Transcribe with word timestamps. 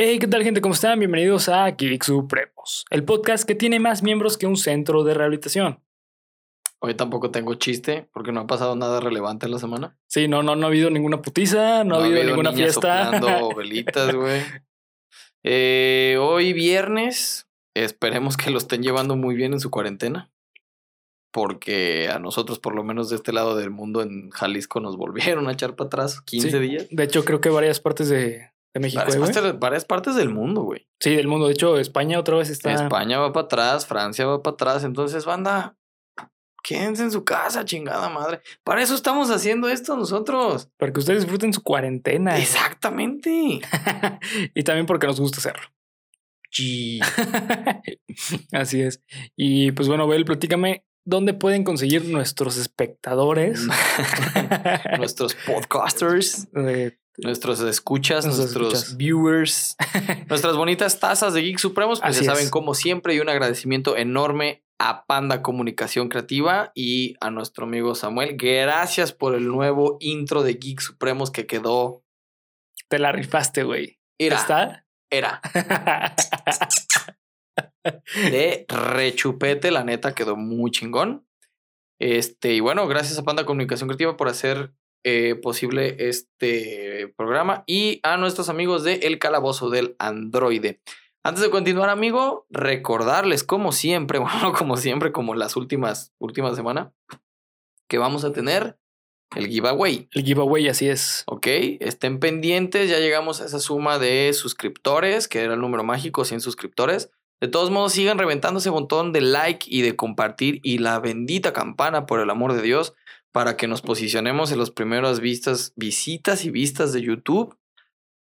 Hey, 0.00 0.20
¿qué 0.20 0.28
tal 0.28 0.44
gente? 0.44 0.60
¿Cómo 0.60 0.74
están? 0.74 1.00
Bienvenidos 1.00 1.48
a 1.48 1.68
Geek 1.72 2.04
Supremos, 2.04 2.84
el 2.90 3.02
podcast 3.02 3.44
que 3.44 3.56
tiene 3.56 3.80
más 3.80 4.04
miembros 4.04 4.38
que 4.38 4.46
un 4.46 4.56
centro 4.56 5.02
de 5.02 5.12
rehabilitación. 5.12 5.80
Hoy 6.78 6.94
tampoco 6.94 7.32
tengo 7.32 7.54
chiste 7.54 8.08
porque 8.12 8.30
no 8.30 8.38
ha 8.40 8.46
pasado 8.46 8.76
nada 8.76 9.00
relevante 9.00 9.46
en 9.46 9.52
la 9.52 9.58
semana. 9.58 9.98
Sí, 10.06 10.28
no, 10.28 10.44
no, 10.44 10.54
no 10.54 10.66
ha 10.66 10.68
habido 10.68 10.88
ninguna 10.90 11.20
putiza, 11.20 11.82
no, 11.82 11.96
ha 11.96 12.04
habido, 12.04 12.22
ninguna 12.22 12.52
niñas 12.52 12.74
fiesta. 12.74 13.10
soplando 13.10 13.48
velitas, 13.56 14.14
güey. 14.14 14.40
Eh, 15.42 16.16
hoy 16.20 16.52
viernes, 16.52 17.48
esperemos 17.74 18.36
que 18.36 18.52
lo 18.52 18.58
estén 18.58 18.84
llevando 18.84 19.16
muy 19.16 19.34
bien 19.34 19.52
en 19.52 19.58
su 19.60 19.70
cuarentena. 19.70 20.30
Porque 21.32 22.08
a 22.08 22.20
nosotros, 22.20 22.60
por 22.60 22.74
lo 22.74 22.84
menos 22.84 23.10
de 23.10 23.16
este 23.16 23.32
lado 23.32 23.56
del 23.56 23.70
mundo, 23.70 24.00
en 24.02 24.30
Jalisco, 24.30 24.78
nos 24.80 24.96
volvieron 24.96 25.48
a 25.48 25.52
echar 25.52 25.74
para 25.74 25.86
atrás 25.88 26.20
15 26.22 26.50
Sí. 26.52 26.58
días. 26.60 26.86
De 26.90 27.02
hecho, 27.02 27.24
creo 27.24 27.40
que 27.40 27.50
varias 27.50 27.80
partes 27.80 28.08
de, 28.08 28.50
de 28.74 28.80
México. 28.80 29.02
Varias 29.02 29.16
partes, 29.16 29.58
varias 29.58 29.84
partes 29.84 30.14
del 30.14 30.30
mundo, 30.30 30.62
güey. 30.62 30.88
Sí, 31.00 31.14
del 31.14 31.28
mundo. 31.28 31.46
De 31.46 31.52
hecho, 31.52 31.78
España 31.78 32.18
otra 32.18 32.36
vez 32.36 32.50
está. 32.50 32.72
España 32.72 33.18
va 33.18 33.32
para 33.32 33.44
atrás, 33.46 33.86
Francia 33.86 34.26
va 34.26 34.42
para 34.42 34.54
atrás. 34.54 34.84
Entonces, 34.84 35.24
banda, 35.24 35.76
quédense 36.62 37.02
en 37.02 37.10
su 37.10 37.24
casa, 37.24 37.64
chingada 37.64 38.08
madre. 38.10 38.40
Para 38.62 38.82
eso 38.82 38.94
estamos 38.94 39.30
haciendo 39.30 39.68
esto 39.68 39.96
nosotros. 39.96 40.68
Para 40.76 40.92
que 40.92 41.00
ustedes 41.00 41.20
disfruten 41.20 41.52
su 41.52 41.62
cuarentena. 41.62 42.36
Exactamente. 42.38 43.30
y 44.54 44.62
también 44.64 44.86
porque 44.86 45.06
nos 45.06 45.20
gusta 45.20 45.38
hacerlo. 45.38 45.62
Sí. 46.50 47.00
Así 48.52 48.82
es. 48.82 49.02
Y 49.36 49.72
pues 49.72 49.88
bueno, 49.88 50.06
Bel, 50.06 50.24
platícame 50.24 50.84
dónde 51.04 51.32
pueden 51.32 51.64
conseguir 51.64 52.04
nuestros 52.04 52.58
espectadores. 52.58 53.66
nuestros 54.98 55.34
podcasters, 55.34 56.48
Eh, 56.54 56.97
nuestros 57.18 57.60
escuchas, 57.60 58.24
Nuestros 58.24 58.52
nuestros 58.52 58.74
escuchas. 58.74 58.96
viewers, 58.96 59.76
nuestras 60.28 60.56
bonitas 60.56 61.00
tazas 61.00 61.34
de 61.34 61.42
Geek 61.42 61.58
Supremos, 61.58 62.00
pues 62.00 62.16
Así 62.16 62.24
ya 62.24 62.32
saben, 62.32 62.44
es. 62.44 62.50
como 62.50 62.74
siempre, 62.74 63.14
y 63.14 63.20
un 63.20 63.28
agradecimiento 63.28 63.96
enorme 63.96 64.64
a 64.78 65.06
Panda 65.06 65.42
Comunicación 65.42 66.08
Creativa 66.08 66.70
y 66.74 67.16
a 67.20 67.30
nuestro 67.30 67.66
amigo 67.66 67.94
Samuel. 67.94 68.36
Gracias 68.36 69.12
por 69.12 69.34
el 69.34 69.48
nuevo 69.48 69.96
intro 70.00 70.42
de 70.42 70.54
Geek 70.54 70.80
Supremos 70.80 71.30
que 71.30 71.46
quedó. 71.46 72.04
te 72.88 72.98
la 72.98 73.12
rifaste, 73.12 73.64
güey. 73.64 73.98
Era, 74.20 74.36
¿Está? 74.36 74.84
era 75.10 75.40
de 78.30 78.66
rechupete, 78.68 79.70
la 79.70 79.84
neta, 79.84 80.14
quedó 80.14 80.36
muy 80.36 80.70
chingón. 80.70 81.26
Este, 82.00 82.54
y 82.54 82.60
bueno, 82.60 82.86
gracias 82.86 83.18
a 83.18 83.24
Panda 83.24 83.44
Comunicación 83.44 83.88
Creativa 83.88 84.16
por 84.16 84.28
hacer 84.28 84.72
eh, 85.10 85.36
posible 85.36 85.96
este 86.10 87.14
programa 87.16 87.64
y 87.66 87.98
a 88.02 88.18
nuestros 88.18 88.50
amigos 88.50 88.84
de 88.84 88.96
El 89.04 89.18
Calabozo 89.18 89.70
del 89.70 89.96
Androide. 89.98 90.82
Antes 91.24 91.42
de 91.42 91.48
continuar, 91.48 91.88
amigo, 91.88 92.46
recordarles, 92.50 93.42
como 93.42 93.72
siempre, 93.72 94.18
bueno, 94.18 94.52
como 94.52 94.76
siempre, 94.76 95.10
como 95.10 95.34
las 95.34 95.56
últimas, 95.56 96.12
últimas 96.18 96.56
semanas, 96.56 96.92
que 97.88 97.96
vamos 97.96 98.24
a 98.24 98.32
tener 98.32 98.78
el 99.34 99.48
giveaway. 99.48 100.10
El 100.12 100.24
giveaway, 100.24 100.68
así 100.68 100.90
es. 100.90 101.24
Ok, 101.26 101.46
estén 101.80 102.20
pendientes, 102.20 102.90
ya 102.90 102.98
llegamos 102.98 103.40
a 103.40 103.46
esa 103.46 103.60
suma 103.60 103.98
de 103.98 104.34
suscriptores, 104.34 105.26
que 105.26 105.40
era 105.40 105.54
el 105.54 105.60
número 105.60 105.84
mágico, 105.84 106.26
100 106.26 106.42
suscriptores. 106.42 107.10
De 107.40 107.48
todos 107.48 107.70
modos, 107.70 107.92
sigan 107.92 108.18
reventando 108.18 108.58
ese 108.58 108.70
botón 108.70 109.12
de 109.12 109.20
like 109.20 109.66
y 109.68 109.82
de 109.82 109.94
compartir 109.94 110.60
y 110.62 110.78
la 110.78 110.98
bendita 110.98 111.52
campana, 111.52 112.06
por 112.06 112.20
el 112.20 112.30
amor 112.30 112.52
de 112.52 112.62
Dios, 112.62 112.94
para 113.32 113.56
que 113.56 113.68
nos 113.68 113.82
posicionemos 113.82 114.50
en 114.50 114.58
las 114.58 114.70
primeras 114.70 115.20
vistas, 115.20 115.72
visitas 115.76 116.44
y 116.44 116.50
vistas 116.50 116.92
de 116.92 117.02
YouTube. 117.02 117.56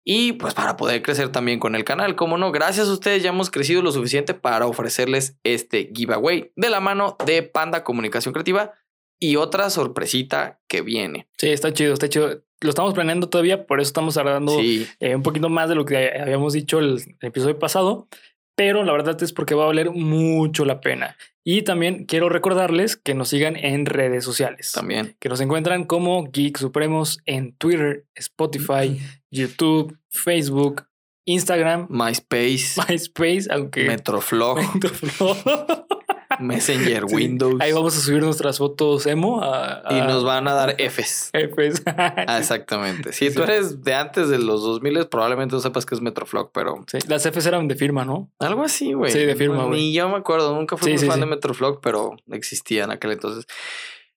Y 0.04 0.34
pues 0.34 0.54
para 0.54 0.76
poder 0.76 1.02
crecer 1.02 1.30
también 1.30 1.58
con 1.58 1.74
el 1.74 1.82
canal. 1.82 2.14
Como 2.14 2.38
no, 2.38 2.52
gracias 2.52 2.88
a 2.88 2.92
ustedes 2.92 3.24
ya 3.24 3.30
hemos 3.30 3.50
crecido 3.50 3.82
lo 3.82 3.90
suficiente 3.90 4.34
para 4.34 4.66
ofrecerles 4.66 5.36
este 5.42 5.90
giveaway 5.92 6.52
de 6.54 6.70
la 6.70 6.78
mano 6.78 7.16
de 7.26 7.42
Panda 7.42 7.82
Comunicación 7.82 8.32
Creativa 8.32 8.72
y 9.18 9.36
otra 9.36 9.68
sorpresita 9.70 10.60
que 10.68 10.82
viene. 10.82 11.26
Sí, 11.38 11.48
está 11.48 11.72
chido, 11.72 11.94
está 11.94 12.08
chido. 12.08 12.42
Lo 12.60 12.70
estamos 12.70 12.94
planeando 12.94 13.28
todavía, 13.28 13.66
por 13.66 13.80
eso 13.80 13.88
estamos 13.88 14.14
tardando 14.14 14.58
Sí, 14.58 14.86
eh, 15.00 15.16
un 15.16 15.22
poquito 15.22 15.48
más 15.48 15.68
de 15.68 15.74
lo 15.74 15.84
que 15.84 16.10
habíamos 16.20 16.52
dicho 16.52 16.78
el, 16.78 17.02
el 17.20 17.28
episodio 17.28 17.58
pasado, 17.58 18.08
pero 18.56 18.82
la 18.82 18.92
verdad 18.92 19.22
es 19.22 19.32
porque 19.32 19.54
va 19.54 19.64
a 19.64 19.66
valer 19.66 19.90
mucho 19.92 20.64
la 20.64 20.80
pena. 20.80 21.16
Y 21.44 21.62
también 21.62 22.06
quiero 22.06 22.28
recordarles 22.28 22.96
que 22.96 23.14
nos 23.14 23.28
sigan 23.28 23.54
en 23.54 23.86
redes 23.86 24.24
sociales. 24.24 24.72
también. 24.72 25.14
Que 25.20 25.28
nos 25.28 25.40
encuentran 25.40 25.84
como 25.84 26.24
Geek 26.32 26.58
Supremos 26.58 27.20
en 27.24 27.52
Twitter, 27.52 28.04
Spotify, 28.16 28.98
YouTube, 29.30 29.96
Facebook, 30.10 30.88
Instagram, 31.24 31.86
MySpace, 31.90 32.80
MySpace, 32.88 33.46
aunque 33.50 33.84
Metroflog, 33.84 34.58
Messenger, 36.40 37.04
Windows. 37.06 37.60
Ahí 37.60 37.72
vamos 37.72 37.96
a 37.96 38.00
subir 38.00 38.22
nuestras 38.22 38.58
fotos 38.58 39.06
emo 39.06 39.42
a, 39.42 39.82
Y 39.90 40.00
nos 40.00 40.24
van 40.24 40.46
a 40.48 40.54
dar 40.54 40.76
Fs. 40.78 41.30
Fs. 41.32 41.82
Ah, 41.86 42.38
exactamente. 42.38 43.12
Si 43.12 43.28
Sí. 43.28 43.34
tú 43.34 43.42
eres 43.42 43.82
de 43.82 43.94
antes 43.94 44.28
de 44.28 44.38
los 44.38 44.62
2000, 44.62 45.06
probablemente 45.08 45.54
no 45.54 45.60
sepas 45.60 45.86
que 45.86 45.94
es 45.94 46.00
Metroflog, 46.00 46.50
pero 46.52 46.84
Sí, 46.90 46.98
las 47.08 47.24
Fs 47.26 47.46
eran 47.46 47.68
de 47.68 47.76
firma, 47.76 48.04
¿no? 48.04 48.30
algo 48.38 48.62
así, 48.64 48.92
güey. 48.92 49.10
Sí, 49.12 49.18
de 49.20 49.34
firma, 49.36 49.64
güey. 49.64 49.80
Ni 49.80 49.92
yo 49.94 50.08
me 50.08 50.16
acuerdo, 50.16 50.54
nunca 50.54 50.76
fui 50.76 50.86
Sí, 50.86 50.92
muy 50.92 50.98
sí, 51.00 51.06
fan 51.06 51.20
de 51.20 51.26
Metroflog, 51.26 51.80
pero 51.80 52.16
existía 52.30 52.84
en 52.84 52.90
aquel 52.90 53.12
entonces. 53.12 53.46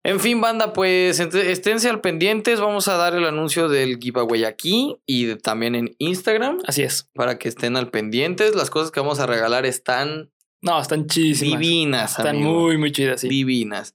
En 0.05 0.21
fin, 0.21 0.41
banda, 0.41 0.73
pues 0.73 1.19
esténse 1.19 1.89
al 1.89 2.01
pendientes. 2.01 2.61
Vamos 2.61 2.87
a 2.87 2.97
dar 2.97 3.17
el 3.17 3.25
anuncio 3.25 3.69
del 3.69 3.99
giveaway 3.99 4.45
aquí 4.45 4.99
y 5.05 5.25
de- 5.25 5.35
también 5.35 5.75
en 5.75 5.97
Instagram 5.99 6.59
Así 6.65 6.83
es. 6.85 7.11
para 7.13 7.39
que 7.39 7.49
estén 7.49 7.77
al 7.77 7.91
pendientes. 7.91 8.55
Las 8.55 8.71
cosas 8.71 8.93
que 8.93 9.01
vamos 9.01 9.19
a 9.19 9.27
regalar 9.27 9.67
están 9.67 10.31
No, 10.63 10.81
están 10.81 11.07
chidísimas. 11.07 11.61
divinas, 11.61 12.11
Están 12.19 12.37
amigo. 12.37 12.51
muy, 12.53 12.79
muy 12.79 12.93
chidas, 12.93 13.21
sí. 13.21 13.29
divinas. 13.29 13.95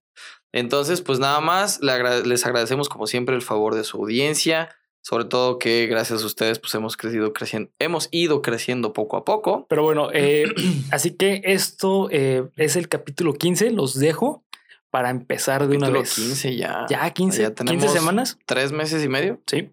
Entonces, 0.54 1.02
pues 1.02 1.20
nada 1.20 1.40
más, 1.40 1.80
les 1.82 2.46
agradecemos 2.46 2.90
como 2.90 3.08
siempre 3.08 3.36
el 3.36 3.42
favor 3.42 3.74
de 3.76 3.84
su 3.84 3.98
audiencia, 3.98 4.70
sobre 5.02 5.26
todo 5.26 5.58
que 5.60 5.88
gracias 5.88 6.22
a 6.24 6.26
ustedes 6.26 6.60
pues 6.60 6.76
hemos 6.76 6.96
crecido 6.98 7.34
creciendo, 7.34 7.72
hemos 7.80 8.08
ido 8.12 8.42
creciendo 8.42 8.94
poco 8.94 9.18
a 9.18 9.26
poco. 9.26 9.66
Pero 9.70 9.84
bueno, 9.84 10.10
eh, 10.14 10.46
así 10.92 11.12
que 11.12 11.42
esto 11.46 12.10
eh, 12.12 12.48
es 12.58 12.76
el 12.76 12.88
capítulo 12.90 13.34
15. 13.34 13.72
Los 13.72 13.98
dejo 13.98 14.44
para 14.92 15.10
empezar 15.10 15.68
de 15.68 15.78
una 15.78 15.90
vez. 15.90 16.14
15 16.16 16.56
ya. 16.58 16.86
Ya, 16.90 17.10
15. 17.10 17.42
Ya 17.42 17.48
15 17.54 17.64
tenemos- 17.64 17.94
semanas. 17.94 18.38
Tres 18.46 18.72
meses 18.74 19.04
y 19.04 19.08
medio. 19.08 19.42
Sí, 19.48 19.70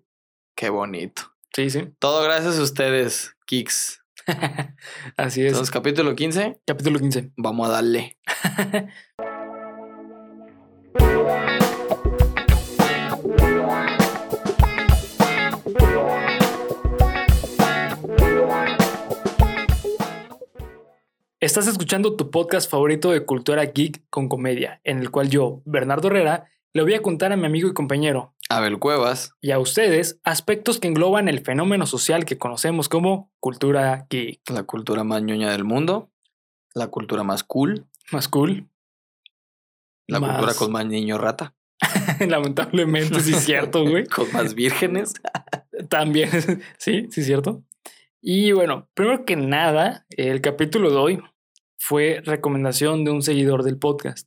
Qué 0.56 0.70
bonito. 0.70 1.22
sí, 1.54 1.70
sí. 1.70 1.88
Todo 1.98 2.22
gracias 2.22 2.56
a 2.58 2.62
ustedes, 2.62 3.36
Kicks. 3.46 4.00
Así 5.16 5.42
es. 5.42 5.48
Entonces, 5.48 5.70
capítulo 5.70 6.14
15, 6.14 6.60
capítulo 6.66 6.98
15. 6.98 7.32
vamos 7.36 7.68
a 7.68 7.72
darle. 7.72 8.18
Estás 21.40 21.68
escuchando 21.68 22.16
tu 22.16 22.30
podcast 22.30 22.68
favorito 22.68 23.12
de 23.12 23.24
cultura 23.24 23.64
geek 23.64 24.02
con 24.10 24.28
comedia, 24.28 24.80
en 24.84 24.98
el 24.98 25.10
cual 25.10 25.30
yo, 25.30 25.62
Bernardo 25.64 26.08
Herrera, 26.08 26.50
le 26.74 26.82
voy 26.82 26.94
a 26.94 27.00
contar 27.00 27.32
a 27.32 27.36
mi 27.36 27.46
amigo 27.46 27.68
y 27.68 27.74
compañero 27.74 28.34
Abel 28.50 28.78
Cuevas. 28.78 29.32
y 29.40 29.50
a 29.50 29.58
ustedes 29.58 30.20
aspectos 30.24 30.80
que 30.80 30.88
engloban 30.88 31.28
el 31.28 31.40
fenómeno 31.40 31.86
social 31.86 32.24
que 32.24 32.38
conocemos 32.38 32.88
como 32.88 33.30
cultura 33.40 34.06
geek. 34.08 34.40
La 34.50 34.62
cultura 34.62 35.04
más 35.04 35.22
ñoña 35.22 35.50
del 35.52 35.64
mundo. 35.64 36.10
La 36.74 36.88
cultura 36.88 37.22
más 37.24 37.44
cool. 37.44 37.86
Más 38.10 38.28
cool. 38.28 38.68
La 40.06 40.20
Más- 40.20 40.30
cultura 40.36 40.54
con 40.54 40.72
más 40.72 40.86
niño 40.86 41.18
rata. 41.18 41.54
Lamentablemente, 42.26 43.20
sí 43.20 43.32
es 43.34 43.44
cierto, 43.44 43.84
güey. 43.84 44.06
Con 44.14 44.32
más 44.32 44.54
vírgenes. 44.54 45.12
También, 45.88 46.30
sí, 46.78 47.06
sí 47.10 47.20
es 47.20 47.26
cierto. 47.26 47.62
Y 48.20 48.50
bueno, 48.52 48.88
primero 48.94 49.24
que 49.24 49.36
nada, 49.36 50.04
el 50.10 50.40
capítulo 50.40 50.90
de 50.90 50.96
hoy 50.96 51.22
fue 51.78 52.20
recomendación 52.24 53.04
de 53.04 53.12
un 53.12 53.22
seguidor 53.22 53.62
del 53.62 53.78
podcast. 53.78 54.26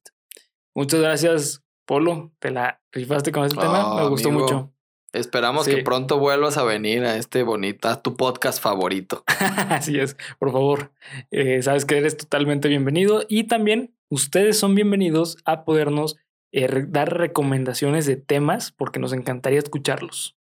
Muchas 0.73 1.01
gracias, 1.01 1.60
Polo. 1.95 2.31
Te 2.39 2.51
la 2.51 2.79
rifaste 2.93 3.33
con 3.33 3.43
este 3.43 3.59
tema. 3.59 3.95
Me 3.95 4.03
Oh, 4.03 4.09
gustó 4.09 4.29
amigo. 4.29 4.43
mucho. 4.45 4.73
Esperamos 5.11 5.65
Sí. 5.65 5.75
que 5.75 5.83
pronto 5.83 6.19
vuelvas 6.19 6.55
a 6.57 6.63
venir 6.63 7.03
a 7.03 7.17
este 7.17 7.43
bonito, 7.43 7.89
a 7.89 8.01
tu 8.01 8.15
podcast 8.15 8.63
favorito. 8.63 9.25
Así 9.69 9.99
es, 9.99 10.15
por 10.39 10.53
favor. 10.53 10.93
Eh, 11.31 11.61
sabes 11.63 11.83
que 11.83 11.97
eres 11.97 12.15
totalmente 12.15 12.69
bienvenido 12.69 13.25
y 13.27 13.43
también 13.43 13.93
ustedes 14.07 14.57
son 14.57 14.73
bienvenidos 14.73 15.35
a 15.43 15.65
podernos 15.65 16.15
eh, 16.53 16.85
dar 16.87 17.17
recomendaciones 17.17 18.05
de 18.05 18.15
temas 18.15 18.71
porque 18.71 19.01
nos 19.01 19.11
encantaría 19.11 19.59
escucharlos. 19.59 20.37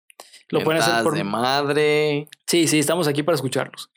Lo 0.50 0.63
pueden 0.63 0.81
hacer 0.81 1.03
por 1.03 1.13
de 1.13 1.24
madre. 1.25 2.27
Sí, 2.47 2.68
sí, 2.68 2.80
estamos 2.80 3.07
aquí 3.07 3.21
para 3.21 3.36
escucharlos. 3.36 3.92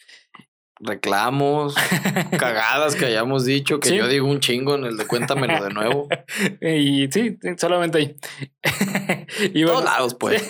Reclamos, 0.80 1.74
cagadas 2.38 2.94
que 2.94 3.06
hayamos 3.06 3.44
dicho, 3.44 3.80
que 3.80 3.88
Sí. 3.88 3.96
yo 3.96 4.08
digo 4.08 4.26
un 4.28 4.40
chingo 4.40 4.74
en 4.74 4.84
el 4.84 4.96
de 4.96 5.06
cuéntamelo 5.06 5.62
de 5.62 5.70
nuevo. 5.70 6.08
y 6.60 7.08
sí, 7.10 7.38
solamente 7.56 7.98
ahí. 7.98 8.16
y 9.54 9.64
Todos 9.64 9.84
lados, 9.84 10.14
pues. 10.14 10.46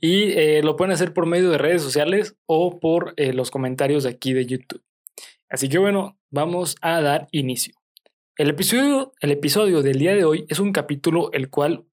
y 0.00 0.32
eh, 0.32 0.62
lo 0.62 0.76
pueden 0.76 0.92
hacer 0.92 1.12
por 1.12 1.26
medio 1.26 1.50
de 1.50 1.58
redes 1.58 1.82
sociales 1.82 2.36
o 2.46 2.78
por 2.80 3.14
eh, 3.16 3.32
los 3.32 3.50
comentarios 3.50 4.04
de 4.04 4.10
aquí 4.10 4.32
de 4.32 4.46
YouTube. 4.46 4.82
Así 5.48 5.68
que 5.68 5.78
bueno, 5.78 6.18
vamos 6.30 6.76
a 6.80 7.00
dar 7.00 7.28
inicio. 7.30 7.74
El 8.36 8.50
episodio, 8.50 9.12
el 9.20 9.30
episodio 9.30 9.82
del 9.82 9.98
día 9.98 10.14
de 10.14 10.24
hoy 10.24 10.46
es 10.48 10.58
un 10.58 10.72
capítulo 10.72 11.30
el 11.32 11.50
cual 11.50 11.84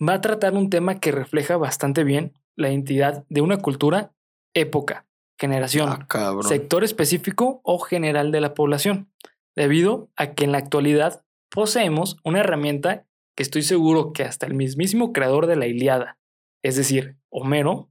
va 0.00 0.14
a 0.14 0.20
tratar 0.20 0.54
un 0.54 0.70
tema 0.70 1.00
que 1.00 1.10
refleja 1.10 1.56
bastante 1.56 2.04
bien 2.04 2.32
la 2.56 2.68
identidad 2.70 3.24
de 3.28 3.40
una 3.40 3.56
cultura, 3.56 4.12
época, 4.54 5.06
generación, 5.40 6.06
Ah, 6.10 6.36
sector 6.42 6.84
específico 6.84 7.60
o 7.64 7.78
general 7.78 8.30
de 8.30 8.40
la 8.40 8.54
población, 8.54 9.10
debido 9.56 10.10
a 10.16 10.34
que 10.34 10.44
en 10.44 10.52
la 10.52 10.58
actualidad 10.58 11.24
poseemos 11.50 12.18
una 12.24 12.40
herramienta 12.40 13.06
que 13.36 13.42
estoy 13.42 13.62
seguro 13.62 14.12
que 14.12 14.22
hasta 14.22 14.46
el 14.46 14.54
mismísimo 14.54 15.12
creador 15.12 15.46
de 15.46 15.56
la 15.56 15.66
Iliada, 15.66 16.18
es 16.62 16.76
decir, 16.76 17.16
Homero, 17.30 17.90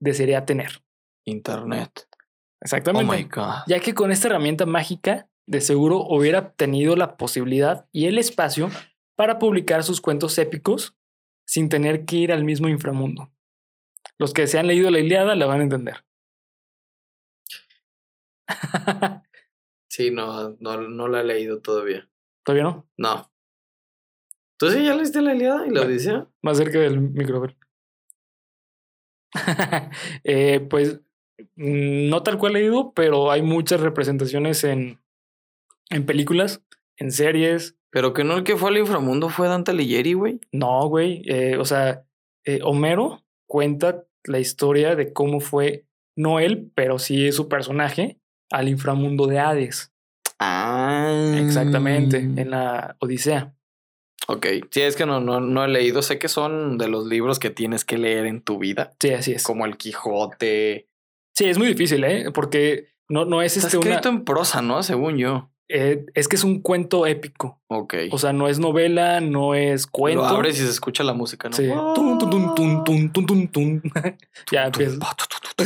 desearía 0.00 0.44
tener. 0.44 0.82
Internet. 1.24 2.06
Oh 2.12 2.16
Exactamente. 2.60 3.16
my 3.16 3.24
God. 3.24 3.62
ya 3.66 3.80
que 3.80 3.94
con 3.94 4.12
esta 4.12 4.28
herramienta 4.28 4.66
mágica, 4.66 5.28
de 5.46 5.60
seguro 5.60 6.00
hubiera 6.00 6.52
tenido 6.52 6.96
la 6.96 7.16
posibilidad 7.16 7.86
y 7.92 8.06
el 8.06 8.18
espacio 8.18 8.70
para 9.16 9.38
publicar 9.38 9.84
sus 9.84 10.00
cuentos 10.00 10.38
épicos 10.38 10.96
sin 11.46 11.68
tener 11.68 12.04
que 12.04 12.16
ir 12.16 12.32
al 12.32 12.44
mismo 12.44 12.68
inframundo. 12.68 13.30
Los 14.18 14.32
que 14.32 14.46
se 14.46 14.58
han 14.58 14.66
leído 14.66 14.90
la 14.90 15.00
Iliada 15.00 15.34
la 15.34 15.46
van 15.46 15.60
a 15.60 15.64
entender. 15.64 16.04
Sí, 19.88 20.10
no, 20.10 20.56
no, 20.58 20.80
no 20.88 21.06
la 21.06 21.20
he 21.20 21.24
leído 21.24 21.60
todavía. 21.60 22.08
¿Todavía 22.44 22.64
no? 22.64 22.88
No. 22.96 23.30
¿Tú 24.56 24.68
sí 24.68 24.84
ya 24.84 24.96
leíste 24.96 25.22
la 25.22 25.36
Iliada 25.36 25.68
y 25.68 25.70
la. 25.70 25.82
Odisea? 25.82 26.26
Más 26.42 26.56
cerca 26.58 26.80
del 26.80 27.00
micrófono. 27.00 27.54
Eh, 30.24 30.60
pues 30.68 31.00
mm, 31.56 32.08
no 32.08 32.22
tal 32.22 32.38
cual 32.38 32.56
he 32.56 32.60
leído, 32.60 32.92
pero 32.92 33.30
hay 33.30 33.42
muchas 33.42 33.80
representaciones 33.80 34.64
en, 34.64 35.00
en 35.90 36.06
películas, 36.06 36.62
en 36.96 37.12
series. 37.12 37.76
Pero 37.90 38.12
que 38.12 38.24
no 38.24 38.36
el 38.36 38.42
que 38.42 38.56
fue 38.56 38.70
al 38.70 38.78
inframundo 38.78 39.28
fue 39.28 39.46
Dante 39.46 39.70
Alighieri, 39.70 40.14
güey. 40.14 40.40
No, 40.50 40.88
güey. 40.88 41.22
eh, 41.26 41.56
o 41.56 41.64
sea, 41.64 42.04
eh, 42.44 42.58
Homero 42.64 43.22
cuenta 43.46 44.04
la 44.24 44.40
historia 44.40 44.96
de 44.96 45.12
cómo 45.12 45.38
fue, 45.38 45.86
no 46.16 46.40
él, 46.40 46.72
pero 46.74 46.98
sí 46.98 47.30
su 47.30 47.48
personaje, 47.48 48.18
al 48.54 48.68
inframundo 48.68 49.26
de 49.26 49.38
Hades. 49.38 49.92
Ah. 50.38 51.32
Exactamente, 51.36 52.18
en 52.18 52.50
la 52.50 52.96
Odisea. 53.00 53.54
Ok. 54.26 54.46
Sí, 54.70 54.80
es 54.80 54.96
que 54.96 55.06
no, 55.06 55.20
no, 55.20 55.40
no 55.40 55.64
he 55.64 55.68
leído. 55.68 56.02
Sé 56.02 56.18
que 56.18 56.28
son 56.28 56.78
de 56.78 56.88
los 56.88 57.06
libros 57.06 57.38
que 57.38 57.50
tienes 57.50 57.84
que 57.84 57.98
leer 57.98 58.26
en 58.26 58.40
tu 58.42 58.58
vida. 58.58 58.92
Sí, 59.00 59.10
así 59.10 59.32
es. 59.32 59.42
Como 59.42 59.66
el 59.66 59.76
Quijote. 59.76 60.88
Sí, 61.34 61.44
es 61.46 61.58
muy 61.58 61.66
difícil, 61.66 62.04
¿eh? 62.04 62.30
Porque 62.32 62.88
no, 63.08 63.24
no 63.26 63.42
es 63.42 63.56
Está 63.56 63.68
este 63.68 63.78
una. 63.78 63.90
escrito 63.90 64.08
en 64.08 64.24
prosa, 64.24 64.62
¿no? 64.62 64.82
Según 64.82 65.18
yo. 65.18 65.50
eh, 65.68 66.06
es 66.14 66.28
que 66.28 66.36
es 66.36 66.44
un 66.44 66.60
cuento 66.62 67.06
épico. 67.06 67.60
Ok. 67.68 67.94
O 68.12 68.18
sea, 68.18 68.32
no 68.32 68.48
es 68.48 68.58
novela, 68.58 69.20
no 69.20 69.54
es 69.54 69.86
cuento. 69.86 70.22
Lo 70.22 70.28
abres 70.28 70.58
y 70.58 70.62
se 70.64 70.70
escucha 70.70 71.04
la 71.04 71.12
música, 71.12 71.48
¿no? 71.48 71.56
Sí. 71.56 71.68
Tun, 71.94 72.18
tun, 72.18 72.30
tun, 72.30 72.54
tun, 72.54 72.84
tun, 72.84 73.12
tun, 73.12 73.26
tun, 73.26 73.48
tun. 73.48 73.82
ya 74.50 74.64
empieza, 74.66 74.96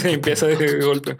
empieza 0.05 0.46
de 0.46 0.81
golpe. 0.85 1.17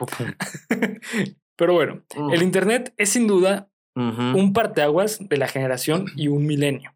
Pero 1.58 1.75
bueno, 1.75 2.02
el 2.32 2.43
Internet 2.43 2.94
es 2.96 3.10
sin 3.10 3.26
duda 3.26 3.69
un 3.96 4.52
parteaguas 4.52 5.19
de 5.28 5.37
la 5.37 5.49
generación 5.49 6.06
y 6.14 6.28
un 6.28 6.46
milenio. 6.46 6.94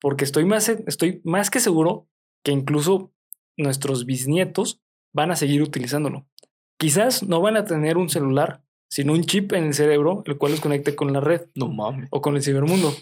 Porque 0.00 0.24
estoy 0.24 0.46
más, 0.46 0.70
estoy 0.70 1.20
más 1.22 1.50
que 1.50 1.60
seguro 1.60 2.08
que 2.42 2.50
incluso 2.50 3.12
nuestros 3.58 4.06
bisnietos 4.06 4.80
van 5.12 5.30
a 5.30 5.36
seguir 5.36 5.60
utilizándolo. 5.62 6.26
Quizás 6.78 7.22
no 7.24 7.42
van 7.42 7.58
a 7.58 7.64
tener 7.66 7.98
un 7.98 8.08
celular, 8.08 8.62
sino 8.88 9.12
un 9.12 9.24
chip 9.24 9.52
en 9.52 9.64
el 9.64 9.74
cerebro, 9.74 10.22
el 10.24 10.38
cual 10.38 10.52
los 10.52 10.62
conecte 10.62 10.96
con 10.96 11.12
la 11.12 11.20
red 11.20 11.42
No 11.54 11.68
mames. 11.68 12.08
o 12.10 12.22
con 12.22 12.36
el 12.36 12.42
cibermundo. 12.42 12.94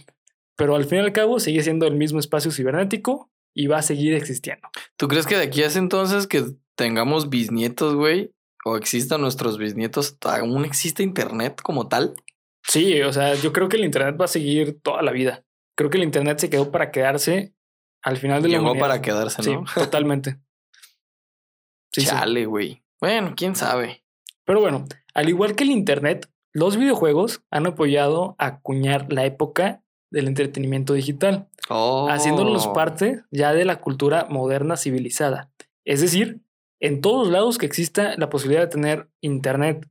Pero 0.56 0.74
al 0.74 0.86
fin 0.86 0.98
y 0.98 1.02
al 1.02 1.12
cabo 1.12 1.38
sigue 1.38 1.62
siendo 1.62 1.86
el 1.86 1.94
mismo 1.94 2.18
espacio 2.18 2.50
cibernético 2.50 3.30
y 3.54 3.68
va 3.68 3.78
a 3.78 3.82
seguir 3.82 4.14
existiendo. 4.14 4.68
¿Tú 4.96 5.06
crees 5.06 5.26
que 5.26 5.36
de 5.36 5.44
aquí 5.44 5.62
a 5.62 5.66
ese 5.68 5.78
entonces 5.78 6.26
que 6.26 6.42
tengamos 6.74 7.30
bisnietos, 7.30 7.94
güey? 7.94 8.32
O 8.68 8.76
existan 8.76 9.20
nuestros 9.20 9.58
bisnietos, 9.58 10.18
¿aún 10.22 10.64
existe 10.64 11.02
internet 11.02 11.60
como 11.62 11.88
tal? 11.88 12.14
Sí, 12.64 13.00
o 13.02 13.12
sea, 13.12 13.34
yo 13.34 13.52
creo 13.52 13.68
que 13.68 13.76
el 13.78 13.84
Internet 13.84 14.16
va 14.20 14.26
a 14.26 14.28
seguir 14.28 14.78
toda 14.82 15.00
la 15.02 15.10
vida. 15.12 15.44
Creo 15.74 15.88
que 15.90 15.96
el 15.96 16.04
Internet 16.04 16.38
se 16.38 16.50
quedó 16.50 16.70
para 16.70 16.90
quedarse 16.90 17.54
al 18.02 18.18
final 18.18 18.42
de 18.42 18.48
la 18.48 18.58
Llegó 18.58 18.74
para 18.78 19.00
quedarse, 19.00 19.42
Sí, 19.42 19.54
¿no? 19.54 19.64
totalmente. 19.74 20.38
Sí, 21.92 22.02
sí. 22.02 22.06
Chale, 22.08 22.46
güey. 22.46 22.82
Bueno, 23.00 23.34
quién 23.36 23.56
sabe. 23.56 24.04
Pero 24.44 24.60
bueno, 24.60 24.84
al 25.14 25.28
igual 25.28 25.54
que 25.54 25.64
el 25.64 25.70
Internet, 25.70 26.30
los 26.52 26.76
videojuegos 26.76 27.42
han 27.50 27.66
apoyado 27.66 28.34
a 28.38 28.46
acuñar 28.46 29.12
la 29.12 29.24
época 29.24 29.82
del 30.10 30.26
entretenimiento 30.28 30.92
digital, 30.94 31.48
Oh. 31.70 32.08
haciéndolos 32.10 32.66
parte 32.68 33.24
ya 33.30 33.52
de 33.52 33.66
la 33.66 33.80
cultura 33.80 34.26
moderna 34.30 34.78
civilizada. 34.78 35.50
Es 35.84 36.00
decir, 36.00 36.40
en 36.80 37.00
todos 37.00 37.28
lados 37.28 37.58
que 37.58 37.66
exista 37.66 38.14
la 38.16 38.30
posibilidad 38.30 38.62
de 38.62 38.68
tener 38.68 39.08
Internet, 39.20 39.88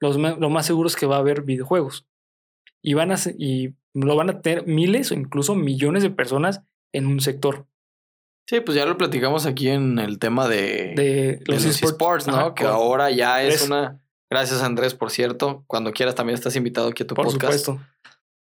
los 0.00 0.16
lo 0.16 0.50
más 0.50 0.66
seguro 0.66 0.88
es 0.88 0.96
que 0.96 1.06
va 1.06 1.16
a 1.16 1.20
haber 1.20 1.42
videojuegos. 1.42 2.06
Y, 2.82 2.94
van 2.94 3.12
a, 3.12 3.16
y 3.38 3.74
lo 3.92 4.16
van 4.16 4.30
a 4.30 4.40
tener 4.40 4.66
miles 4.66 5.10
o 5.10 5.14
incluso 5.14 5.54
millones 5.54 6.02
de 6.02 6.10
personas 6.10 6.62
en 6.92 7.06
un 7.06 7.20
sector 7.20 7.66
Sí, 8.50 8.58
pues 8.58 8.76
ya 8.76 8.84
lo 8.84 8.98
platicamos 8.98 9.46
aquí 9.46 9.68
en 9.68 10.00
el 10.00 10.18
tema 10.18 10.48
de, 10.48 10.94
de 10.96 11.04
de 11.36 11.42
los, 11.44 11.64
los, 11.64 11.82
esports, 11.84 12.26
¿no? 12.26 12.34
Ajá, 12.34 12.54
que 12.56 12.64
ahora 12.64 13.08
ya 13.12 13.44
es 13.44 13.62
una. 13.62 14.00
Gracias, 14.28 14.60
Andrés, 14.62 14.92
por 14.92 15.12
cierto. 15.12 15.62
Cuando 15.68 15.92
quieras 15.92 16.16
también 16.16 16.34
estás 16.34 16.56
invitado 16.56 16.88
aquí 16.88 17.04
a 17.04 17.06
tu 17.06 17.14
por 17.14 17.26
podcast. 17.26 17.64
supuesto. 17.64 17.80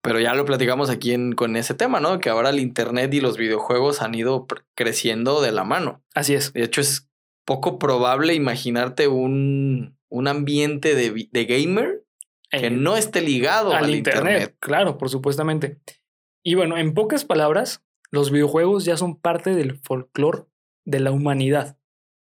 Pero 0.02 0.18
ya 0.18 0.32
lo 0.32 0.46
platicamos 0.46 0.88
aquí 0.88 1.12
en, 1.12 1.32
con 1.32 1.54
ese 1.54 1.74
tema, 1.74 2.00
¿no? 2.00 2.18
Que 2.18 2.30
ahora 2.30 2.48
el 2.48 2.60
Internet 2.60 3.12
y 3.12 3.20
los 3.20 3.36
videojuegos 3.36 4.00
han 4.00 4.14
ido 4.14 4.46
creciendo 4.74 5.42
de 5.42 5.52
la 5.52 5.64
mano. 5.64 6.02
Así 6.14 6.32
es. 6.32 6.54
De 6.54 6.62
hecho, 6.62 6.80
es 6.80 7.09
poco 7.44 7.78
probable 7.78 8.34
imaginarte 8.34 9.08
un, 9.08 9.96
un 10.08 10.28
ambiente 10.28 10.94
de, 10.94 11.28
de 11.30 11.44
gamer 11.44 12.04
que 12.50 12.66
Eh, 12.66 12.70
no 12.70 12.96
esté 12.96 13.20
ligado 13.20 13.72
al, 13.72 13.84
al 13.84 13.94
internet. 13.94 14.22
internet, 14.34 14.56
claro, 14.60 14.98
por 14.98 15.08
supuestamente. 15.10 15.78
Y 16.44 16.54
bueno, 16.54 16.76
en 16.78 16.94
pocas 16.94 17.24
palabras, 17.24 17.84
los 18.10 18.30
videojuegos 18.30 18.84
ya 18.84 18.96
son 18.96 19.16
parte 19.16 19.54
del 19.54 19.76
folclore 19.78 20.44
de 20.84 21.00
la 21.00 21.10
humanidad, 21.12 21.76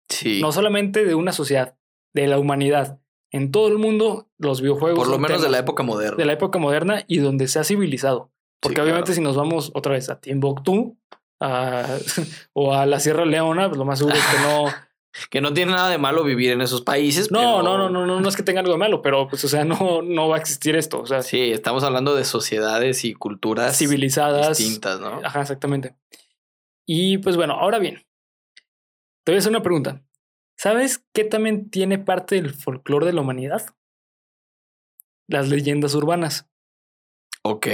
Sí. 0.09 0.39
no 0.41 0.51
solamente 0.51 1.03
de 1.03 1.15
una 1.15 1.31
sociedad, 1.33 1.77
de 2.13 2.27
la 2.27 2.37
humanidad. 2.39 2.99
En 3.31 3.51
todo 3.51 3.67
el 3.67 3.77
mundo, 3.77 4.29
los 4.37 4.61
videojuegos 4.61 4.99
por 4.99 5.09
lo 5.09 5.17
menos 5.19 5.41
de 5.41 5.49
la 5.49 5.57
época 5.59 5.83
moderna. 5.83 6.15
de 6.17 6.25
la 6.25 6.33
época 6.33 6.59
moderna 6.59 7.03
y 7.07 7.17
donde 7.17 7.47
se 7.47 7.59
ha 7.59 7.63
civilizado. 7.63 8.31
Porque 8.61 8.79
obviamente 8.81 9.13
si 9.13 9.19
nos 9.21 9.35
vamos 9.35 9.71
otra 9.73 9.93
vez 9.93 10.09
a 10.09 10.21
Timbuktu 10.21 10.97
a- 11.41 11.97
o 12.53 12.73
a 12.73 12.85
la 12.85 12.99
Sierra 13.01 13.25
Leona, 13.25 13.67
pues 13.67 13.77
lo 13.77 13.83
más 13.85 13.97
seguro 13.99 14.15
es 14.15 14.23
que 14.25 14.41
no, 14.43 14.65
Que 15.29 15.39
no 15.41 15.53
tiene 15.53 15.71
nada 15.71 15.89
de 15.89 15.97
malo 15.97 16.23
vivir 16.23 16.51
en 16.51 16.61
esos 16.61 16.81
países. 16.81 17.31
no, 17.31 17.39
pero- 17.39 17.63
no, 17.63 17.77
no, 17.77 17.89
no, 17.89 18.05
no, 18.05 18.19
no 18.19 18.29
es 18.29 18.35
que 18.35 18.43
tenga 18.43 18.59
algo 18.59 18.73
de 18.73 18.77
malo, 18.79 19.01
pero 19.01 19.27
pues 19.27 19.43
o 19.45 19.47
sea, 19.47 19.63
no, 19.65 20.01
no 20.01 20.27
va 20.27 20.35
a 20.35 20.39
existir 20.39 20.75
esto. 20.75 20.99
O 21.01 21.05
sea, 21.05 21.21
Sí, 21.21 21.51
estamos 21.51 21.83
hablando 21.83 22.15
de 22.15 22.25
sociedades 22.25 23.05
y 23.05 23.13
culturas 23.13 23.77
civilizadas. 23.77 24.57
distintas, 24.57 24.99
¿no? 24.99 25.21
Ajá, 25.23 25.41
exactamente. 25.41 25.95
Y 26.85 27.17
pues 27.19 27.35
bueno, 27.37 27.53
ahora 27.53 27.79
bien, 27.79 28.03
te 29.23 29.31
voy 29.31 29.35
a 29.35 29.39
hacer 29.39 29.49
una 29.51 29.63
pregunta. 29.63 30.03
¿Sabes 30.57 31.03
qué 31.13 31.23
también 31.23 31.69
tiene 31.69 31.97
parte 31.97 32.35
del 32.35 32.53
folclore 32.53 33.05
de 33.05 33.13
la 33.13 33.21
humanidad? 33.21 33.65
Las 35.27 35.49
leyendas 35.49 35.95
urbanas. 35.95 36.47
Ok. 37.43 37.67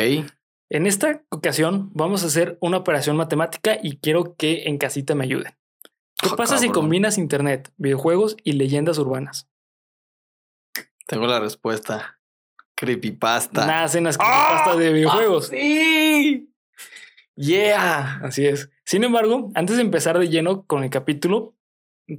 En 0.69 0.87
esta 0.87 1.23
ocasión 1.29 1.91
vamos 1.93 2.23
a 2.23 2.27
hacer 2.27 2.57
una 2.61 2.77
operación 2.77 3.17
matemática 3.17 3.77
y 3.81 3.97
quiero 3.97 4.35
que 4.35 4.63
en 4.69 4.77
casita 4.77 5.15
me 5.15 5.25
ayuden. 5.25 5.53
¿Qué 6.21 6.29
Ah, 6.31 6.35
pasa 6.35 6.57
si 6.57 6.69
combinas 6.69 7.17
internet, 7.17 7.71
videojuegos 7.77 8.37
y 8.43 8.53
leyendas 8.53 8.97
urbanas? 8.97 9.47
Tengo 11.07 11.27
la 11.27 11.39
respuesta. 11.39 12.19
Creepypasta. 12.75 13.65
Nacen 13.65 14.03
las 14.05 14.17
creepypastas 14.17 14.77
de 14.77 14.93
videojuegos. 14.93 15.49
¡Ah, 15.51 15.55
¡Sí! 15.55 16.47
Yeah. 17.35 18.19
Así 18.23 18.45
es. 18.45 18.69
Sin 18.85 19.03
embargo, 19.03 19.51
antes 19.55 19.77
de 19.77 19.81
empezar 19.81 20.19
de 20.19 20.29
lleno 20.29 20.63
con 20.65 20.83
el 20.83 20.89
capítulo, 20.89 21.55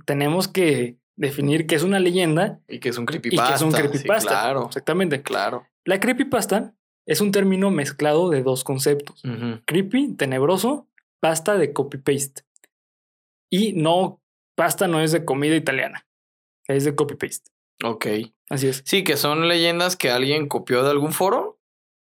tenemos 0.07 0.49
que 0.49 0.97
definir 1.17 1.67
qué 1.67 1.75
es 1.75 1.83
una 1.83 2.01
leyenda 2.01 2.61
Y 2.69 2.81
que 2.81 2.89
es 2.89 2.97
un 2.99 3.05
y 3.05 3.07
creepypasta. 3.07 3.49
qué 3.49 3.55
es 3.55 3.63
un 3.63 3.73
Sí, 3.73 3.79
creepypasta. 3.79 4.29
claro, 4.31 4.67
Exactamente. 4.67 5.23
claro. 5.23 5.67
La 5.85 6.01
creepypasta 6.01 6.75
es 7.07 7.21
un 7.21 7.31
término 7.33 7.71
mezclado 7.71 8.31
de 8.31 8.43
dos 8.43 8.65
conceptos. 8.65 9.23
Creepy, 9.67 10.15
tenebroso, 10.15 10.89
pasta 11.21 11.57
de 11.57 11.73
copy-paste. 11.73 12.43
Y 13.53 13.75
no, 13.75 14.23
pasta 14.57 14.89
no 14.89 15.01
es 15.01 15.13
de 15.13 15.25
comida 15.27 15.55
italiana, 15.57 16.07
es 16.69 16.85
de 16.85 16.95
copy-paste. 16.95 17.51
Ok. 17.85 18.07
Así 18.49 18.69
es. 18.69 18.83
Sí, 18.87 19.05
que 19.05 19.17
son 19.17 19.47
leyendas 19.49 19.97
que 19.97 20.11
alguien 20.11 20.49
copió 20.49 20.83
de 20.83 20.91
algún 20.91 21.13
foro. 21.13 21.59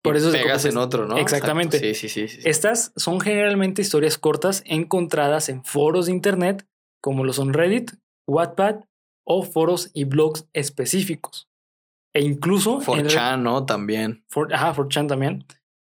Por 0.02 0.16
eso 0.16 0.30
se 0.30 0.38
pegas 0.38 0.64
en 0.64 0.76
otro, 0.78 1.07
¿no? 1.07 1.18
Exactamente. 1.18 1.78
Sí, 1.78 1.95
sí, 1.95 2.09
sí. 2.09 2.28
sí. 2.28 2.40
Estas 2.49 2.92
son 2.97 3.21
generalmente 3.21 3.83
historias 3.83 4.16
cortas 4.18 4.62
encontradas 4.64 5.49
en 5.49 5.64
foros 5.64 6.07
de 6.07 6.12
internet, 6.12 6.66
como 7.02 7.25
lo 7.25 7.33
son 7.33 7.52
Reddit, 7.52 7.92
Wattpad 8.26 8.80
o 9.26 9.42
foros 9.42 9.90
y 9.95 10.04
blogs 10.04 10.47
específicos. 10.54 11.49
E 12.14 12.23
incluso... 12.23 12.80
en 12.97 13.04
re- 13.04 13.11
4chan, 13.11 13.42
¿no? 13.42 13.66
También. 13.66 14.25
For- 14.28 14.52
ajá, 14.54 14.75
4chan 14.75 15.07
también. 15.09 15.45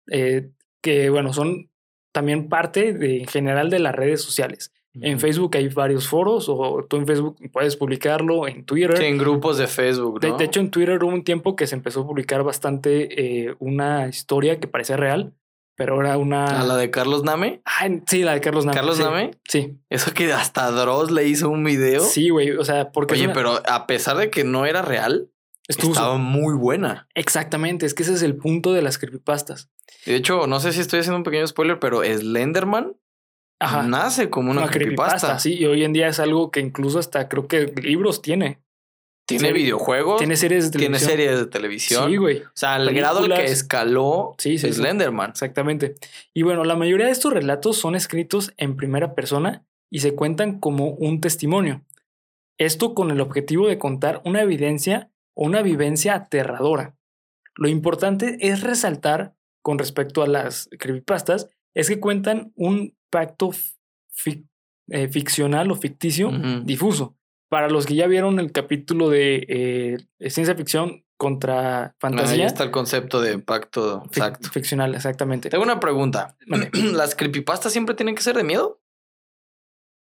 eh, 0.09 0.49
que 0.81 1.09
bueno, 1.09 1.31
son 1.33 1.69
también 2.13 2.49
parte 2.49 2.93
de, 2.93 3.19
en 3.21 3.27
general 3.27 3.69
de 3.69 3.79
las 3.79 3.95
redes 3.95 4.21
sociales. 4.21 4.72
En. 5.01 5.19
Facebook 5.19 5.55
hay 5.57 5.69
varios 5.69 6.07
foros, 6.07 6.47
o 6.49 6.85
tú 6.87 6.97
en 6.97 7.07
Facebook 7.07 7.35
puedes 7.51 7.75
publicarlo, 7.75 8.47
en 8.47 8.63
Twitter. 8.63 8.97
Sí, 8.97 9.05
en 9.05 9.17
grupos 9.17 9.57
de 9.57 9.67
Facebook, 9.67 10.19
De, 10.19 10.29
¿no? 10.29 10.37
de 10.37 10.45
hecho, 10.45 10.59
en 10.59 10.69
Twitter 10.69 11.03
hubo 11.03 11.11
un 11.11 11.23
tiempo 11.23 11.55
que 11.55 11.65
se 11.67 11.75
empezó 11.75 12.01
a 12.01 12.07
publicar 12.07 12.43
bastante 12.43 13.47
eh, 13.47 13.55
una 13.59 14.07
historia 14.07 14.59
que 14.59 14.67
parecía 14.67 14.95
real, 14.97 15.33
pero 15.75 15.99
era 15.99 16.17
una. 16.19 16.61
¿A 16.61 16.63
la 16.63 16.77
de 16.77 16.91
Carlos 16.91 17.23
Name? 17.23 17.61
Ah, 17.65 17.87
sí, 18.05 18.21
la 18.21 18.33
de 18.33 18.41
Carlos 18.41 18.65
Name. 18.65 18.75
¿Carlos 18.75 18.97
sí, 18.97 19.03
Name? 19.03 19.31
Sí. 19.47 19.77
Eso 19.89 20.13
que 20.13 20.31
hasta 20.31 20.69
Dross 20.69 21.09
le 21.09 21.27
hizo 21.27 21.49
un 21.49 21.63
video. 21.63 22.01
Sí, 22.01 22.29
güey. 22.29 22.51
O 22.51 22.63
sea, 22.63 22.91
porque. 22.91 23.15
Oye, 23.15 23.25
una- 23.25 23.33
pero 23.33 23.61
a 23.67 23.87
pesar 23.87 24.17
de 24.17 24.29
que 24.29 24.43
no 24.43 24.67
era 24.67 24.83
real, 24.83 25.31
estuvo- 25.67 25.93
estaba 25.93 26.17
muy 26.17 26.53
buena. 26.53 27.07
Exactamente, 27.15 27.87
es 27.87 27.95
que 27.95 28.03
ese 28.03 28.13
es 28.13 28.21
el 28.21 28.35
punto 28.35 28.73
de 28.73 28.83
las 28.83 28.99
creepypastas. 28.99 29.71
De 30.05 30.15
hecho, 30.15 30.45
no 30.45 30.59
sé 30.59 30.71
si 30.73 30.81
estoy 30.81 30.99
haciendo 30.99 31.17
un 31.17 31.23
pequeño 31.23 31.47
spoiler, 31.47 31.79
pero 31.79 32.03
Slenderman 32.03 32.95
Ajá. 33.65 33.83
nace 33.83 34.29
como 34.29 34.51
una, 34.51 34.63
una 34.63 34.71
creepypasta. 34.71 35.17
creepypasta, 35.17 35.39
sí. 35.39 35.55
Y 35.55 35.65
hoy 35.65 35.83
en 35.83 35.93
día 35.93 36.07
es 36.07 36.19
algo 36.19 36.51
que 36.51 36.59
incluso 36.59 36.99
hasta 36.99 37.27
creo 37.29 37.47
que 37.47 37.73
libros 37.81 38.21
tiene. 38.21 38.59
Tiene 39.25 39.53
videojuegos, 39.53 40.17
Tiene 40.17 40.35
series 40.35 40.69
de 40.71 40.77
tiene 40.79 40.97
televisión. 40.97 41.11
series 41.11 41.39
de 41.39 41.45
televisión. 41.45 42.09
Sí, 42.11 42.17
güey. 42.17 42.39
O 42.41 42.51
sea, 42.53 42.75
al 42.75 42.93
grado 42.93 43.19
al 43.19 43.33
que 43.33 43.45
escaló 43.45 44.35
Sí, 44.37 44.57
sí, 44.57 44.67
sí. 44.67 44.73
Slenderman. 44.73 45.29
Exactamente. 45.29 45.95
Y 46.33 46.41
bueno, 46.43 46.65
la 46.65 46.75
mayoría 46.75 47.05
de 47.05 47.13
estos 47.13 47.31
relatos 47.31 47.77
son 47.77 47.95
escritos 47.95 48.53
en 48.57 48.75
primera 48.75 49.15
persona 49.15 49.63
y 49.89 49.99
se 49.99 50.13
cuentan 50.13 50.59
como 50.59 50.89
un 50.89 51.21
testimonio. 51.21 51.85
Esto 52.57 52.93
con 52.93 53.11
el 53.11 53.21
objetivo 53.21 53.67
de 53.67 53.77
contar 53.77 54.21
una 54.25 54.41
evidencia 54.41 55.09
o 55.35 55.45
una 55.45 55.61
vivencia 55.61 56.15
aterradora. 56.15 56.95
Lo 57.55 57.69
importante 57.69 58.37
es 58.41 58.61
resaltar 58.61 59.35
con 59.61 59.79
respecto 59.79 60.21
a 60.21 60.27
las 60.27 60.69
creepypastas 60.77 61.47
es 61.73 61.87
que 61.87 61.99
cuentan 62.01 62.51
un 62.55 62.93
pacto 63.13 63.51
fic- 64.11 64.47
eh, 64.89 65.07
ficcional 65.07 65.69
o 65.71 65.75
ficticio 65.75 66.31
difuso. 66.65 67.15
Para 67.49 67.69
los 67.69 67.85
que 67.85 67.93
ya 67.95 68.07
vieron 68.07 68.39
el 68.39 68.51
capítulo 68.51 69.09
de 69.09 69.45
eh, 70.19 70.29
ciencia 70.31 70.55
ficción 70.55 71.05
contra 71.17 71.83
Ahí 71.85 71.91
fantasía, 71.99 72.47
está 72.47 72.63
el 72.63 72.71
concepto 72.71 73.21
de 73.21 73.37
pacto. 73.37 74.01
fic- 74.05 74.07
Exacto. 74.17 74.49
ficcional, 74.49 74.95
exactamente. 74.95 75.49
Tengo 75.51 75.63
una 75.63 75.79
pregunta. 75.79 76.35
¿Las 76.73 77.13
creepypastas 77.15 77.71
siempre 77.71 77.93
tienen 77.95 78.15
que 78.15 78.23
ser 78.23 78.35
de 78.35 78.43
miedo? 78.43 78.81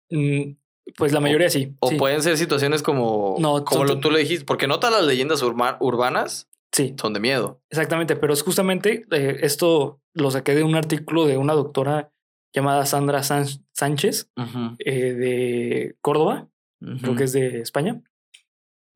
Mm, 0.09 0.55
Pues 0.97 1.11
la 1.11 1.19
mayoría 1.19 1.49
sí. 1.49 1.75
¿O 1.79 1.89
sí, 1.89 1.95
pueden 1.97 2.21
ser 2.23 2.37
situaciones 2.37 2.81
como, 2.81 3.35
No, 3.39 3.63
como 3.65 3.83
lo, 3.85 3.99
tú 3.99 4.09
le 4.11 4.19
dijiste? 4.19 4.45
Porque 4.45 4.67
no 4.67 4.79
todas 4.79 4.95
las 4.97 5.05
leyendas 5.05 5.41
urbanas 5.43 6.49
sí, 6.71 6.95
son 6.99 7.13
de 7.13 7.19
miedo. 7.19 7.61
exactamente. 7.69 8.15
Pero 8.15 8.33
es 8.33 8.41
justamente 8.41 9.05
eh, 9.11 9.37
esto 9.41 10.01
lo 10.13 10.31
saqué 10.31 10.55
de 10.55 10.63
un 10.63 10.75
artículo 10.75 11.25
de 11.25 11.37
una 11.37 11.53
doctora 11.53 12.11
llamada 12.53 12.85
Sandra 12.85 13.23
San- 13.23 13.47
Sánchez 13.73 14.29
eh, 14.79 15.13
de 15.13 15.95
Córdoba, 16.01 16.47
creo 17.01 17.15
que 17.15 17.23
es 17.23 17.33
de 17.33 17.59
España. 17.61 18.01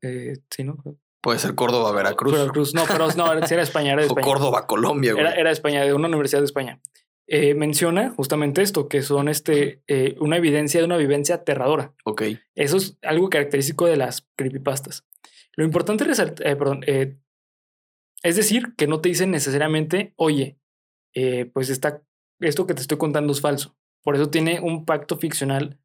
Eh, 0.02 0.38
sí, 0.50 0.64
¿no? 0.64 0.76
Puede 1.20 1.38
ser 1.40 1.54
Córdoba, 1.56 1.90
Veracruz. 1.92 2.32
Veracruz. 2.32 2.74
No, 2.74 2.84
pero 2.86 3.08
no, 3.16 3.32
era- 3.32 3.44
era 3.46 3.62
España, 3.62 3.92
era 3.94 4.02
de 4.02 4.08
o. 4.10 4.14
Córdoba, 4.14 4.66
Colombia, 4.66 5.12
güey. 5.14 5.26
Era, 5.26 5.50
España, 5.50 5.82
de 5.84 5.92
una 5.94 6.06
universidad 6.08 6.40
de 6.40 6.46
España. 6.46 6.80
Eh, 7.26 7.54
menciona 7.54 8.10
justamente 8.10 8.62
esto, 8.62 8.88
que 8.88 9.02
son 9.02 9.28
este, 9.28 9.82
eh, 9.86 10.16
una 10.20 10.36
evidencia 10.38 10.80
de 10.80 10.86
una 10.86 10.96
vivencia 10.96 11.34
aterradora. 11.34 11.92
Ok. 12.04 12.22
Eso 12.54 12.76
es 12.78 12.96
algo 13.02 13.28
característico 13.28 13.86
de 13.86 13.96
las 13.96 14.26
creepypastas. 14.36 15.04
Lo 15.56 15.64
importante 15.64 16.08
es, 16.10 16.18
eh, 16.20 16.32
perdón, 16.56 16.84
es 18.22 18.36
decir, 18.36 18.74
que 18.76 18.86
no 18.86 19.00
te 19.00 19.08
dicen 19.10 19.30
necesariamente, 19.30 20.12
oye, 20.16 20.58
pues 21.52 21.68
está, 21.68 22.02
esto 22.40 22.66
que 22.66 22.74
te 22.74 22.82
estoy 22.82 22.98
contando 22.98 23.32
es 23.32 23.40
falso. 23.40 23.74
Por 24.02 24.14
eso 24.14 24.30
tiene 24.30 24.60
un 24.60 24.84
pacto 24.84 25.16
ficcional. 25.18 25.78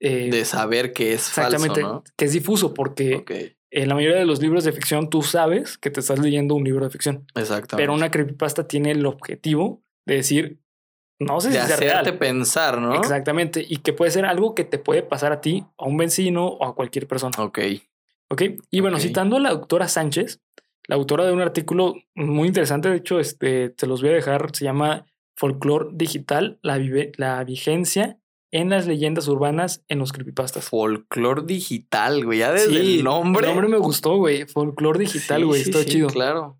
eh, 0.00 0.30
De 0.30 0.44
saber 0.44 0.92
que 0.92 1.12
es 1.12 1.28
exactamente, 1.28 1.82
falso, 1.82 2.04
que 2.16 2.24
es 2.24 2.32
difuso, 2.32 2.72
porque 2.74 3.56
en 3.70 3.88
la 3.88 3.94
mayoría 3.94 4.16
de 4.18 4.24
los 4.26 4.40
libros 4.40 4.64
de 4.64 4.72
ficción 4.72 5.10
tú 5.10 5.22
sabes 5.22 5.76
que 5.76 5.90
te 5.90 6.00
estás 6.00 6.18
leyendo 6.18 6.54
un 6.54 6.64
libro 6.64 6.84
de 6.84 6.90
ficción. 6.90 7.26
exactamente. 7.34 7.76
Pero 7.76 7.94
una 7.94 8.10
creepypasta 8.10 8.66
tiene 8.66 8.92
el 8.92 9.04
objetivo 9.06 9.82
de 10.06 10.14
decir, 10.14 10.60
no 11.20 11.40
sé 11.40 11.48
de 11.48 11.60
si 11.60 11.66
sea 11.66 11.74
hacerte 11.76 12.10
real. 12.10 12.18
pensar, 12.18 12.80
¿no? 12.80 12.94
Exactamente. 12.94 13.64
Y 13.68 13.78
que 13.78 13.92
puede 13.92 14.10
ser 14.10 14.24
algo 14.24 14.54
que 14.54 14.64
te 14.64 14.78
puede 14.78 15.02
pasar 15.02 15.32
a 15.32 15.40
ti, 15.40 15.64
a 15.76 15.84
un 15.84 15.96
vecino 15.96 16.46
o 16.46 16.64
a 16.64 16.74
cualquier 16.74 17.06
persona. 17.06 17.32
Ok. 17.38 17.58
¿Ok? 18.30 18.42
Y 18.70 18.80
bueno, 18.80 18.98
citando 19.00 19.36
a 19.36 19.40
la 19.40 19.50
doctora 19.50 19.88
Sánchez, 19.88 20.40
la 20.86 20.96
autora 20.96 21.24
de 21.26 21.32
un 21.32 21.40
artículo 21.40 21.94
muy 22.14 22.48
interesante, 22.48 22.88
de 22.88 22.96
hecho, 22.96 23.20
este, 23.20 23.70
te 23.70 23.86
los 23.86 24.00
voy 24.00 24.10
a 24.10 24.14
dejar, 24.14 24.54
se 24.54 24.64
llama 24.64 25.06
Folklore 25.38 25.90
Digital, 25.92 26.58
la, 26.62 26.78
vive- 26.78 27.12
la 27.16 27.42
vigencia 27.44 28.18
en 28.50 28.70
las 28.70 28.86
leyendas 28.86 29.28
urbanas 29.28 29.84
en 29.88 29.98
los 29.98 30.12
creepypastas. 30.12 30.64
Folclor 30.68 31.46
digital, 31.46 32.24
güey. 32.24 32.38
Ya 32.40 32.52
desde 32.52 32.70
Sí, 32.70 32.98
el 32.98 33.04
nombre. 33.04 33.46
El 33.46 33.52
nombre 33.54 33.68
me 33.68 33.76
gustó, 33.78 34.16
güey. 34.16 34.46
Folklore 34.46 34.98
Digital, 34.98 35.40
Sí, 35.42 35.46
güey. 35.46 35.62
sí, 35.64 35.70
está 35.70 35.84
chido. 35.84 36.08
Claro. 36.08 36.58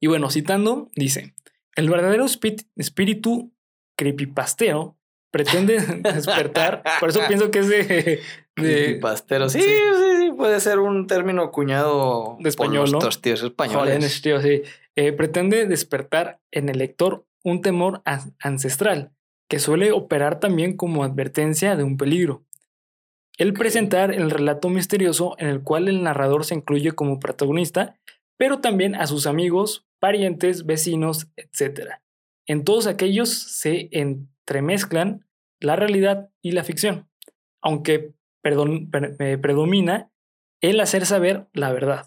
Y 0.00 0.06
bueno, 0.06 0.30
citando, 0.30 0.90
dice, 0.94 1.34
el 1.76 1.88
verdadero 1.90 2.24
espí- 2.26 2.66
espíritu 2.76 3.52
creepypastero 3.96 4.96
pretende 5.30 5.78
despertar, 6.02 6.82
por 7.00 7.08
eso 7.10 7.20
pienso 7.26 7.50
que 7.50 7.58
es 7.60 7.68
de... 7.68 7.78
de 7.82 8.20
Creepypastero. 8.54 9.48
Sí, 9.48 9.60
sí. 9.60 9.68
sí, 9.68 10.30
puede 10.36 10.60
ser 10.60 10.78
un 10.78 11.06
término 11.06 11.42
acuñado 11.42 12.36
De 12.40 12.48
español, 12.48 12.90
por 12.92 13.14
tíos 13.16 13.42
españoles. 13.42 13.80
Jóvenes, 13.94 14.22
tío, 14.22 14.40
sí. 14.40 14.62
Eh, 14.96 15.12
pretende 15.12 15.66
despertar 15.66 16.40
en 16.50 16.68
el 16.68 16.78
lector 16.78 17.24
un 17.44 17.62
temor 17.62 18.02
an- 18.04 18.34
ancestral 18.40 19.12
que 19.48 19.58
suele 19.58 19.92
operar 19.92 20.40
también 20.40 20.76
como 20.76 21.04
advertencia 21.04 21.74
de 21.76 21.82
un 21.84 21.96
peligro. 21.96 22.44
El 23.38 23.52
presentar 23.54 24.12
el 24.12 24.30
relato 24.30 24.68
misterioso 24.68 25.36
en 25.38 25.48
el 25.48 25.62
cual 25.62 25.88
el 25.88 26.02
narrador 26.02 26.44
se 26.44 26.54
incluye 26.54 26.92
como 26.92 27.20
protagonista, 27.20 27.96
pero 28.36 28.60
también 28.60 28.94
a 28.94 29.06
sus 29.06 29.26
amigos, 29.26 29.86
parientes, 30.00 30.66
vecinos, 30.66 31.28
etc. 31.36 32.00
En 32.46 32.64
todos 32.64 32.86
aquellos 32.86 33.30
se 33.30 33.88
entremezclan 33.92 35.24
la 35.60 35.76
realidad 35.76 36.30
y 36.42 36.52
la 36.52 36.64
ficción, 36.64 37.08
aunque 37.62 38.12
eh, 38.44 39.38
predomina 39.38 40.10
el 40.60 40.80
hacer 40.80 41.06
saber 41.06 41.48
la 41.52 41.72
verdad, 41.72 42.06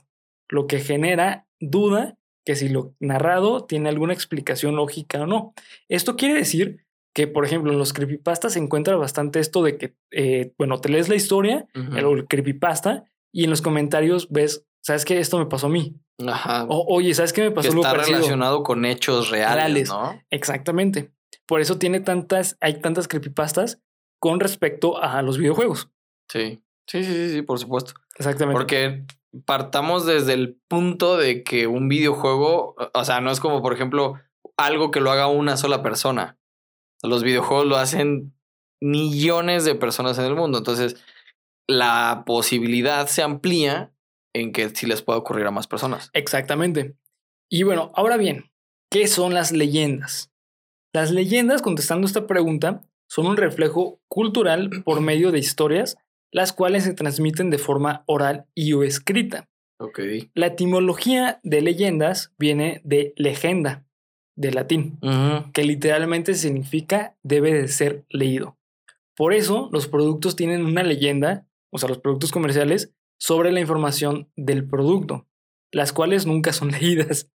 lo 0.50 0.67
que 0.67 0.79
genera 0.79 1.47
duda 1.59 2.17
que 2.45 2.55
si 2.55 2.69
lo 2.69 2.93
narrado 3.00 3.65
tiene 3.65 3.89
alguna 3.89 4.13
explicación 4.13 4.75
lógica 4.75 5.21
o 5.21 5.27
no. 5.27 5.53
Esto 5.89 6.15
quiere 6.15 6.36
decir 6.36 6.86
que, 7.13 7.27
por 7.27 7.45
ejemplo, 7.45 7.71
en 7.71 7.77
los 7.77 7.93
creepypastas 7.93 8.53
se 8.53 8.60
encuentra 8.60 8.95
bastante 8.95 9.39
esto 9.39 9.63
de 9.63 9.77
que, 9.77 9.95
eh, 10.12 10.53
bueno, 10.57 10.79
te 10.79 10.89
lees 10.89 11.10
la 11.10 11.15
historia, 11.15 11.67
Ujú. 11.75 11.98
el 11.98 12.27
creepypasta, 12.27 13.05
y 13.33 13.43
en 13.43 13.50
los 13.50 13.62
comentarios 13.62 14.29
ves, 14.29 14.65
¿sabes 14.81 15.05
qué? 15.05 15.19
Esto 15.19 15.38
me 15.38 15.45
pasó 15.45 15.67
a 15.67 15.69
mí. 15.69 15.95
Ajá. 16.25 16.65
O, 16.69 16.86
oye, 16.95 17.13
¿sabes 17.13 17.33
qué 17.33 17.41
me 17.41 17.50
que 17.50 17.55
pasó 17.55 17.69
algo 17.69 17.81
está 17.81 17.93
relacionado 17.93 18.63
con 18.63 18.86
hechos 18.86 19.29
reales, 19.29 19.55
Reales. 19.55 19.89
¿no? 19.89 20.21
Exactamente. 20.29 21.12
Por 21.45 21.62
eso 21.62 21.77
tiene 21.77 22.00
tantas, 22.00 22.57
hay 22.62 22.79
tantas 22.81 23.07
creepypastas 23.07 23.79
con 24.19 24.39
respecto 24.39 25.01
a 25.01 25.21
los 25.21 25.38
videojuegos. 25.38 25.89
Sí. 26.29 26.62
Sí, 26.88 27.03
sí, 27.03 27.13
sí, 27.13 27.29
sí, 27.36 27.41
por 27.41 27.60
supuesto. 27.60 27.93
Exactamente. 28.17 28.57
Porque 28.57 29.05
partamos 29.45 30.05
desde 30.05 30.33
el 30.33 30.59
punto 30.67 31.17
de 31.17 31.43
que 31.43 31.67
un 31.67 31.88
videojuego, 31.88 32.75
o 32.93 33.05
sea, 33.05 33.21
no 33.21 33.31
es 33.31 33.39
como, 33.39 33.61
por 33.61 33.73
ejemplo, 33.73 34.19
algo 34.57 34.91
que 34.91 35.00
lo 35.00 35.11
haga 35.11 35.27
una 35.27 35.57
sola 35.57 35.81
persona. 35.81 36.38
Los 37.03 37.23
videojuegos 37.23 37.65
lo 37.65 37.77
hacen 37.77 38.33
millones 38.81 39.65
de 39.65 39.75
personas 39.75 40.17
en 40.19 40.25
el 40.25 40.35
mundo. 40.35 40.57
Entonces, 40.57 40.97
la 41.67 42.23
posibilidad 42.25 43.07
se 43.07 43.23
amplía 43.23 43.93
en 44.33 44.51
que 44.51 44.69
sí 44.69 44.85
les 44.85 45.01
pueda 45.01 45.19
ocurrir 45.19 45.45
a 45.45 45.51
más 45.51 45.67
personas. 45.67 46.09
Exactamente. 46.13 46.95
Y 47.50 47.63
bueno, 47.63 47.91
ahora 47.95 48.17
bien, 48.17 48.51
¿qué 48.89 49.07
son 49.07 49.33
las 49.33 49.51
leyendas? 49.51 50.31
Las 50.93 51.11
leyendas, 51.11 51.61
contestando 51.61 52.05
esta 52.05 52.27
pregunta, 52.27 52.81
son 53.09 53.27
un 53.27 53.38
reflejo 53.38 54.01
cultural 54.07 54.69
por 54.83 55.01
medio 55.01 55.31
de 55.31 55.39
historias, 55.39 55.97
las 56.31 56.53
cuales 56.53 56.83
se 56.83 56.93
transmiten 56.93 57.50
de 57.50 57.57
forma 57.57 58.03
oral 58.07 58.45
y 58.55 58.73
o 58.73 58.83
escrita. 58.83 59.50
La 60.35 60.47
etimología 60.47 61.39
de 61.43 61.61
leyendas 61.61 62.33
viene 62.38 62.81
de 62.83 63.13
legenda, 63.17 63.83
de 64.35 64.51
latín, 64.51 65.00
que 65.53 65.63
literalmente 65.63 66.35
significa 66.35 67.17
debe 67.23 67.53
de 67.53 67.67
ser 67.67 68.05
leído. 68.09 68.57
Por 69.15 69.33
eso 69.33 69.69
los 69.71 69.88
productos 69.88 70.35
tienen 70.35 70.65
una 70.65 70.83
leyenda, 70.83 71.47
o 71.71 71.77
sea, 71.79 71.89
los 71.89 71.97
productos 72.00 72.31
comerciales 72.31 72.93
sobre 73.19 73.51
la 73.51 73.59
información 73.59 74.31
del 74.35 74.67
producto, 74.67 75.27
las 75.71 75.93
cuales 75.93 76.25
nunca 76.25 76.53
son 76.53 76.71
leídas. 76.79 77.29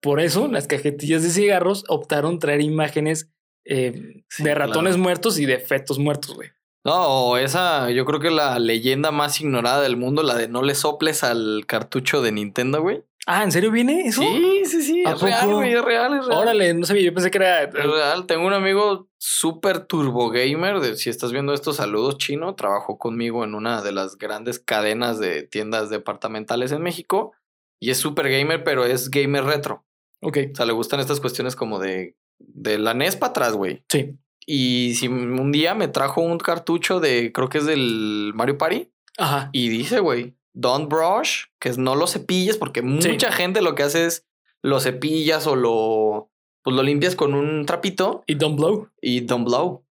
Por 0.00 0.20
eso, 0.20 0.48
las 0.48 0.66
cajetillas 0.66 1.22
de 1.22 1.30
cigarros 1.30 1.84
optaron 1.88 2.40
traer 2.40 2.60
imágenes 2.60 3.30
eh, 3.64 4.24
Sí, 4.28 4.42
de 4.42 4.54
ratones 4.56 4.94
claro. 4.94 5.02
muertos 5.04 5.38
y 5.38 5.46
de 5.46 5.60
fetos 5.60 6.00
muertos, 6.00 6.34
güey. 6.34 6.48
No, 6.84 7.36
esa, 7.36 7.90
yo 7.90 8.04
creo 8.04 8.18
que 8.18 8.30
la 8.30 8.58
leyenda 8.58 9.12
más 9.12 9.40
ignorada 9.40 9.82
del 9.82 9.96
mundo, 9.96 10.22
la 10.22 10.34
de 10.34 10.48
no 10.48 10.62
le 10.62 10.74
soples 10.74 11.22
al 11.22 11.64
cartucho 11.66 12.22
de 12.22 12.32
Nintendo, 12.32 12.82
güey. 12.82 13.04
Ah, 13.26 13.44
¿en 13.44 13.52
serio 13.52 13.70
viene 13.70 14.00
eso? 14.08 14.20
Sí, 14.20 14.62
sí, 14.64 14.82
sí, 14.82 15.04
¿A 15.06 15.12
es 15.12 15.20
real, 15.20 15.54
güey, 15.54 15.72
es 15.74 15.84
real, 15.84 16.18
es 16.18 16.26
real. 16.26 16.40
Órale, 16.40 16.74
no 16.74 16.84
sabía, 16.84 17.04
yo 17.04 17.14
pensé 17.14 17.30
que 17.30 17.38
era... 17.38 17.62
Es 17.62 17.72
real, 17.72 18.26
tengo 18.26 18.44
un 18.48 18.52
amigo 18.52 19.08
súper 19.16 19.86
turbo 19.86 20.30
gamer. 20.30 20.80
De, 20.80 20.96
si 20.96 21.08
estás 21.08 21.30
viendo 21.30 21.54
estos 21.54 21.76
saludos 21.76 22.18
chino, 22.18 22.56
trabajó 22.56 22.98
conmigo 22.98 23.44
en 23.44 23.54
una 23.54 23.80
de 23.80 23.92
las 23.92 24.18
grandes 24.18 24.58
cadenas 24.58 25.20
de 25.20 25.44
tiendas 25.44 25.88
departamentales 25.88 26.72
en 26.72 26.82
México. 26.82 27.32
Y 27.80 27.90
es 27.90 27.98
súper 27.98 28.28
gamer, 28.28 28.64
pero 28.64 28.84
es 28.84 29.08
gamer 29.08 29.44
retro. 29.44 29.84
Ok, 30.20 30.38
O 30.52 30.56
sea, 30.56 30.66
le 30.66 30.72
gustan 30.72 30.98
estas 30.98 31.20
cuestiones 31.20 31.54
como 31.54 31.78
de, 31.78 32.16
de 32.40 32.78
la 32.78 32.92
NES 32.94 33.14
para 33.14 33.30
atrás, 33.30 33.52
güey. 33.52 33.84
sí. 33.88 34.16
Y 34.46 34.94
si 34.94 35.08
un 35.08 35.52
día 35.52 35.74
me 35.74 35.88
trajo 35.88 36.20
un 36.20 36.38
cartucho 36.38 37.00
de, 37.00 37.32
creo 37.32 37.48
que 37.48 37.58
es 37.58 37.66
del 37.66 38.32
Mario 38.34 38.58
Party, 38.58 38.90
Ajá. 39.18 39.50
y 39.52 39.68
dice, 39.68 40.00
güey, 40.00 40.34
don't 40.52 40.88
brush, 40.88 41.44
que 41.60 41.68
es 41.68 41.78
no 41.78 41.94
lo 41.94 42.06
cepilles, 42.06 42.56
porque 42.56 42.82
mucha 42.82 43.30
gente 43.32 43.62
lo 43.62 43.74
que 43.74 43.84
hace 43.84 44.06
es 44.06 44.26
lo 44.62 44.80
cepillas 44.80 45.46
o 45.46 45.56
lo, 45.56 46.30
pues 46.62 46.76
lo 46.76 46.82
limpias 46.82 47.16
con 47.16 47.34
un 47.34 47.66
trapito 47.66 48.22
Y 48.26 48.34
Don't 48.34 48.56
Blow. 48.56 48.88
y 49.00 49.20
don't 49.20 49.44
blow. 49.46 49.84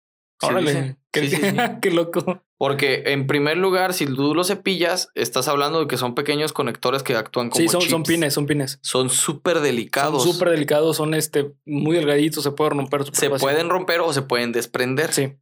Órale. 0.42 0.98
Qué, 1.12 1.22
Sí, 1.28 1.36
sí, 1.36 1.42
sí. 1.42 1.56
qué 1.82 1.92
loco. 1.92 2.44
Porque 2.58 3.04
en 3.08 3.26
primer 3.26 3.58
lugar, 3.58 3.94
si 3.94 4.06
tú 4.06 4.36
lo 4.36 4.44
cepillas, 4.44 5.10
estás 5.16 5.48
hablando 5.48 5.80
de 5.80 5.88
que 5.88 5.98
son 5.98 6.14
pequeños 6.14 6.52
conectores 6.54 7.04
que 7.04 7.16
actúan 7.16 7.50
como 7.50 7.62
Sí, 7.62 7.68
son, 7.70 7.82
son 7.82 8.04
chips. 8.04 8.08
pines, 8.10 8.34
son 8.34 8.46
pines. 8.46 8.80
Son 8.82 9.10
súper 9.10 9.62
delicados. 9.62 10.24
Son 10.24 10.34
súper 10.34 10.50
delicados, 10.50 10.98
son 10.98 11.14
este, 11.14 11.54
muy 11.66 11.96
delgaditos, 11.96 12.44
se 12.44 12.52
pueden 12.52 12.78
romper. 12.78 13.06
se 13.06 13.30
fácil. 13.30 13.40
pueden 13.40 13.70
romper 13.70 14.02
o 14.02 14.12
se 14.14 14.22
pueden 14.24 14.52
desprender. 14.52 15.14
Sí, 15.14 15.34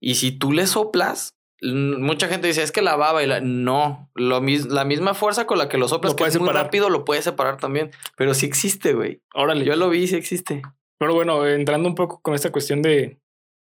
Y 0.00 0.16
si 0.16 0.32
tú 0.32 0.52
le 0.52 0.66
soplas, 0.66 1.34
mucha 1.62 2.28
gente 2.28 2.48
dice, 2.48 2.62
es 2.62 2.72
que 2.72 2.82
la 2.82 2.96
baba 2.96 3.22
y 3.22 3.26
la... 3.26 3.40
No, 3.40 4.10
lo 4.14 4.40
mis- 4.40 4.66
la 4.66 4.84
misma 4.84 5.14
fuerza 5.14 5.46
con 5.46 5.56
la 5.58 5.68
que 5.68 5.78
lo 5.78 5.88
soplas, 5.88 6.12
Lo 6.12 6.16
que 6.16 6.24
es 6.24 6.38
muy 6.40 6.50
rápido, 6.50 6.90
lo 6.90 7.04
puedes 7.04 7.24
separar 7.24 7.56
también. 7.58 7.92
Pero 8.16 8.34
sí 8.34 8.44
existe, 8.46 8.92
güey. 8.94 9.22
órale. 9.32 9.64
Yo 9.64 9.76
lo 9.76 9.88
vi, 9.88 10.06
sí 10.08 10.16
existe. 10.16 10.60
Pero 10.98 11.14
bueno, 11.14 11.46
entrando 11.46 11.88
un 11.88 11.94
poco 11.94 12.20
con 12.20 12.34
esta 12.34 12.50
cuestión 12.52 12.82
de, 12.82 13.18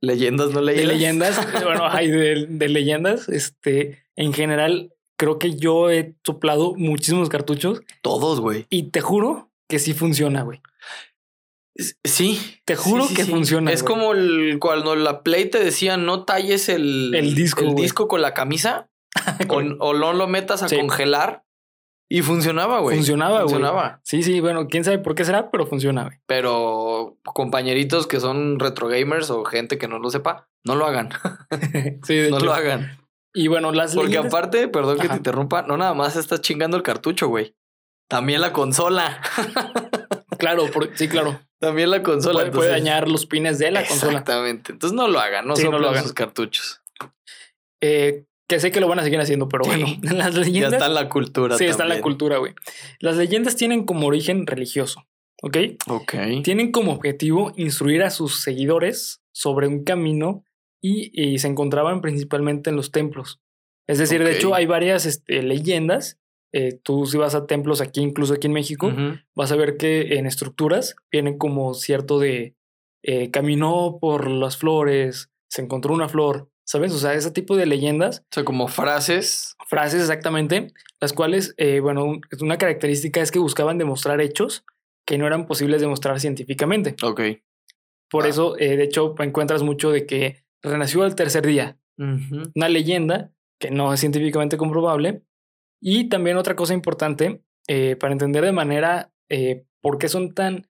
Leyendas, 0.05 0.51
no 0.51 0.59
de 0.61 0.65
leyendas. 0.85 1.37
leyendas, 1.37 1.63
bueno, 1.63 1.87
hay 1.87 2.09
de, 2.11 2.45
de 2.49 2.69
leyendas, 2.69 3.29
este, 3.29 4.03
en 4.17 4.33
general, 4.33 4.93
creo 5.17 5.39
que 5.39 5.55
yo 5.55 5.89
he 5.89 6.15
soplado 6.25 6.73
muchísimos 6.75 7.29
cartuchos 7.29 7.81
Todos, 8.01 8.41
güey. 8.41 8.65
y 8.69 8.89
te 8.91 8.99
juro 9.01 9.49
que 9.69 9.79
sí 9.79 9.93
funciona, 9.93 10.41
güey. 10.43 10.61
Sí. 12.03 12.39
Te 12.65 12.75
juro 12.75 13.07
que 13.15 13.25
funciona, 13.25 13.71
Es 13.71 13.81
güey. 13.81 13.93
como 13.95 14.11
el, 14.13 14.57
cuando 14.59 14.95
la 14.95 15.23
Play 15.23 15.49
te 15.49 15.63
decía 15.63 15.97
no 15.97 16.23
talles 16.23 16.69
el, 16.69 17.15
El 17.15 17.33
disco, 17.33 17.61
el 17.61 17.71
güey. 17.71 17.81
disco 17.83 18.07
con 18.07 18.21
la 18.21 18.33
camisa 18.33 18.89
o, 19.49 19.55
o 19.79 19.93
no 19.93 20.13
lo 20.13 20.27
metas 20.27 20.61
a 20.63 20.67
congelar. 20.69 21.43
Y 22.09 22.21
funcionaba, 22.21 22.79
güey. 22.81 22.97
Funcionaba, 22.97 23.37
güey. 23.43 23.53
Funcionaba. 23.53 24.01
Sí, 24.03 24.21
sí, 24.21 24.39
bueno, 24.39 24.67
quién 24.67 24.83
sabe 24.83 24.99
por 24.99 25.15
qué 25.15 25.25
será, 25.25 25.49
pero 25.49 25.65
funciona, 25.65 26.03
güey. 26.03 26.17
Pero 27.23 27.33
compañeritos 27.33 28.07
que 28.07 28.19
son 28.19 28.59
retro 28.59 28.87
gamers 28.87 29.29
o 29.29 29.43
gente 29.45 29.77
que 29.77 29.87
no 29.87 29.99
lo 29.99 30.09
sepa, 30.09 30.47
no 30.65 30.75
lo 30.75 30.85
hagan. 30.85 31.09
sí, 32.03 32.15
de 32.15 32.29
no 32.29 32.37
hecho. 32.37 32.45
lo 32.45 32.53
hagan. 32.53 32.99
Y 33.33 33.47
bueno, 33.47 33.71
las 33.71 33.95
Porque 33.95 34.11
leyendas- 34.17 34.27
aparte, 34.33 34.67
perdón 34.67 34.97
que 34.97 35.05
Ajá. 35.07 35.13
te 35.13 35.17
interrumpa, 35.17 35.63
no 35.63 35.75
nada 35.77 35.93
más 35.93 36.15
estás 36.15 36.41
chingando 36.41 36.77
el 36.77 36.83
cartucho, 36.83 37.27
güey. 37.27 37.55
También 38.09 38.41
la 38.41 38.53
consola. 38.53 39.21
Claro, 40.39 40.69
por- 40.71 40.89
sí, 40.97 41.07
claro. 41.07 41.39
También 41.59 41.89
la 41.89 42.03
consola. 42.03 42.39
Puede, 42.39 42.51
puede 42.51 42.69
entonces- 42.69 42.83
dañar 42.83 43.07
los 43.07 43.25
pines 43.25 43.59
de 43.59 43.71
la 43.71 43.85
consola. 43.85 44.11
Exactamente. 44.13 44.73
Entonces 44.73 44.93
no 44.95 45.07
lo 45.07 45.19
hagan, 45.19 45.47
no 45.47 45.55
Sí, 45.55 45.61
no 45.63 45.67
soplen 45.67 45.81
lo 45.83 45.89
hagan. 45.89 46.03
sus 46.03 46.11
cartuchos. 46.13 46.81
Eh, 47.81 48.25
que 48.49 48.59
sé 48.59 48.71
que 48.71 48.81
lo 48.81 48.87
van 48.89 48.99
a 48.99 49.03
seguir 49.03 49.19
haciendo, 49.21 49.47
pero 49.47 49.63
Sí. 49.63 49.69
bueno, 49.69 49.85
las 50.17 50.33
Ya 50.35 50.41
leyendas. 50.41 50.73
está 50.73 50.87
en 50.87 50.95
la 50.95 51.07
cultura. 51.07 51.57
sí, 51.57 51.65
está 51.65 51.83
en 51.83 51.89
la 51.89 52.01
cultura, 52.01 52.37
güey. 52.39 52.53
Las 52.99 53.15
leyendas 53.15 53.55
tienen 53.55 53.85
como 53.85 54.07
origen 54.07 54.45
religioso, 54.47 55.05
¿ok? 55.43 55.57
Ok. 55.87 56.13
Tienen 56.43 56.71
como 56.71 56.93
objetivo 56.93 57.51
instruir 57.57 58.01
a 58.03 58.09
sus 58.09 58.41
seguidores 58.41 59.21
sobre 59.31 59.67
un 59.67 59.83
camino 59.83 60.43
y, 60.81 61.11
y 61.13 61.37
se 61.39 61.47
encontraban 61.47 62.01
principalmente 62.01 62.69
en 62.69 62.75
los 62.75 62.91
templos. 62.91 63.39
Es 63.87 63.97
decir, 63.99 64.23
de 64.23 64.31
Ok. 64.31 64.35
hecho, 64.37 64.55
hay 64.55 64.65
varias 64.65 65.05
este, 65.05 65.43
leyendas. 65.43 66.17
Eh, 66.53 66.79
tú 66.83 67.05
si 67.05 67.17
vas 67.17 67.35
a 67.35 67.45
templos 67.47 67.81
aquí, 67.81 67.99
incluso 68.01 68.33
aquí 68.35 68.47
en 68.47 68.53
México, 68.53 68.87
Ujú. 68.87 69.17
vas 69.35 69.51
a 69.51 69.55
ver 69.55 69.75
que 69.75 70.15
en 70.17 70.25
estructuras 70.27 70.95
vienen 71.11 71.37
como 71.37 71.73
cierto 71.73 72.19
de 72.19 72.55
eh, 73.05 73.31
caminó 73.31 73.97
por 73.99 74.29
las 74.29 74.55
flores, 74.57 75.29
se 75.49 75.61
encontró 75.61 75.93
una 75.93 76.07
flor, 76.07 76.49
¿sabes? 76.63 76.93
O 76.93 76.97
sea, 76.99 77.13
ese 77.15 77.31
tipo 77.31 77.57
de 77.57 77.65
leyendas, 77.65 78.19
O 78.19 78.33
sea, 78.35 78.45
como 78.45 78.67
frases. 78.69 79.55
frases 79.67 79.99
exactamente, 80.01 80.71
las 81.01 81.11
cuales, 81.11 81.53
eh, 81.57 81.81
bueno, 81.81 82.05
un- 82.05 82.21
una 82.39 82.57
característica 82.57 83.19
es 83.19 83.31
que 83.31 83.39
buscaban 83.39 83.77
demostrar 83.77 84.21
hechos 84.21 84.63
que 85.05 85.17
no 85.17 85.27
eran 85.27 85.45
posibles 85.45 85.81
demostrar 85.81 86.19
científicamente. 86.19 86.95
Ok. 87.03 87.21
Por 88.09 88.25
Ah. 88.25 88.29
eso, 88.29 88.57
eh, 88.59 88.77
de 88.77 88.83
hecho, 88.83 89.15
encuentras 89.19 89.63
mucho 89.63 89.91
de 89.91 90.05
que 90.05 90.43
renació 90.61 91.03
al 91.03 91.15
tercer 91.15 91.45
día, 91.45 91.77
una 91.97 92.69
leyenda 92.69 93.31
que 93.59 93.69
no 93.71 93.93
es 93.93 93.99
científicamente 93.99 94.57
comprobable. 94.57 95.23
Y 95.81 96.09
también 96.09 96.37
otra 96.37 96.55
cosa 96.55 96.73
importante 96.73 97.41
eh, 97.67 97.95
para 97.95 98.11
entender 98.13 98.43
de 98.43 98.51
manera 98.51 99.11
eh, 99.29 99.65
por 99.81 99.97
qué 99.97 100.09
son 100.09 100.33
tan, 100.33 100.67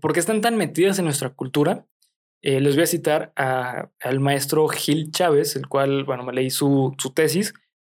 por 0.00 0.12
qué 0.12 0.20
están 0.20 0.40
tan 0.40 0.56
metidas 0.56 0.98
en 0.98 1.04
nuestra 1.06 1.30
cultura. 1.30 1.86
les 2.42 2.74
voy 2.76 2.84
a 2.84 2.86
citar 2.86 3.32
a- 3.36 3.90
al 4.00 4.20
maestro 4.20 4.68
Gil 4.68 5.10
Chávez, 5.10 5.56
el 5.56 5.66
cual, 5.68 6.04
bueno, 6.04 6.22
me 6.24 6.32
leí 6.32 6.50
su, 6.50 6.94
su 6.98 7.10
tesis, 7.12 7.54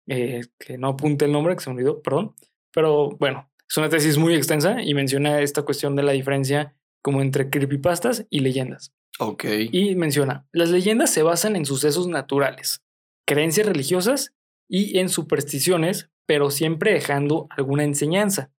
que 0.06 0.78
no 0.78 0.88
apunte 0.88 1.24
el 1.24 1.32
nombre, 1.32 1.56
que 1.56 1.62
se 1.64 1.70
me 1.70 1.74
olvidó, 1.76 2.00
perdón. 2.00 2.34
Pero 2.72 3.10
bueno, 3.18 3.50
es 3.68 3.76
una 3.76 3.88
tesis 3.88 4.16
muy 4.18 4.34
extensa 4.34 4.82
y 4.82 4.94
menciona 4.94 5.40
esta 5.40 5.62
cuestión 5.62 5.96
de 5.96 6.02
la 6.02 6.12
diferencia 6.12 6.76
como 7.02 7.20
entre 7.20 7.50
creepypastas 7.50 8.26
y 8.30 8.40
leyendas. 8.40 8.92
Ok. 9.18 9.44
Y 9.72 9.94
menciona, 9.94 10.46
las 10.52 10.70
leyendas 10.70 11.10
se 11.10 11.22
basan 11.22 11.56
en 11.56 11.64
sucesos 11.64 12.06
naturales, 12.08 12.82
creencias 13.26 13.66
religiosas 13.66 14.34
y 14.68 14.98
en 14.98 15.08
supersticiones, 15.08 16.10
pero 16.26 16.50
siempre 16.50 16.92
dejando 16.92 17.46
alguna 17.50 17.84
enseñanza. 17.84 18.52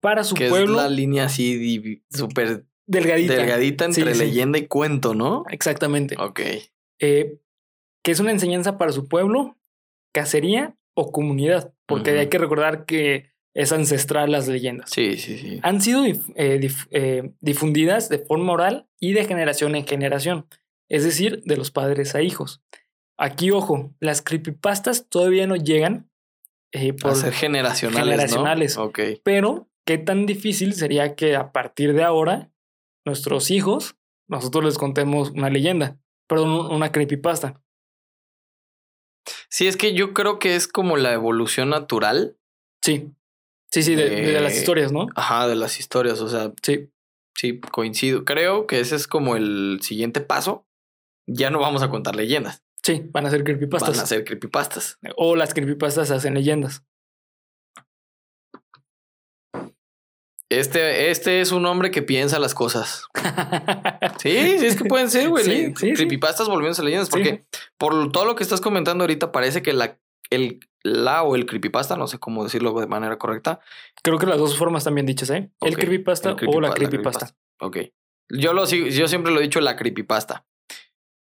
Para 0.00 0.22
su 0.24 0.36
que 0.36 0.48
pueblo, 0.48 0.76
es 0.76 0.82
la 0.84 0.88
línea 0.88 1.24
así 1.24 2.04
súper 2.10 2.66
delgadita. 2.86 3.34
delgadita 3.34 3.92
Sí, 3.92 4.00
entre 4.00 4.14
sí. 4.14 4.20
leyenda 4.20 4.58
y 4.58 4.66
cuento, 4.68 5.14
¿no? 5.14 5.44
Exactamente. 5.50 6.16
Ok. 6.18 6.40
Eh, 7.00 7.40
que 8.04 8.12
es 8.12 8.20
una 8.20 8.30
enseñanza 8.30 8.78
para 8.78 8.92
su 8.92 9.08
pueblo, 9.08 9.58
cacería 10.14 10.77
o 11.00 11.12
comunidad, 11.12 11.72
porque 11.86 12.10
hay 12.18 12.28
que 12.28 12.38
recordar 12.38 12.84
que 12.84 13.30
es 13.54 13.72
ancestral 13.72 14.30
las 14.32 14.46
leyendas. 14.48 14.90
Sí, 14.90 15.16
sí, 15.16 15.38
sí. 15.38 15.60
Han 15.62 15.80
sido 15.80 16.04
eh, 16.04 16.14
dif- 16.60 16.86
eh, 16.90 17.32
difundidas 17.40 18.08
de 18.08 18.18
forma 18.18 18.52
oral 18.52 18.86
y 19.00 19.12
de 19.12 19.24
generación 19.24 19.74
en 19.74 19.86
generación, 19.86 20.46
es 20.88 21.04
decir, 21.04 21.42
de 21.44 21.56
los 21.56 21.70
padres 21.70 22.14
a 22.14 22.22
hijos. 22.22 22.62
Aquí, 23.16 23.50
ojo, 23.50 23.94
las 24.00 24.22
creepypastas 24.22 25.08
todavía 25.08 25.46
no 25.46 25.56
llegan, 25.56 26.08
eh, 26.72 26.92
Por 26.92 27.12
por- 27.12 27.16
ser 27.16 27.32
generacionales. 27.32 28.04
generacionales. 28.04 28.78
pero 29.24 29.68
qué 29.84 29.98
tan 29.98 30.26
difícil 30.26 30.74
sería 30.74 31.14
que 31.16 31.34
a 31.34 31.50
partir 31.52 31.94
de 31.94 32.04
ahora 32.04 32.50
nuestros 33.04 33.50
hijos, 33.50 33.96
nosotros 34.28 34.64
les 34.64 34.78
contemos 34.78 35.30
una 35.30 35.48
leyenda, 35.50 35.96
perdón, 36.28 36.50
un- 36.50 36.66
una 36.74 36.92
creepypasta. 36.92 37.60
Sí, 39.48 39.66
es 39.66 39.76
que 39.76 39.92
yo 39.94 40.14
creo 40.14 40.38
que 40.38 40.56
es 40.56 40.68
como 40.68 40.96
la 40.96 41.12
evolución 41.12 41.70
natural. 41.70 42.36
Sí, 42.82 43.10
sí, 43.70 43.82
sí, 43.82 43.94
de, 43.94 44.08
de 44.08 44.40
las 44.40 44.54
Eh, 44.54 44.58
historias, 44.58 44.92
¿no? 44.92 45.06
Ajá, 45.14 45.46
de 45.48 45.54
las 45.56 45.78
historias. 45.78 46.20
O 46.20 46.28
sea, 46.28 46.52
Sí, 46.62 46.90
sí, 47.34 47.60
coincido. 47.60 48.24
Creo 48.24 48.66
que 48.66 48.80
ese 48.80 48.96
es 48.96 49.06
como 49.06 49.36
el 49.36 49.78
siguiente 49.82 50.20
paso. 50.20 50.66
Ya 51.26 51.50
no 51.50 51.58
vamos 51.60 51.82
a 51.82 51.90
contar 51.90 52.16
leyendas. 52.16 52.62
sí, 52.82 53.02
van 53.12 53.26
a 53.26 53.30
ser 53.30 53.44
creepypastas. 53.44 53.96
Van 53.96 54.04
a 54.04 54.06
ser 54.06 54.24
creepypastas. 54.24 54.98
O 55.16 55.36
las 55.36 55.52
creepypastas 55.52 56.10
hacen 56.10 56.32
leyendas. 56.34 56.84
Este, 60.50 61.10
este 61.10 61.40
es 61.42 61.52
un 61.52 61.66
hombre 61.66 61.90
que 61.90 62.02
piensa 62.02 62.38
las 62.38 62.54
cosas. 62.54 63.04
Sí, 64.18 64.58
sí, 64.58 64.66
es 64.66 64.74
que 64.76 64.84
pueden 64.84 65.10
ser, 65.10 65.28
güey. 65.28 65.44
Sí, 65.44 65.50
sí, 65.66 65.72
sí. 65.76 65.92
creepypastas 65.92 66.48
volviéndose 66.48 66.82
leyendas. 66.82 67.06
Sí. 67.08 67.12
Porque 67.12 67.44
por 67.76 68.10
todo 68.10 68.24
lo 68.24 68.34
que 68.34 68.42
estás 68.42 68.60
comentando 68.60 69.04
ahorita, 69.04 69.30
parece 69.30 69.62
que 69.62 69.72
la, 69.72 69.98
el, 70.30 70.58
la 70.82 71.22
o 71.22 71.36
el 71.36 71.46
creepypasta, 71.46 71.96
no 71.96 72.08
sé 72.08 72.18
cómo 72.18 72.42
decirlo 72.42 72.72
de 72.80 72.86
manera 72.88 73.16
correcta. 73.18 73.60
Creo 74.02 74.18
que 74.18 74.26
las 74.26 74.38
dos 74.38 74.56
formas 74.58 74.82
también 74.84 75.06
dichas, 75.06 75.30
¿eh? 75.30 75.50
El 75.60 75.76
creepypasta 75.76 76.30
el 76.30 76.48
o 76.48 76.60
la 76.60 76.70
creepypa- 76.70 76.74
creepypasta. 76.88 77.36
Ok. 77.60 77.76
Yo, 78.30 78.52
lo, 78.52 78.66
sigo- 78.66 78.88
yo 78.88 79.06
siempre 79.06 79.32
lo 79.32 79.38
he 79.38 79.44
dicho, 79.44 79.60
la 79.60 79.76
creepypasta. 79.76 80.44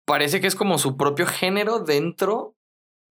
Parece 0.04 0.40
que 0.40 0.48
es 0.48 0.56
como 0.56 0.78
su 0.78 0.96
propio 0.96 1.26
género 1.26 1.78
dentro 1.78 2.56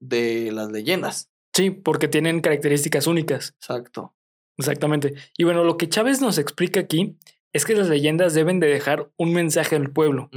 de 0.02 0.52
las 0.52 0.70
leyendas. 0.72 1.30
Sí, 1.56 1.70
porque 1.72 2.08
tienen 2.10 2.42
características 2.42 3.08
únicas. 3.08 3.54
Exacto. 3.62 4.14
Exactamente. 4.60 5.16
Y 5.38 5.46
bueno, 5.46 5.64
lo 5.64 5.78
que 5.78 5.90
Chávez 5.90 6.22
nos 6.22 6.38
explica 6.38 6.82
aquí 6.82 7.18
es 7.54 7.66
que 7.66 7.76
las 7.76 7.90
leyendas 7.90 8.34
deben 8.34 8.60
de 8.60 8.68
dejar 8.68 9.10
un 9.18 9.34
mensaje 9.34 9.76
al 9.76 9.90
pueblo 9.90 10.30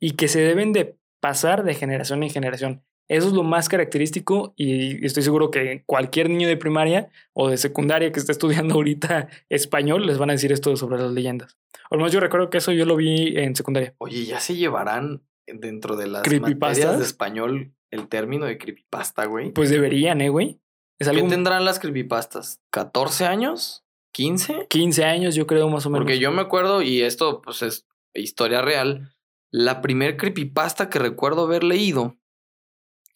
y 0.00 0.12
que 0.12 0.26
se 0.26 0.40
deben 0.40 0.72
de 0.72 0.96
pasar 1.20 1.64
de 1.64 1.74
generación 1.74 2.22
en 2.22 2.30
generación. 2.30 2.82
Eso 3.08 3.28
es 3.28 3.32
lo 3.32 3.42
más 3.42 3.68
característico 3.68 4.52
y 4.56 5.04
estoy 5.04 5.22
seguro 5.22 5.50
que 5.50 5.82
cualquier 5.86 6.28
niño 6.28 6.46
de 6.46 6.58
primaria 6.58 7.08
o 7.32 7.48
de 7.48 7.56
secundaria 7.56 8.12
que 8.12 8.20
esté 8.20 8.32
estudiando 8.32 8.74
ahorita 8.74 9.28
español 9.48 10.06
les 10.06 10.18
van 10.18 10.30
a 10.30 10.34
decir 10.34 10.52
esto 10.52 10.76
sobre 10.76 10.98
las 10.98 11.12
leyendas. 11.12 11.56
O 11.90 11.94
al 11.94 11.98
menos 11.98 12.12
yo 12.12 12.20
recuerdo 12.20 12.50
que 12.50 12.58
eso 12.58 12.72
yo 12.72 12.84
lo 12.84 12.96
vi 12.96 13.38
en 13.38 13.54
secundaria. 13.54 13.94
Oye, 13.98 14.24
ya 14.24 14.40
se 14.40 14.56
llevarán 14.56 15.22
dentro 15.46 15.96
de 15.96 16.06
las 16.06 16.26
materias 16.40 16.98
de 16.98 17.04
español 17.04 17.72
el 17.90 18.08
término 18.08 18.44
de 18.44 18.58
creepypasta, 18.58 19.24
güey. 19.24 19.52
Pues 19.52 19.70
deberían, 19.70 20.20
¿eh, 20.20 20.28
güey? 20.28 20.60
Es 20.98 21.08
¿Qué 21.08 21.22
tendrán 21.22 21.64
las 21.64 21.78
creepypastas? 21.78 22.60
¿14 22.72 23.26
años? 23.26 23.84
¿15? 24.16 24.66
15 24.68 25.04
años, 25.04 25.34
yo 25.36 25.46
creo, 25.46 25.68
más 25.68 25.86
o 25.86 25.90
menos. 25.90 26.04
Porque 26.04 26.18
yo 26.18 26.32
me 26.32 26.42
acuerdo, 26.42 26.82
y 26.82 27.02
esto 27.02 27.40
pues 27.40 27.62
es 27.62 27.86
historia 28.14 28.62
real, 28.62 29.14
la 29.50 29.80
primer 29.80 30.16
creepypasta 30.16 30.90
que 30.90 30.98
recuerdo 30.98 31.44
haber 31.44 31.62
leído, 31.62 32.16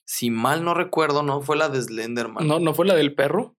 si 0.04 0.30
mal 0.30 0.64
no 0.64 0.74
recuerdo, 0.74 1.22
no 1.22 1.40
fue 1.40 1.56
la 1.56 1.68
de 1.68 1.82
Slenderman. 1.82 2.46
No, 2.46 2.60
no 2.60 2.74
fue 2.74 2.86
la 2.86 2.94
del 2.94 3.14
perro. 3.14 3.56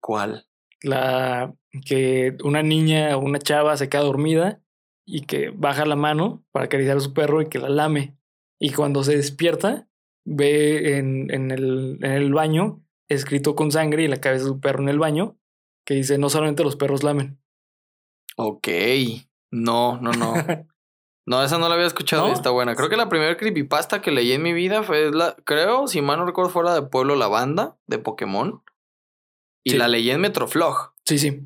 ¿Cuál? 0.00 0.46
La 0.82 1.54
que 1.84 2.36
una 2.44 2.62
niña 2.62 3.16
o 3.16 3.20
una 3.20 3.38
chava 3.38 3.76
se 3.76 3.88
queda 3.88 4.02
dormida 4.02 4.62
y 5.04 5.22
que 5.22 5.50
baja 5.50 5.86
la 5.86 5.96
mano 5.96 6.44
para 6.52 6.66
acariciar 6.66 6.98
a 6.98 7.00
su 7.00 7.12
perro 7.12 7.42
y 7.42 7.48
que 7.48 7.58
la 7.58 7.68
lame. 7.68 8.16
Y 8.60 8.70
cuando 8.70 9.02
se 9.02 9.16
despierta, 9.16 9.88
ve 10.24 10.98
en, 10.98 11.32
en, 11.32 11.50
el, 11.50 11.98
en 12.02 12.12
el 12.12 12.32
baño 12.32 12.84
escrito 13.08 13.54
con 13.54 13.70
sangre 13.72 14.02
y 14.04 14.08
la 14.08 14.20
cabeza 14.20 14.44
de 14.44 14.50
su 14.50 14.60
perro 14.60 14.82
en 14.82 14.88
el 14.88 14.98
baño 14.98 15.36
que 15.86 15.94
dice: 15.94 16.18
No 16.18 16.28
solamente 16.30 16.64
los 16.64 16.76
perros 16.76 17.02
lamen. 17.02 17.38
Ok. 18.36 18.68
No, 19.50 20.00
no, 20.00 20.12
no. 20.12 20.34
No, 21.26 21.44
esa 21.44 21.58
no 21.58 21.68
la 21.68 21.74
había 21.74 21.86
escuchado 21.86 22.30
y 22.30 22.32
está 22.32 22.48
buena. 22.48 22.74
Creo 22.74 22.88
que 22.88 22.96
la 22.96 23.10
primera 23.10 23.36
creepypasta 23.36 24.00
que 24.00 24.10
leí 24.10 24.32
en 24.32 24.40
mi 24.42 24.54
vida 24.54 24.82
fue 24.82 25.10
la, 25.12 25.36
creo, 25.44 25.86
si 25.86 26.00
mal 26.00 26.18
no 26.18 26.24
recuerdo, 26.24 26.48
fue 26.50 26.64
la 26.64 26.72
de 26.72 26.80
Pueblo 26.80 27.16
Lavanda, 27.16 27.76
de 27.86 27.98
Pokémon. 27.98 28.62
Y 29.62 29.72
Sí. 29.72 29.76
la 29.76 29.88
leí 29.88 30.08
en 30.10 30.22
Metroflog. 30.22 30.94
Sí, 31.04 31.18
sí. 31.18 31.42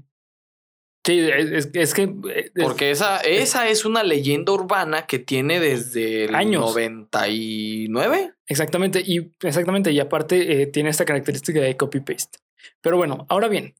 Sí, 1.04 1.18
es, 1.18 1.94
que. 1.94 2.02
eh, 2.02 2.52
es- 2.54 2.62
Porque 2.62 2.92
esa, 2.92 3.16
esa 3.22 3.66
es 3.66 3.84
una 3.84 4.04
leyenda 4.04 4.52
urbana 4.52 5.06
que 5.08 5.18
tiene 5.18 5.58
desde 5.58 6.26
el 6.26 6.36
Años. 6.36 6.60
99. 6.62 8.34
Exactamente, 8.52 9.02
y 9.04 9.32
exactamente, 9.42 9.90
y 9.92 9.98
aparte 9.98 10.62
eh, 10.62 10.66
tiene 10.66 10.90
esta 10.90 11.04
característica 11.04 11.60
de 11.60 11.76
copy-paste. 11.76 12.38
Pero 12.80 12.96
bueno, 12.98 13.26
ahora 13.28 13.48
bien, 13.48 13.74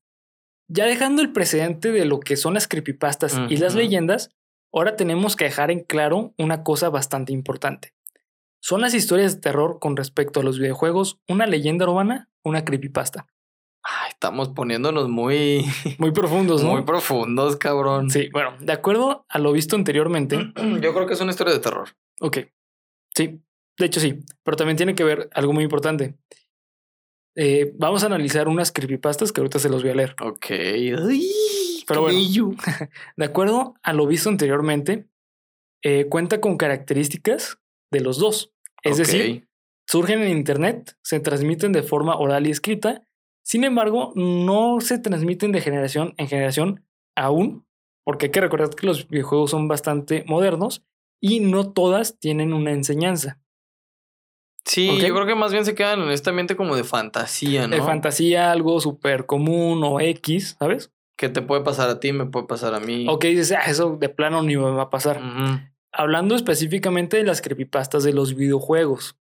ya 0.69 0.87
dejando 0.87 1.23
el 1.23 1.33
precedente 1.33 1.93
de 1.93 2.05
lo 2.07 2.21
que 2.21 2.37
son 2.37 2.55
las 2.55 2.67
creepypastas 2.67 3.39
y 3.49 3.59
las 3.59 3.75
leyendas, 3.75 4.31
ahora 4.73 4.97
tenemos 4.97 5.37
que 5.37 5.45
dejar 5.45 5.71
en 5.71 5.81
claro 5.85 6.33
una 6.39 6.63
cosa 6.63 6.89
bastante 6.89 7.33
importante. 7.33 7.93
¿Son 8.61 8.81
las 8.81 8.95
historias 8.95 9.35
de 9.35 9.41
terror 9.41 9.79
con 9.81 9.97
respecto 9.97 10.41
a 10.41 10.43
los 10.43 10.59
videojuegos 10.59 11.21
una 11.29 11.47
leyenda 11.47 11.85
urbana 11.89 12.31
o 12.43 12.51
una 12.51 12.65
creepypasta? 12.65 13.27
Ay, 13.83 14.11
estamos 14.11 14.51
poniéndonos 14.51 15.09
muy, 15.09 15.67
Muy 15.99 16.13
profundos, 16.13 16.63
¿no? 16.63 16.71
muy 16.71 16.83
profundos, 16.83 17.57
cabrón. 17.57 18.09
sí, 18.11 18.31
bueno, 18.33 18.55
de 18.61 18.73
acuerdo 18.73 19.27
a 19.29 19.39
lo 19.39 19.53
visto 19.53 19.77
anteriormente, 19.77 20.39
Yo 20.81 20.95
creo 20.95 21.07
que 21.07 21.15
es 21.15 21.21
una 21.21 21.33
historia 21.33 21.53
de 21.53 21.59
terror. 21.59 21.89
Ok. 22.21 22.39
Sí, 23.15 23.43
de 23.79 23.87
hecho 23.87 24.01
sí, 24.01 24.21
pero 24.43 24.57
también 24.57 24.77
tiene 24.77 24.95
que 24.95 25.05
ver 25.05 25.29
algo 25.33 25.53
muy 25.53 25.65
importante. 25.65 26.17
Eh, 27.35 27.73
vamos 27.77 28.03
a 28.03 28.07
analizar 28.07 28.49
unas 28.49 28.73
creepypastas 28.73 29.33
que 29.33 29.41
ahorita 29.41 29.59
se 29.59 29.71
los 29.71 29.83
voy 29.83 29.93
a 29.93 29.95
leer. 29.95 30.15
Ok. 30.21 30.47
Pero 31.87 32.03
bueno. 32.03 32.19
bello. 32.19 32.51
De 33.17 33.25
acuerdo 33.25 33.75
a 33.83 33.93
lo 33.93 34.07
visto 34.07 34.29
anteriormente, 34.29 35.09
eh, 35.83 36.07
cuenta 36.09 36.41
con 36.41 36.57
características 36.57 37.59
de 37.91 38.01
los 38.01 38.19
dos. 38.19 38.53
Es 38.83 38.99
decir, 38.99 39.49
surgen 39.87 40.23
en 40.23 40.37
Internet, 40.37 40.97
se 41.03 41.21
transmiten 41.21 41.73
de 41.73 41.83
forma 41.83 42.17
oral 42.17 42.47
y 42.47 42.51
escrita, 42.51 43.07
sin 43.45 43.65
embargo, 43.65 44.13
no 44.15 44.81
se 44.81 44.99
transmiten 44.99 45.53
de 45.53 45.61
generación 45.61 46.15
en 46.17 46.29
generación 46.29 46.85
aún, 47.17 47.67
porque 48.05 48.27
hay 48.27 48.33
que 48.33 48.41
recordar 48.41 48.71
que 48.71 48.87
los 48.87 49.09
videojuegos 49.09 49.51
son 49.51 49.69
bastante 49.69 50.25
modernos 50.27 50.85
y 51.21 51.41
no 51.41 51.73
todas 51.73 52.19
tienen 52.19 52.53
una 52.53 52.73
enseñanza. 52.73 53.42
Sí, 54.65 54.87
yo 55.01 55.15
creo 55.15 55.27
que 55.27 55.35
más 55.35 55.53
bien 55.53 55.65
se 55.65 55.75
quedan 55.75 56.01
en 56.03 56.11
este 56.11 56.31
ambiente 56.31 56.57
como 56.57 56.77
de 56.77 56.85
fantasía, 56.85 57.67
¿no? 57.67 57.75
de 57.77 57.83
fantasía, 57.83 58.53
algo 58.53 58.81
súper 58.81 59.27
común 59.27 59.83
o 59.85 60.01
X, 60.01 60.57
¿sabes? 60.59 60.93
Que 61.17 61.29
te 61.29 61.43
puede 61.43 61.63
pasar 61.63 61.89
a 61.91 62.01
ti, 62.01 62.13
me 62.13 62.27
puede 62.27 62.47
pasar 62.47 62.75
a 62.75 62.81
mí. 62.81 63.07
O 63.09 63.19
que 63.19 63.29
dices, 63.29 63.53
ah, 63.53 63.65
eso 63.69 63.97
de 64.01 64.09
plano 64.09 64.43
ni 64.43 64.57
me 64.57 64.71
va 64.71 64.83
a 64.85 64.91
pasar. 64.91 65.21
Hablando 65.93 66.35
específicamente 66.35 67.17
de 67.19 67.25
las 67.25 67.43
creepypastas 67.43 68.03
de 68.05 68.13
los 68.13 68.35
videojuegos, 68.35 69.17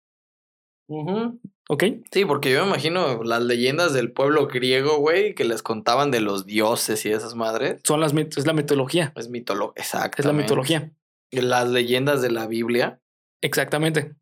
Ujú. 0.88 1.39
¿ok? 1.69 1.84
Sí, 2.12 2.25
porque 2.25 2.52
yo 2.52 2.62
me 2.63 2.67
imagino 2.69 3.23
las 3.23 3.41
leyendas 3.41 3.93
del 3.93 4.12
pueblo 4.12 4.47
griego, 4.47 4.97
güey, 4.97 5.36
que 5.36 5.45
les 5.45 5.62
contaban 5.63 6.12
de 6.12 6.19
los 6.19 6.45
dioses 6.45 7.06
y 7.06 7.12
esas 7.12 7.36
madres. 7.36 7.80
Son 7.84 7.99
las 8.02 8.13
mit- 8.13 8.38
es 8.38 8.45
la 8.45 8.54
mitología, 8.54 9.13
Es 9.15 9.30
mitología. 9.30 9.73
Exacto. 9.82 10.21
es 10.21 10.25
la 10.25 10.34
mitología, 10.34 10.91
Las 11.32 11.69
leyendas 11.69 12.21
de 12.21 12.32
la 12.32 12.45
Biblia. 12.47 12.99
exactamente. 13.41 14.15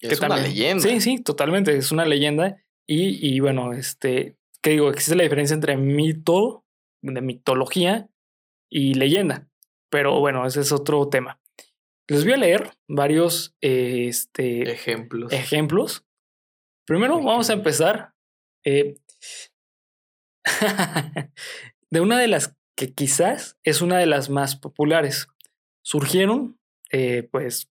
Es 0.00 0.20
una 0.20 0.36
leyenda. 0.36 0.82
Sí, 0.82 1.00
sí, 1.00 1.18
totalmente, 1.18 1.76
es 1.76 1.92
una 1.92 2.04
leyenda. 2.04 2.62
Y, 2.86 3.18
y 3.26 3.40
bueno, 3.40 3.72
este, 3.72 4.36
¿qué 4.62 4.70
digo? 4.70 4.90
Existe 4.90 5.16
la 5.16 5.22
diferencia 5.22 5.54
entre 5.54 5.76
mito, 5.76 6.64
de 7.02 7.20
mitología 7.20 8.08
y 8.70 8.94
leyenda. 8.94 9.48
Pero 9.90 10.20
bueno, 10.20 10.46
ese 10.46 10.60
es 10.60 10.72
otro 10.72 11.08
tema. 11.08 11.40
Les 12.08 12.24
voy 12.24 12.32
a 12.32 12.38
leer 12.38 12.72
varios 12.88 13.54
eh, 13.60 14.06
este, 14.08 14.72
Ejemplos. 14.72 15.32
ejemplos. 15.32 16.04
Primero 16.84 17.22
vamos 17.22 17.50
a 17.50 17.52
empezar 17.52 18.14
eh, 18.64 18.96
de 21.90 22.00
una 22.00 22.18
de 22.18 22.26
las 22.26 22.56
que 22.76 22.92
quizás 22.92 23.58
es 23.62 23.80
una 23.80 23.98
de 23.98 24.06
las 24.06 24.28
más 24.28 24.56
populares. 24.56 25.28
Surgieron, 25.82 26.58
eh, 26.90 27.28
pues, 27.30 27.70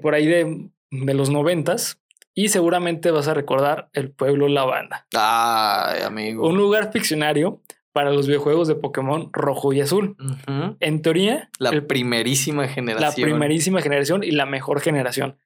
por 0.00 0.14
ahí 0.14 0.26
de, 0.26 0.70
de 0.92 1.14
los 1.14 1.30
noventas 1.30 1.98
y 2.34 2.48
seguramente 2.48 3.10
vas 3.10 3.26
a 3.28 3.34
recordar 3.34 3.88
el 3.92 4.10
pueblo 4.12 4.46
Lavanda, 4.48 5.06
Ay, 5.14 6.02
amigo. 6.02 6.46
un 6.48 6.56
lugar 6.56 6.92
ficcionario 6.92 7.60
para 7.92 8.10
los 8.10 8.26
videojuegos 8.26 8.68
de 8.68 8.74
Pokémon 8.74 9.28
rojo 9.32 9.72
y 9.72 9.80
azul. 9.80 10.16
Ujú. 10.18 10.76
En 10.80 11.02
teoría, 11.02 11.50
La 11.58 11.70
el- 11.70 11.84
primerísima 11.86 12.62
la 12.62 12.68
generación. 12.68 13.24
primerísima 13.28 13.82
generación 13.82 14.22
y 14.24 14.30
la 14.30 14.46
mejor 14.46 14.80
generación. 14.80 15.36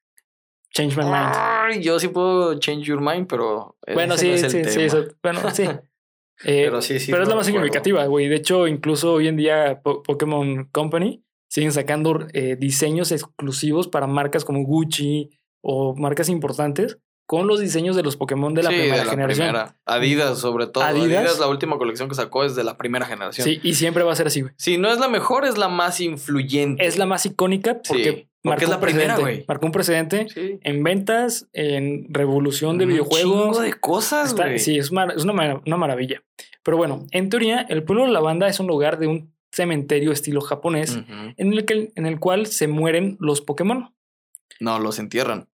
Change 0.73 0.97
my 0.97 1.05
mind. 1.05 1.33
Ay, 1.35 1.83
yo 1.83 1.99
sí 1.99 2.09
puedo 2.09 2.59
change 2.61 2.85
your 2.85 3.01
mind, 3.01 3.27
pero. 3.29 3.77
Bueno, 3.95 4.17
sí, 4.17 4.29
no 4.29 4.35
es 4.35 4.43
sí, 4.53 4.65
sí, 4.65 4.81
eso- 4.83 5.07
bueno, 5.23 5.41
sí. 5.51 5.65
Eh, 6.45 6.65
Pero 6.67 6.83
sí, 6.83 7.01
sí. 7.01 7.11
pero 7.11 7.23
es 7.23 7.29
lo 7.31 7.35
la 7.35 7.37
más 7.39 7.47
recuerdo. 7.47 7.65
significativa, 7.65 8.05
güey. 8.05 8.29
De 8.29 8.37
hecho, 8.37 8.67
incluso 8.67 9.15
hoy 9.15 9.27
en 9.29 9.37
día 9.39 9.81
Po- 9.83 10.03
Pokémon 10.03 10.67
Company 10.67 11.25
siguen 11.49 11.73
sacando 11.73 12.27
eh, 12.33 12.57
diseños 12.59 13.13
exclusivos 13.13 13.89
para 13.89 14.07
marcas 14.07 14.45
como 14.45 14.63
Gucci 14.65 15.31
o 15.63 15.95
marcas 15.97 16.29
importantes 16.29 16.99
con 17.29 17.49
los 17.49 17.59
diseños 17.59 17.97
de 17.97 18.05
los 18.05 18.17
Pokémon 18.17 18.55
de 18.55 18.63
la 18.63 18.71
Sí, 18.71 18.77
primera 18.77 18.99
de 18.99 19.05
la 19.05 19.11
generación. 19.11 19.47
primera. 19.49 19.77
Adidas, 19.85 20.39
sobre 20.39 20.69
todo. 20.69 20.85
Adidas. 20.85 21.07
Adidas. 21.19 21.41
la 21.41 21.49
última 21.49 21.77
colección 21.77 22.09
que 22.09 22.15
sacó 22.15 22.45
es 22.45 22.55
de 22.55 22.63
la 22.63 22.77
primera 22.77 23.05
generación. 23.05 23.45
Sí, 23.45 23.59
y 23.65 23.75
siempre 23.75 24.05
va 24.05 24.13
a 24.13 24.17
ser 24.17 24.29
así, 24.29 24.43
güey. 24.43 24.55
Si 24.57 24.79
no 24.79 24.93
es 24.93 25.01
la 25.01 25.09
mejor, 25.09 25.45
es 25.45 25.59
la 25.59 25.69
más 25.69 26.01
influyente. 26.01 26.87
Es 26.87 26.99
la 26.99 27.07
más 27.07 27.27
icónica 27.27 27.81
porque, 27.87 28.05
Sí, 28.05 28.11
porque 28.11 28.29
marcó 28.45 28.63
es 28.65 28.69
la 28.71 28.77
un 28.77 28.81
primera, 28.83 29.05
precedente. 29.15 29.23
güey. 29.39 29.45
Marcó 29.49 29.67
un 29.67 29.73
precedente 29.73 30.27
Sí. 30.33 30.59
en 30.63 30.85
ventas, 30.85 31.49
en 31.53 32.07
revolución 32.11 32.79
de 32.79 32.85
Un 32.85 32.91
videojuegos. 32.93 33.57
chingo 33.57 33.61
de 33.61 33.73
cosas, 33.75 34.35
güey. 34.37 34.61
sí, 34.61 34.79
es, 34.79 34.93
mar- 34.93 35.13
es 35.17 35.25
una, 35.25 35.33
mar- 35.33 35.63
una 35.67 35.77
maravilla. 35.77 36.23
Pero 36.63 36.77
bueno, 36.77 37.07
en 37.11 37.29
teoría, 37.29 37.61
el 37.69 37.83
pueblo 37.83 38.05
de 38.07 38.13
la 38.13 38.21
banda 38.21 38.47
es 38.47 38.61
un 38.61 38.69
lugar 38.69 39.01
de 39.01 39.09
un 39.09 39.35
cementerio 39.57 40.13
estilo 40.13 40.41
japonés 40.43 40.99
en, 41.37 41.53
el 41.53 41.65
que, 41.65 41.91
en 41.95 42.07
el 42.07 42.21
cual 42.21 42.47
se 42.47 42.69
mueren 42.69 43.17
los 43.19 43.41
Pokémon. 43.41 43.95
No, 44.61 44.79
los 44.79 44.99
entierran. 44.99 45.49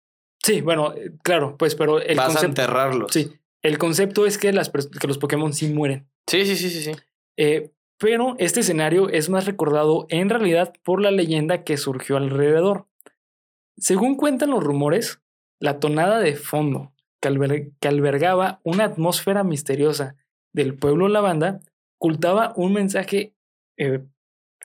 Sí, 0.42 0.60
bueno, 0.60 0.94
eh, 0.94 1.10
claro, 1.24 1.56
pues, 1.58 1.74
pero 1.74 2.00
el 2.00 2.16
Vas 2.16 2.26
a 2.26 2.28
concepto. 2.28 2.46
enterrarlos. 2.62 3.12
Sí, 3.12 3.32
el 3.62 3.76
concepto 3.78 4.24
es 4.24 4.38
que, 4.38 4.52
las, 4.52 4.72
pers- 4.72 4.88
que 4.98 5.08
los 5.08 5.18
Pokémon 5.18 5.52
sí 5.52 5.68
mueren. 5.72 6.08
sí, 6.28 6.46
sí, 6.46 6.56
sí, 6.56 6.70
sí. 6.70 6.82
sí. 6.82 6.92
Eh, 7.36 7.70
pero 8.00 8.36
este 8.38 8.60
escenario 8.60 9.08
es 9.08 9.28
más 9.28 9.44
recordado 9.46 10.06
en 10.08 10.28
realidad 10.28 10.72
por 10.84 11.02
la 11.02 11.10
leyenda 11.10 11.64
que 11.64 11.76
surgió 11.76 12.16
alrededor. 12.16 12.86
Según 13.76 14.16
cuentan 14.16 14.50
los 14.50 14.62
rumores, 14.62 15.20
la 15.60 15.80
tonada 15.80 16.20
de 16.20 16.36
fondo 16.36 16.92
que, 17.20 17.28
alber- 17.28 17.72
que 17.80 17.88
albergaba 17.88 18.60
una 18.62 18.84
atmósfera 18.84 19.42
misteriosa 19.42 20.14
del 20.52 20.74
pueblo 20.74 21.08
lavanda 21.08 21.60
ocultaba 22.00 22.52
un 22.54 22.72
mensaje 22.72 23.34
eh, 23.78 24.00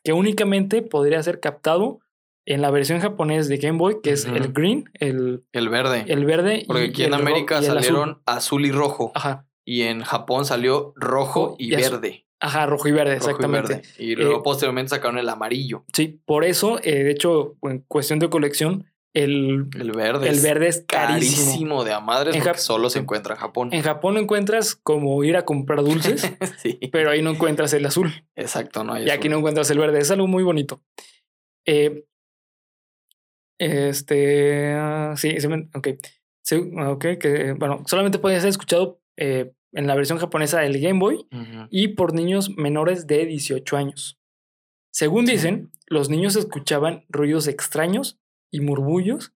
que 0.03 0.13
únicamente 0.13 0.81
podría 0.81 1.21
ser 1.23 1.39
captado 1.39 1.99
en 2.45 2.61
la 2.61 2.71
versión 2.71 2.99
japonés 2.99 3.47
de 3.47 3.57
Game 3.57 3.77
Boy, 3.77 4.01
que 4.03 4.11
es 4.11 4.25
el 4.25 4.51
green, 4.51 4.89
el, 4.99 5.45
El 5.53 5.69
verde. 5.69 6.03
el 6.09 6.25
verde. 6.25 6.63
Porque 6.67 6.85
y- 6.85 6.89
aquí 6.89 7.01
y 7.03 7.05
en 7.05 7.13
América 7.13 7.55
y 7.55 7.65
azul. 7.65 7.73
salieron 7.81 8.21
azul. 8.25 8.65
y 8.65 8.71
rojo. 8.71 9.11
Ajá, 9.15 9.45
Y 9.65 9.83
en 9.83 10.01
Japón 10.03 10.43
salió 10.43 10.91
rojo 10.97 11.55
y, 11.57 11.67
Y 11.73 11.75
verde. 11.77 12.25
ajá, 12.41 12.65
rojo 12.65 12.89
y 12.89 12.91
verde, 12.91 13.15
rojo 13.15 13.27
y 13.27 13.31
exactamente. 13.31 13.73
verde. 13.75 13.87
Y 13.97 14.15
luego 14.15 14.39
Eh, 14.39 14.41
posteriormente 14.43 14.89
sacaron 14.89 15.17
el 15.19 15.29
amarillo. 15.29 15.85
Sí, 15.93 16.19
por 16.25 16.43
eso, 16.43 16.79
eh, 16.83 17.05
de 17.05 17.11
hecho, 17.11 17.55
en 17.61 17.79
cuestión 17.87 18.19
de 18.19 18.29
colección, 18.29 18.91
el, 19.15 19.67
El 19.79 19.91
verde. 19.91 20.27
el 20.29 20.39
verde 20.39 20.67
es 20.69 20.83
carísimo. 20.87 21.45
carísimo 21.45 21.83
de 21.83 21.93
a 21.93 21.99
madres 21.99 22.35
porque 22.35 22.57
solo 22.57 22.89
se 22.89 22.99
encuentra 22.99 23.35
en 23.35 23.39
Japón. 23.41 23.69
En 23.71 23.81
Japón 23.83 24.15
lo 24.15 24.19
encuentras 24.19 24.75
como 24.75 25.23
ir 25.23 25.37
a 25.37 25.45
comprar 25.45 25.83
dulces, 25.83 26.21
sí. 26.57 26.79
pero 26.91 27.11
ahí 27.11 27.21
no 27.21 27.31
encuentras 27.31 27.73
el 27.73 27.85
azul. 27.85 28.11
Exacto, 28.35 28.83
no 28.83 28.93
hay 28.93 29.05
Y 29.05 29.09
aquí 29.11 29.29
no 29.29 29.37
encuentras 29.37 29.69
el 29.69 29.77
verde. 29.79 29.99
Es 29.99 30.09
algo 30.11 30.25
muy 30.27 30.43
bonito. 30.43 30.81
Eh, 31.65 32.05
este. 33.59 34.73
ah, 34.73 35.13
sí, 35.17 35.39
sí, 35.39 35.47
me- 35.47 35.69
ok. 35.75 35.87
Sí, 36.45 36.55
ok, 36.55 37.05
que, 37.19 37.53
bueno, 37.57 37.83
solamente 37.85 38.19
puede 38.19 38.39
ser 38.41 38.49
escuchado 38.49 38.99
eh, 39.17 39.53
en 39.71 39.87
la 39.87 39.95
versión 39.95 40.17
japonesa 40.17 40.59
del 40.59 40.81
Game 40.81 40.99
Boy 40.99 41.25
y 41.69 41.89
por 41.89 42.13
niños 42.13 42.49
menores 42.57 43.07
de 43.07 43.25
18 43.25 43.77
años. 43.77 44.19
Según 44.91 45.25
dicen, 45.25 45.71
los 45.87 46.09
niños 46.09 46.35
escuchaban 46.35 47.05
ruidos 47.07 47.47
extraños 47.47 48.19
y 48.53 48.61
murmullos 48.61 49.33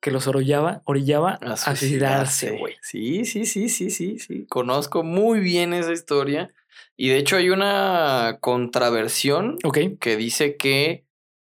que 0.00 0.10
los 0.10 0.26
orillaba, 0.26 0.80
orillaba 0.86 1.32
a 1.42 1.56
suicidarse, 1.58 2.52
güey. 2.58 2.76
Sí, 2.80 3.26
sí, 3.26 3.44
sí, 3.44 3.68
sí, 3.68 3.90
sí, 3.90 4.18
sí. 4.18 4.46
Conozco 4.48 5.02
muy 5.02 5.40
bien 5.40 5.74
esa 5.74 5.92
historia. 5.92 6.54
Y 6.96 7.08
de 7.10 7.18
hecho 7.18 7.36
hay 7.36 7.50
una 7.50 8.38
contraversión 8.40 9.58
que 10.00 10.16
dice 10.16 10.56
que 10.56 11.04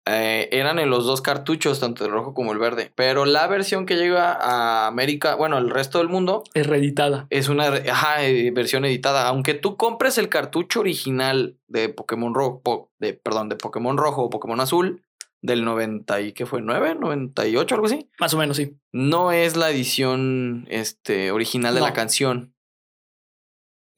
eh, 0.07 0.49
eran 0.51 0.77
en 0.77 0.91
los 0.91 1.05
dos 1.05 1.21
cartuchos, 1.23 1.79
tanto 1.79 2.05
el 2.05 2.11
rojo 2.11 2.35
como 2.35 2.51
el 2.51 2.59
verde. 2.59 2.91
Pero 2.93 3.25
la 3.25 3.47
versión 3.47 3.88
que 3.88 3.95
llega 3.95 4.33
a 4.33 4.85
América, 4.85 5.33
bueno, 5.33 5.57
el 5.57 5.71
resto 5.71 5.97
del 5.97 6.09
mundo, 6.09 6.43
es 6.53 6.67
reeditada. 6.67 7.25
es 7.31 7.49
una 7.49 7.65
ajá, 7.69 8.23
eh, 8.23 8.51
versión 8.51 8.85
editada. 8.85 9.27
Aunque 9.27 9.55
tú 9.55 9.77
compres 9.77 10.19
el 10.19 10.29
cartucho 10.29 10.81
original 10.81 11.57
de 11.67 11.89
Pokémon 11.89 12.35
Rojo, 12.35 12.61
po- 12.61 12.91
de, 12.99 13.13
perdón, 13.13 13.49
de 13.49 13.55
Pokémon 13.55 13.97
Rojo 13.97 14.23
o 14.25 14.29
Pokémon 14.29 14.59
Azul, 14.59 15.01
del 15.45 15.63
90 15.63 16.21
y 16.21 16.34
¿qué 16.34 16.45
fue? 16.45 16.62
¿9? 16.62 16.97
¿98? 16.99 17.71
Algo 17.73 17.86
así. 17.86 18.10
Más 18.19 18.34
o 18.34 18.38
menos, 18.38 18.58
sí. 18.58 18.77
No 18.91 19.31
es 19.31 19.55
la 19.55 19.69
edición 19.69 20.65
este, 20.69 21.31
original 21.31 21.75
de 21.75 21.81
la 21.81 21.93
canción. 21.93 22.53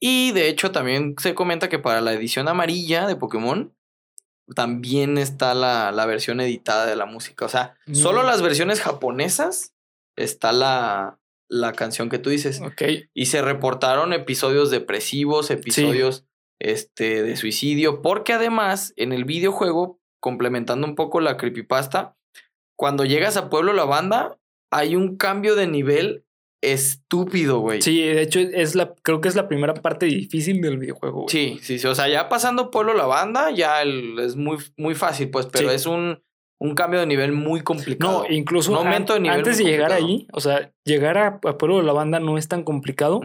Y 0.00 0.32
de 0.32 0.48
hecho 0.48 0.70
también 0.70 1.16
se 1.18 1.34
comenta 1.34 1.68
que 1.68 1.78
para 1.78 2.00
la 2.00 2.12
edición 2.12 2.48
amarilla 2.48 3.06
de 3.06 3.16
Pokémon 3.16 3.74
también 4.54 5.18
está 5.18 5.54
la, 5.54 5.90
la 5.92 6.06
versión 6.06 6.40
editada 6.40 6.86
de 6.86 6.96
la 6.96 7.04
música. 7.06 7.44
O 7.44 7.48
sea, 7.48 7.76
solo 7.92 8.22
Mm. 8.22 8.26
las 8.26 8.42
versiones 8.42 8.80
japonesas 8.80 9.74
está 10.16 10.52
la, 10.52 11.18
la 11.48 11.72
canción 11.72 12.08
que 12.08 12.18
tú 12.18 12.30
dices. 12.30 12.60
Ok. 12.60 12.82
Y 13.12 13.26
se 13.26 13.42
reportaron 13.42 14.12
episodios 14.12 14.70
depresivos, 14.70 15.50
episodios 15.50 16.24
este, 16.60 17.22
de 17.22 17.36
suicidio, 17.36 18.00
porque 18.00 18.32
además 18.32 18.94
en 18.96 19.12
el 19.12 19.24
videojuego, 19.24 19.97
complementando 20.20 20.86
un 20.86 20.94
poco 20.94 21.20
la 21.20 21.36
creepypasta, 21.36 22.16
cuando 22.76 23.04
llegas 23.04 23.36
a 23.36 23.50
Pueblo 23.50 23.72
La 23.72 23.84
Banda, 23.84 24.38
hay 24.70 24.94
un 24.96 25.16
cambio 25.16 25.54
de 25.56 25.66
nivel 25.66 26.24
estúpido, 26.60 27.60
güey. 27.60 27.82
Sí, 27.82 28.00
de 28.02 28.22
hecho, 28.22 28.40
es 28.40 28.74
la, 28.74 28.94
creo 29.02 29.20
que 29.20 29.28
es 29.28 29.34
la 29.36 29.48
primera 29.48 29.74
parte 29.74 30.06
difícil 30.06 30.60
del 30.60 30.78
videojuego. 30.78 31.22
güey. 31.22 31.28
Sí, 31.28 31.58
sí, 31.62 31.78
sí. 31.78 31.86
O 31.86 31.94
sea, 31.94 32.08
ya 32.08 32.28
pasando 32.28 32.70
Pueblo 32.70 32.94
La 32.94 33.06
Banda, 33.06 33.50
ya 33.50 33.82
el- 33.82 34.18
es 34.18 34.36
muy, 34.36 34.58
muy 34.76 34.94
fácil, 34.94 35.30
pues, 35.30 35.46
pero 35.46 35.68
Sí. 35.70 35.74
es 35.76 35.86
un, 35.86 36.22
un 36.60 36.74
cambio 36.74 36.98
de 37.00 37.06
nivel 37.06 37.32
muy 37.32 37.60
complicado. 37.62 38.24
No, 38.28 38.34
incluso 38.34 38.72
Un 38.72 38.78
aumento 38.78 39.14
de 39.14 39.20
nivel 39.20 39.38
antes 39.38 39.58
de 39.58 39.64
llegar 39.64 39.90
complicado. 39.90 40.06
ahí, 40.18 40.26
o 40.32 40.40
sea, 40.40 40.72
llegar 40.84 41.16
a, 41.18 41.26
a 41.44 41.56
Pueblo 41.58 41.76
de 41.78 41.84
la 41.84 41.92
Banda 41.92 42.18
no 42.18 42.36
es 42.36 42.48
tan 42.48 42.64
complicado 42.64 43.20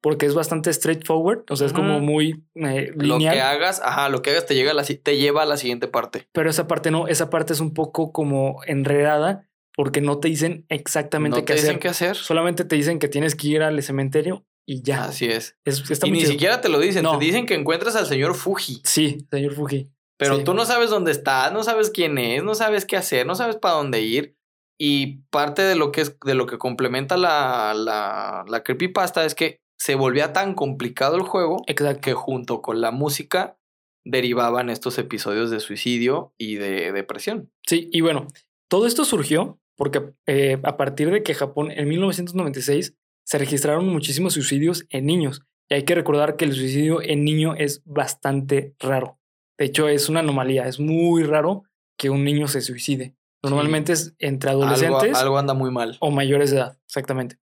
porque 0.00 0.26
es 0.26 0.34
bastante 0.34 0.72
straightforward, 0.72 1.44
o 1.48 1.56
sea, 1.56 1.66
es 1.68 1.72
como 1.72 2.00
muy 2.00 2.44
eh, 2.56 2.90
Lo 2.96 3.18
lineal, 3.18 3.34
que 3.34 3.40
hagas, 3.40 3.80
ajá, 3.84 4.08
lo 4.08 4.20
que 4.22 4.30
hagas 4.30 4.46
te, 4.46 4.54
llega 4.54 4.72
a 4.72 4.74
la, 4.74 4.82
te 4.84 5.16
lleva 5.16 5.42
a 5.42 5.46
la 5.46 5.56
siguiente 5.56 5.86
parte. 5.88 6.26
pero 6.32 6.50
esa 6.50 6.66
parte 6.66 6.90
no, 6.90 7.06
esa 7.06 7.30
parte 7.30 7.52
es 7.52 7.60
un 7.60 7.72
poco 7.72 8.10
como 8.12 8.60
enredada 8.66 9.48
porque 9.76 10.00
no 10.00 10.18
te 10.18 10.28
dicen 10.28 10.66
exactamente 10.68 11.38
no 11.38 11.44
qué 11.44 11.54
te 11.54 11.60
dicen 11.60 11.78
qué 11.78 11.88
hacer. 11.88 12.16
Solamente 12.16 12.64
te 12.64 12.76
dicen 12.76 12.98
que 12.98 13.08
tienes 13.08 13.34
que 13.34 13.48
ir 13.48 13.62
al 13.62 13.82
cementerio 13.82 14.44
y 14.66 14.82
ya. 14.82 15.04
Así 15.04 15.26
es. 15.26 15.56
Es, 15.64 15.88
está 15.90 16.06
y 16.06 16.10
ni 16.10 16.18
chido. 16.18 16.32
siquiera 16.32 16.60
te 16.60 16.68
lo 16.68 16.78
dicen, 16.78 17.04
No. 17.04 17.16
te 17.18 17.24
dicen 17.24 17.46
que 17.46 17.54
encuentras 17.54 17.96
al 17.96 18.06
señor 18.06 18.34
Fuji, 18.34 18.80
Sí, 18.84 19.26
señor 19.30 19.54
Fuji. 19.54 19.88
Pero 20.22 20.36
Sí. 20.38 20.44
tú 20.44 20.54
no 20.54 20.64
sabes 20.64 20.90
dónde 20.90 21.10
está, 21.12 21.50
no 21.50 21.62
sabes 21.64 21.90
quién 21.90 22.18
es, 22.18 22.42
no 22.42 22.54
sabes 22.54 22.84
qué 22.86 22.96
hacer, 22.96 23.26
no 23.26 23.34
sabes 23.34 23.56
para 23.56 23.74
dónde 23.74 24.00
ir. 24.02 24.36
Y 24.78 25.18
parte 25.30 25.62
de 25.62 25.76
lo 25.76 25.92
que 25.92 26.00
es 26.00 26.16
de 26.24 26.34
lo 26.34 26.46
que 26.46 26.58
complementa 26.58 27.16
la, 27.16 27.72
la, 27.74 28.44
la 28.48 28.62
creepypasta 28.64 29.24
es 29.24 29.34
que 29.34 29.58
se 29.78 29.94
volvía 29.94 30.32
tan 30.32 30.54
complicado 30.54 31.16
el 31.16 31.22
juego 31.22 31.62
Exacto. 31.66 32.00
que 32.00 32.14
junto 32.14 32.62
con 32.62 32.80
la 32.80 32.90
música 32.90 33.58
derivaban 34.04 34.70
estos 34.70 34.98
episodios 34.98 35.50
de 35.50 35.60
suicidio 35.60 36.34
y 36.38 36.56
de 36.56 36.90
depresión. 36.92 37.50
Sí, 37.66 37.88
y 37.92 38.00
bueno, 38.00 38.26
todo 38.68 38.86
esto 38.86 39.04
surgió 39.04 39.60
porque 39.76 40.12
eh, 40.26 40.58
a 40.64 40.76
partir 40.76 41.10
de 41.10 41.22
que 41.22 41.34
Japón 41.34 41.70
en 41.70 41.88
1996 41.88 42.94
se 43.24 43.38
registraron 43.38 43.86
muchísimos 43.88 44.34
suicidios 44.34 44.86
en 44.90 45.06
niños. 45.06 45.42
Y 45.70 45.74
hay 45.74 45.84
que 45.84 45.94
recordar 45.94 46.36
que 46.36 46.44
el 46.44 46.52
suicidio 46.54 47.00
en 47.00 47.24
niño 47.24 47.54
es 47.54 47.82
bastante 47.84 48.74
raro. 48.80 49.18
De 49.62 49.66
hecho, 49.66 49.86
es 49.88 50.08
una 50.08 50.18
anomalía. 50.20 50.66
Es 50.66 50.80
muy 50.80 51.22
raro 51.22 51.62
que 51.96 52.10
un 52.10 52.24
niño 52.24 52.48
se 52.48 52.60
suicide. 52.62 53.14
Normalmente 53.44 53.92
es 53.92 54.12
entre 54.18 54.50
adolescentes 54.50 55.04
Algo, 55.14 55.16
algo 55.18 55.38
anda 55.38 55.54
muy 55.54 55.70
mal. 55.70 55.96
o 56.00 56.10
mayores 56.10 56.50
de 56.50 56.56
edad, 56.56 56.78
exactamente. 56.84 57.38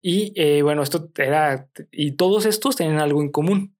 Y 0.00 0.32
eh, 0.40 0.62
bueno, 0.62 0.84
esto 0.84 1.10
era. 1.16 1.68
Y 1.90 2.12
todos 2.12 2.46
estos 2.46 2.76
tenían 2.76 3.00
algo 3.00 3.22
en 3.22 3.32
común. 3.32 3.76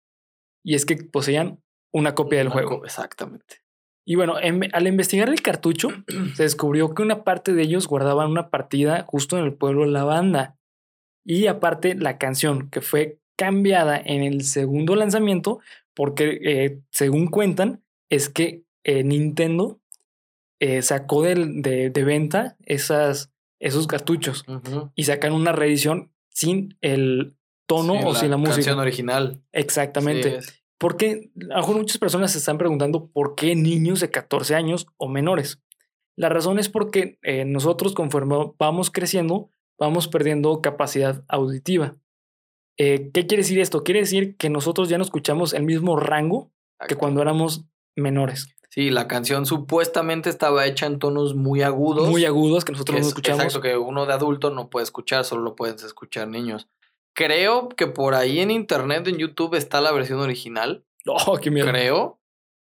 Y 0.65 0.75
es 0.75 0.85
que 0.85 0.97
poseían 0.97 1.63
una 1.93 2.17
copia 2.17 2.39
del 2.39 2.49
Una 2.49 2.55
juego. 2.55 2.81
co- 2.81 2.85
Exactamente. 2.85 3.63
Y 4.05 4.17
bueno, 4.17 4.41
en- 4.41 4.69
al 4.75 4.89
investigar 4.89 5.29
el 5.29 5.41
cartucho, 5.41 5.91
se 6.35 6.43
descubrió 6.43 6.95
que 6.95 7.03
una 7.03 7.23
parte 7.23 7.53
de 7.55 7.63
ellos 7.63 7.87
guardaban 7.87 8.29
una 8.29 8.51
partida 8.51 9.05
justo 9.07 9.39
en 9.39 9.45
el 9.45 9.55
pueblo 9.55 9.87
La 9.87 10.03
Banda. 10.03 10.57
Y 11.25 11.47
aparte, 11.47 11.95
la 11.95 12.19
canción 12.19 12.71
que 12.71 12.81
fue 12.81 13.21
cambiada 13.37 13.97
en 14.05 14.25
el 14.25 14.43
segundo 14.43 14.97
lanzamiento, 14.97 15.61
porque 15.99 16.39
eh, 16.45 16.81
según 16.93 17.27
cuentan, 17.27 17.83
es 18.09 18.29
que 18.29 18.63
eh, 18.85 19.03
Nintendo 19.03 19.81
eh, 20.61 20.81
sacó 20.81 21.23
de, 21.23 21.91
de 21.91 22.05
venta 22.05 22.57
esas, 22.65 23.33
esos 23.59 23.89
cartuchos 23.89 24.45
y 24.95 25.03
sacan 25.03 25.33
una 25.33 25.51
reedición 25.51 26.13
sin 26.29 26.79
el 26.83 27.35
tono 27.67 27.95
Sí, 27.95 28.05
o 28.07 28.15
sin 28.15 28.31
la 28.31 28.37
música. 28.37 28.55
Canción 28.55 28.79
original. 28.79 29.43
Exactamente. 29.51 30.41
Sí. 30.41 30.51
Porque 30.79 31.33
a 31.51 31.55
lo 31.55 31.57
mejor 31.57 31.77
muchas 31.79 31.99
personas 31.99 32.31
se 32.31 32.39
están 32.39 32.59
preguntando 32.59 33.09
por 33.09 33.35
qué 33.35 33.57
niños 33.57 33.99
de 33.99 34.13
14 34.13 34.55
años 34.55 34.87
o 34.99 35.09
menores. 35.09 35.61
La 36.15 36.29
razón 36.29 36.61
es 36.61 36.69
porque 36.69 37.19
eh, 37.23 37.45
nosotros 37.45 37.93
conforme 37.93 38.37
vamos 38.57 38.93
creciendo, 38.93 39.51
vamos 39.81 40.07
perdiendo 40.07 40.63
capacidad 40.63 41.25
auditiva. 41.27 41.97
Eh, 42.79 43.11
¿Qué 43.13 43.27
quiere 43.27 43.43
decir 43.43 43.59
esto? 43.59 43.83
Quiere 43.85 44.01
decir 44.01 44.37
que 44.37 44.51
nosotros 44.51 44.89
ya 44.89 44.99
no 44.99 45.05
escuchamos 45.05 45.53
el 45.53 45.65
mismo 45.65 45.97
rango 45.97 46.51
que 46.87 46.95
cuando 46.95 47.21
éramos 47.23 47.65
menores. 47.97 48.55
Sí, 48.71 48.91
la 48.91 49.09
canción 49.09 49.47
supuestamente 49.47 50.31
estaba 50.31 50.65
hecha 50.67 50.87
en 50.87 50.99
tonos 51.01 51.35
muy 51.35 51.63
agudos. 51.63 52.09
Muy 52.09 52.25
agudos 52.25 52.65
que 52.65 52.69
que 52.69 52.73
nosotros 52.73 52.95
no 52.97 53.01
es- 53.01 53.09
escuchamos. 53.09 53.41
Exacto, 53.45 53.61
que 53.63 53.77
uno 53.77 54.07
de 54.07 54.13
adulto 54.13 54.51
no 54.51 54.71
puede 54.71 54.85
escuchar, 54.85 55.25
solo 55.25 55.43
lo 55.43 55.57
pueden 55.57 55.75
escuchar 55.77 56.29
niños. 56.29 56.69
Creo 57.15 57.69
que 57.71 57.89
por 57.89 58.15
ahí 58.15 58.39
en 58.39 58.51
internet, 58.53 59.09
en 59.09 59.17
YouTube, 59.17 59.55
está 59.57 59.81
la 59.81 59.91
versión 59.93 60.21
original. 60.21 60.85
Oh, 61.27 61.39
qué 61.39 61.51
miedo. 61.51 61.67
Creo. 61.69 62.21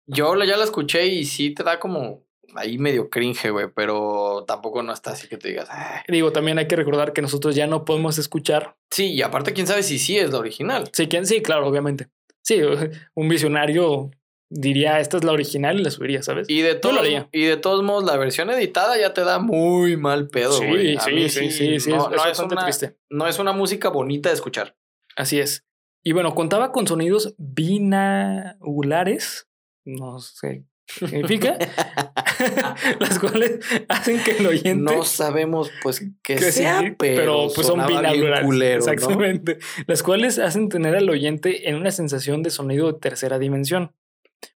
Yo 0.07 0.35
ya 0.43 0.57
la 0.57 0.65
escuché 0.65 1.07
y 1.07 1.25
sí 1.25 1.55
te 1.55 1.63
da 1.63 1.79
como 1.81 2.25
ahí 2.57 2.79
medio 2.79 3.11
cringe, 3.11 3.51
güey, 3.51 3.67
pero 3.75 4.45
tampoco 4.47 4.83
no 4.83 4.93
está 4.93 5.11
así 5.13 5.29
que 5.29 5.37
te 5.37 5.49
digas. 5.49 5.69
"Ah". 5.71 6.03
Digo, 6.09 6.33
también 6.33 6.59
hay 6.59 6.67
que 6.69 6.77
recordar 6.77 7.13
que 7.13 7.23
nosotros 7.23 7.55
ya 7.55 7.67
no 7.67 7.85
podemos 7.85 8.19
escuchar. 8.19 8.77
Sí, 8.91 9.13
y 9.13 9.23
aparte, 9.23 9.53
quién 9.53 9.67
sabe 9.67 9.83
si 9.83 9.99
sí 9.99 10.19
es 10.19 10.31
la 10.31 10.39
original. 10.39 10.89
Sí, 10.93 11.09
¿quién? 11.09 11.27
sí 11.27 11.43
claro, 11.43 11.67
obviamente. 11.67 12.09
Sí, 12.43 12.61
un 13.15 13.29
visionario 13.29 14.11
diría, 14.51 15.01
esta 15.01 15.17
es 15.17 15.25
la 15.25 15.33
original 15.33 15.81
y 15.81 15.85
la 15.85 15.91
subiría, 15.91 16.23
¿sabes? 16.23 16.49
Y 16.49 16.61
de, 16.63 16.77
todos, 16.77 17.05
y 17.33 17.45
de 17.45 17.57
todos 17.57 17.83
modos, 17.83 18.05
la 18.05 18.17
versión 18.17 18.51
editada 18.51 18.97
ya 18.99 19.13
te 19.13 19.23
da 19.23 19.41
muy 19.41 19.97
mal 19.97 20.29
pedo, 20.29 20.53
sí, 20.53 20.67
güey. 20.67 20.97
A 20.97 21.01
sí, 21.01 21.11
mí 21.13 21.29
sí, 21.29 21.51
sí, 21.51 21.81
sí, 21.81 21.91
no, 21.91 22.09
es, 22.25 22.39
no 22.39 22.47
una, 22.47 22.63
triste. 22.65 22.97
no 23.11 23.27
es 23.27 23.41
una 23.41 23.53
música 23.53 23.89
bonita 23.89 24.29
de 24.29 24.37
escuchar. 24.37 24.77
Así 25.17 25.41
es. 25.41 25.67
Y 26.05 26.13
bueno, 26.13 26.35
contaba 26.35 26.71
con 26.71 26.87
sonidos 26.87 27.35
binaurales, 27.39 29.49
no 29.85 30.21
sé 30.21 30.65
significa, 30.87 31.57
las 33.01 33.19
cuales 33.19 33.61
hacen 33.89 34.23
que 34.23 34.39
el 34.39 34.47
oyente... 34.47 34.95
No 34.95 35.05
sabemos, 35.05 35.71
pues, 35.83 36.01
que, 36.23 36.37
que 36.37 36.53
sea, 36.53 36.81
sí, 36.81 36.95
pero, 36.99 37.49
pues 37.55 37.67
son 37.67 37.87
binaurales. 37.87 38.45
culero, 38.45 38.85
¿no? 38.85 38.93
exactamente. 38.93 39.59
Las 39.87 40.03
cuales 40.03 40.39
hacen 40.39 40.69
tener 40.69 40.97
al 40.97 41.09
oyente 41.09 41.69
en 41.69 41.77
una 41.77 41.91
sensación 41.91 42.43
de 42.43 42.51
sonido 42.51 42.93
de 42.93 42.99
tercera 42.99 43.39
dimensión, 43.39 43.93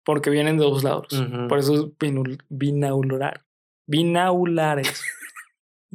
porque 0.04 0.30
vienen 0.30 0.56
de 0.58 0.64
dos 0.64 0.84
lados. 0.84 1.08
Por 1.48 1.58
eso 1.58 1.92
es 2.00 2.38
binaural. 2.48 3.42
Binaulares. 3.86 5.04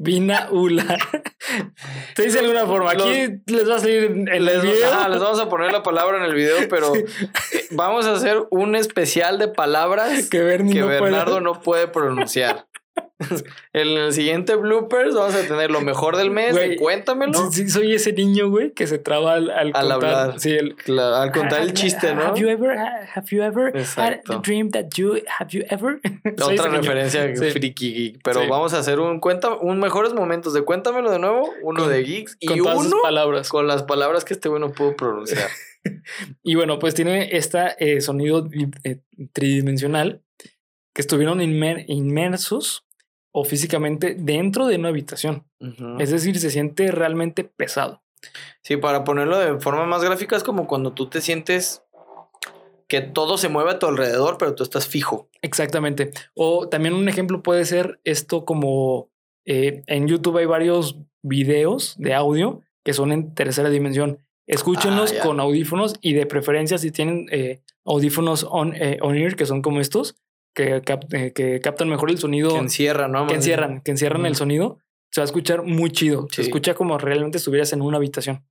Binaular. 0.03 0.99
Te 2.15 2.23
dice 2.23 2.39
de 2.39 2.45
alguna 2.45 2.65
forma. 2.65 2.91
Aquí 2.91 3.41
les 3.45 3.69
va 3.69 3.75
a 3.75 3.79
salir 3.79 4.05
en 4.05 4.27
el 4.27 4.45
Les, 4.45 4.61
video. 4.61 4.87
ajá, 4.91 5.09
les 5.09 5.19
vamos 5.19 5.39
a 5.39 5.47
poner 5.47 5.71
la 5.71 5.83
palabra 5.83 6.17
en 6.17 6.23
el 6.23 6.33
video, 6.33 6.57
pero 6.69 6.95
eh, 6.95 7.05
vamos 7.71 8.05
a 8.07 8.13
hacer 8.13 8.37
un 8.49 8.75
especial 8.75 9.37
de 9.37 9.47
palabras 9.47 10.27
que 10.31 10.39
Bernie 10.41 10.73
que 10.73 10.79
no 10.79 10.87
puede- 10.87 11.01
Bernardo 11.01 11.39
no 11.41 11.61
puede 11.61 11.87
pronunciar. 11.87 12.65
En 13.73 13.87
el 13.97 14.13
siguiente 14.13 14.55
bloopers 14.55 15.13
vamos 15.13 15.35
a 15.35 15.47
tener 15.47 15.69
lo 15.69 15.81
mejor 15.81 16.17
del 16.17 16.31
mes. 16.31 16.55
cuéntamelo. 16.79 17.51
Sí, 17.51 17.69
soy 17.69 17.93
ese 17.93 18.13
niño, 18.13 18.49
güey, 18.49 18.71
que 18.71 18.87
se 18.87 18.97
traba 18.97 19.33
al, 19.35 19.49
al, 19.51 19.67
Al 19.67 19.89
contar. 19.91 19.93
hablar. 19.93 20.39
Sí, 20.39 20.51
el, 20.51 20.75
al 20.99 21.31
contar 21.31 21.61
el 21.61 21.73
chiste, 21.73 22.15
¿no? 22.15 22.23
Have 22.23 22.39
you 22.39 22.49
ever, 22.49 22.77
have 22.77 23.27
you 23.29 23.43
ever 23.43 23.71
had 23.95 24.21
a 24.27 24.37
dream 24.41 24.71
that 24.71 24.85
you, 24.97 25.17
have 25.39 25.49
you 25.51 25.63
ever? 25.69 25.99
Otra 26.43 26.69
referencia 26.69 27.35
Sí. 27.35 27.51
friki 27.51 27.93
geek. 27.93 28.19
Pero 28.23 28.41
Sí. 28.41 28.47
vamos 28.49 28.73
a 28.73 28.79
hacer 28.79 28.99
un 28.99 29.19
cuenta, 29.19 29.53
un 29.53 29.79
mejores 29.79 30.13
momentos 30.13 30.53
de 30.53 30.63
cuéntamelo 30.63 31.11
de 31.11 31.19
nuevo, 31.19 31.47
uno 31.61 31.81
Con- 31.83 31.91
de 31.91 32.03
geeks 32.03 32.37
y 32.39 32.47
Con 32.47 32.57
todas 32.57 32.77
sus 32.79 32.87
uno 32.87 33.01
palabras. 33.03 33.49
con 33.49 33.67
las 33.67 33.83
palabras 33.83 34.25
que 34.25 34.33
este 34.33 34.49
güey 34.49 34.59
no 34.59 34.71
pudo 34.71 34.95
pronunciar. 34.95 35.47
Y 36.43 36.53
bueno, 36.53 36.77
pues 36.77 36.93
tiene 36.93 37.35
este 37.35 38.01
sonido 38.01 38.47
eh, 38.83 38.99
tridimensional 39.33 40.21
que 40.93 41.01
estuvieron 41.01 41.39
inmer- 41.39 41.85
inmersos 41.87 42.85
o 43.31 43.43
físicamente 43.45 44.15
dentro 44.17 44.67
de 44.67 44.75
una 44.75 44.89
habitación. 44.89 45.45
Es 45.99 46.11
decir, 46.11 46.37
se 46.39 46.49
siente 46.51 46.91
realmente 46.91 47.43
pesado. 47.43 48.03
Sí, 48.61 48.77
para 48.77 49.03
ponerlo 49.03 49.39
de 49.39 49.59
forma 49.59 49.85
más 49.85 50.03
gráfica 50.03 50.35
es 50.35 50.43
como 50.43 50.67
cuando 50.67 50.93
tú 50.93 51.07
te 51.07 51.21
sientes 51.21 51.83
que 52.87 52.99
todo 53.01 53.37
se 53.37 53.47
mueve 53.47 53.71
a 53.71 53.79
tu 53.79 53.85
alrededor, 53.87 54.37
pero 54.37 54.53
tú 54.53 54.63
estás 54.63 54.85
fijo. 54.85 55.29
Exactamente. 55.41 56.11
O 56.35 56.67
también 56.67 56.93
un 56.93 57.07
ejemplo 57.07 57.41
puede 57.41 57.63
ser 57.65 58.01
esto 58.03 58.43
como 58.43 59.09
eh, 59.45 59.83
en 59.87 60.07
YouTube 60.07 60.37
hay 60.39 60.45
varios 60.45 60.97
videos 61.23 61.95
de 61.97 62.13
audio 62.13 62.61
que 62.83 62.93
son 62.93 63.11
en 63.13 63.33
tercera 63.33 63.69
dimensión. 63.69 64.19
Escúchenlos 64.45 65.13
Ah, 65.13 65.23
con 65.23 65.39
audífonos 65.39 65.95
y 66.01 66.13
de 66.13 66.25
preferencia 66.25 66.77
si 66.77 66.91
tienen 66.91 67.27
eh, 67.31 67.61
audífonos 67.85 68.45
on, 68.49 68.75
eh, 68.75 68.97
on-ear, 69.01 69.35
que 69.37 69.45
son 69.45 69.61
como 69.61 69.79
estos, 69.79 70.15
que, 70.53 70.81
cap- 70.81 71.11
eh, 71.13 71.31
que 71.33 71.59
captan 71.61 71.89
mejor 71.89 72.09
el 72.09 72.17
sonido, 72.17 72.49
Que 72.51 72.57
encierra, 72.59 73.07
¿no? 73.07 73.27
que 73.27 73.35
encierran, 73.35 73.81
que 73.81 73.91
encierran 73.91 74.25
el 74.25 74.35
sonido, 74.35 74.79
se 75.11 75.21
va 75.21 75.23
a 75.23 75.25
escuchar 75.25 75.63
muy 75.63 75.91
chido. 75.91 76.27
Se 76.31 76.41
escucha 76.41 76.73
como 76.73 76.97
realmente 76.97 77.37
estuvieras 77.37 77.73
en 77.73 77.81
una 77.81 77.97
habitación. 77.97 78.45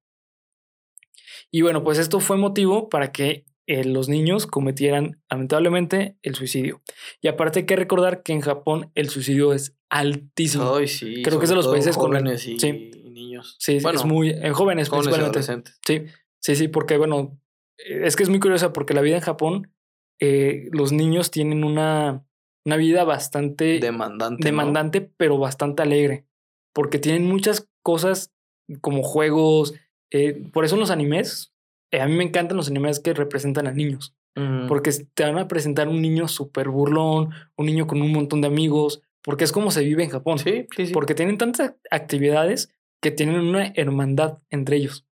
Y 1.51 1.63
bueno, 1.63 1.83
pues 1.83 1.99
esto 1.99 2.21
fue 2.21 2.37
motivo 2.37 2.89
para 2.89 3.13
que 3.13 3.45
eh, 3.67 3.85
los 3.85 4.09
niños 4.09 4.47
cometieran 4.47 5.21
lamentablemente 5.31 6.17
el 6.23 6.35
suicidio. 6.35 6.83
Y 7.21 7.29
aparte 7.29 7.61
hay 7.61 7.67
que 7.67 7.77
recordar 7.77 8.23
que 8.23 8.33
en 8.33 8.41
Japón 8.41 8.91
el 8.95 9.09
suicidio 9.11 9.53
es 9.53 9.77
altísimo. 9.89 10.75
Ay, 10.77 10.87
sí. 10.89 11.23
Creo 11.23 11.39
que 11.39 11.45
es 11.45 11.51
de 11.51 11.57
los 11.57 11.67
países 11.69 11.97
con 11.97 12.09
jóvenes 12.11 12.47
y, 12.47 12.59
sí. 12.59 12.91
y 13.05 13.11
niños. 13.11 13.57
Sí, 13.59 13.77
es- 13.77 13.83
bueno, 13.83 13.99
es 14.01 14.05
muy 14.07 14.31
en 14.31 14.53
jóvenes, 14.53 14.89
jóvenes 14.89 14.89
y 14.89 14.91
principalmente. 14.91 15.39
adolescentes. 15.41 15.81
Sí, 15.87 16.05
sí, 16.41 16.57
sí, 16.57 16.69
porque 16.69 16.97
bueno, 16.97 17.39
eh, 17.79 18.03
es 18.05 18.17
que 18.17 18.23
es 18.23 18.29
muy 18.29 18.39
curiosa 18.41 18.73
porque 18.73 18.95
la 18.95 19.01
vida 19.01 19.17
en 19.17 19.23
Japón, 19.23 19.73
eh, 20.21 20.69
los 20.73 20.93
niños 20.93 21.31
tienen 21.31 21.65
una, 21.65 22.25
una 22.65 22.77
vida 22.77 23.05
bastante 23.05 23.79
Demandante. 23.81 24.43
¿no? 24.43 24.47
demandante, 24.47 25.01
pero 25.17 25.39
bastante 25.39 25.83
alegre, 25.83 26.27
porque 26.75 26.99
tienen 26.99 27.27
muchas 27.27 27.69
cosas 27.83 28.33
como 28.81 29.03
juegos. 29.03 29.75
eh, 30.13 30.43
por 30.53 30.65
eso 30.65 30.75
en 30.77 30.81
los 30.81 30.91
animes, 30.91 31.53
eh, 31.93 32.01
a 32.01 32.07
mí 32.07 32.15
me 32.17 32.25
encantan 32.25 32.57
los 32.57 32.69
animes 32.69 33.01
que 33.01 33.15
representan 33.15 33.67
a 33.67 33.73
niños, 33.73 34.15
Ujú. 34.37 34.67
porque 34.69 34.91
te 35.15 35.25
van 35.25 35.39
a 35.39 35.49
presentar 35.49 35.89
un 35.89 36.01
niño 36.03 36.29
súper 36.29 36.69
burlón, 36.69 37.31
un 37.57 37.67
niño 37.67 37.87
con 37.87 38.01
un 38.03 38.13
montón 38.13 38.41
de 38.41 38.47
amigos, 38.49 39.03
porque 39.23 39.45
es 39.45 39.53
como 39.53 39.71
se 39.71 39.83
vive 39.85 40.03
en 40.05 40.11
Japón, 40.11 40.39
Sí, 40.39 40.67
sí, 40.77 40.87
sí. 40.87 40.93
porque 40.93 41.15
tienen 41.15 41.39
tantas 41.39 41.75
actividades 41.91 42.73
que 43.03 43.11
tienen 43.11 43.37
una 43.41 43.67
hermandad 43.77 44.39
entre 44.51 44.77
ellos. 44.77 45.07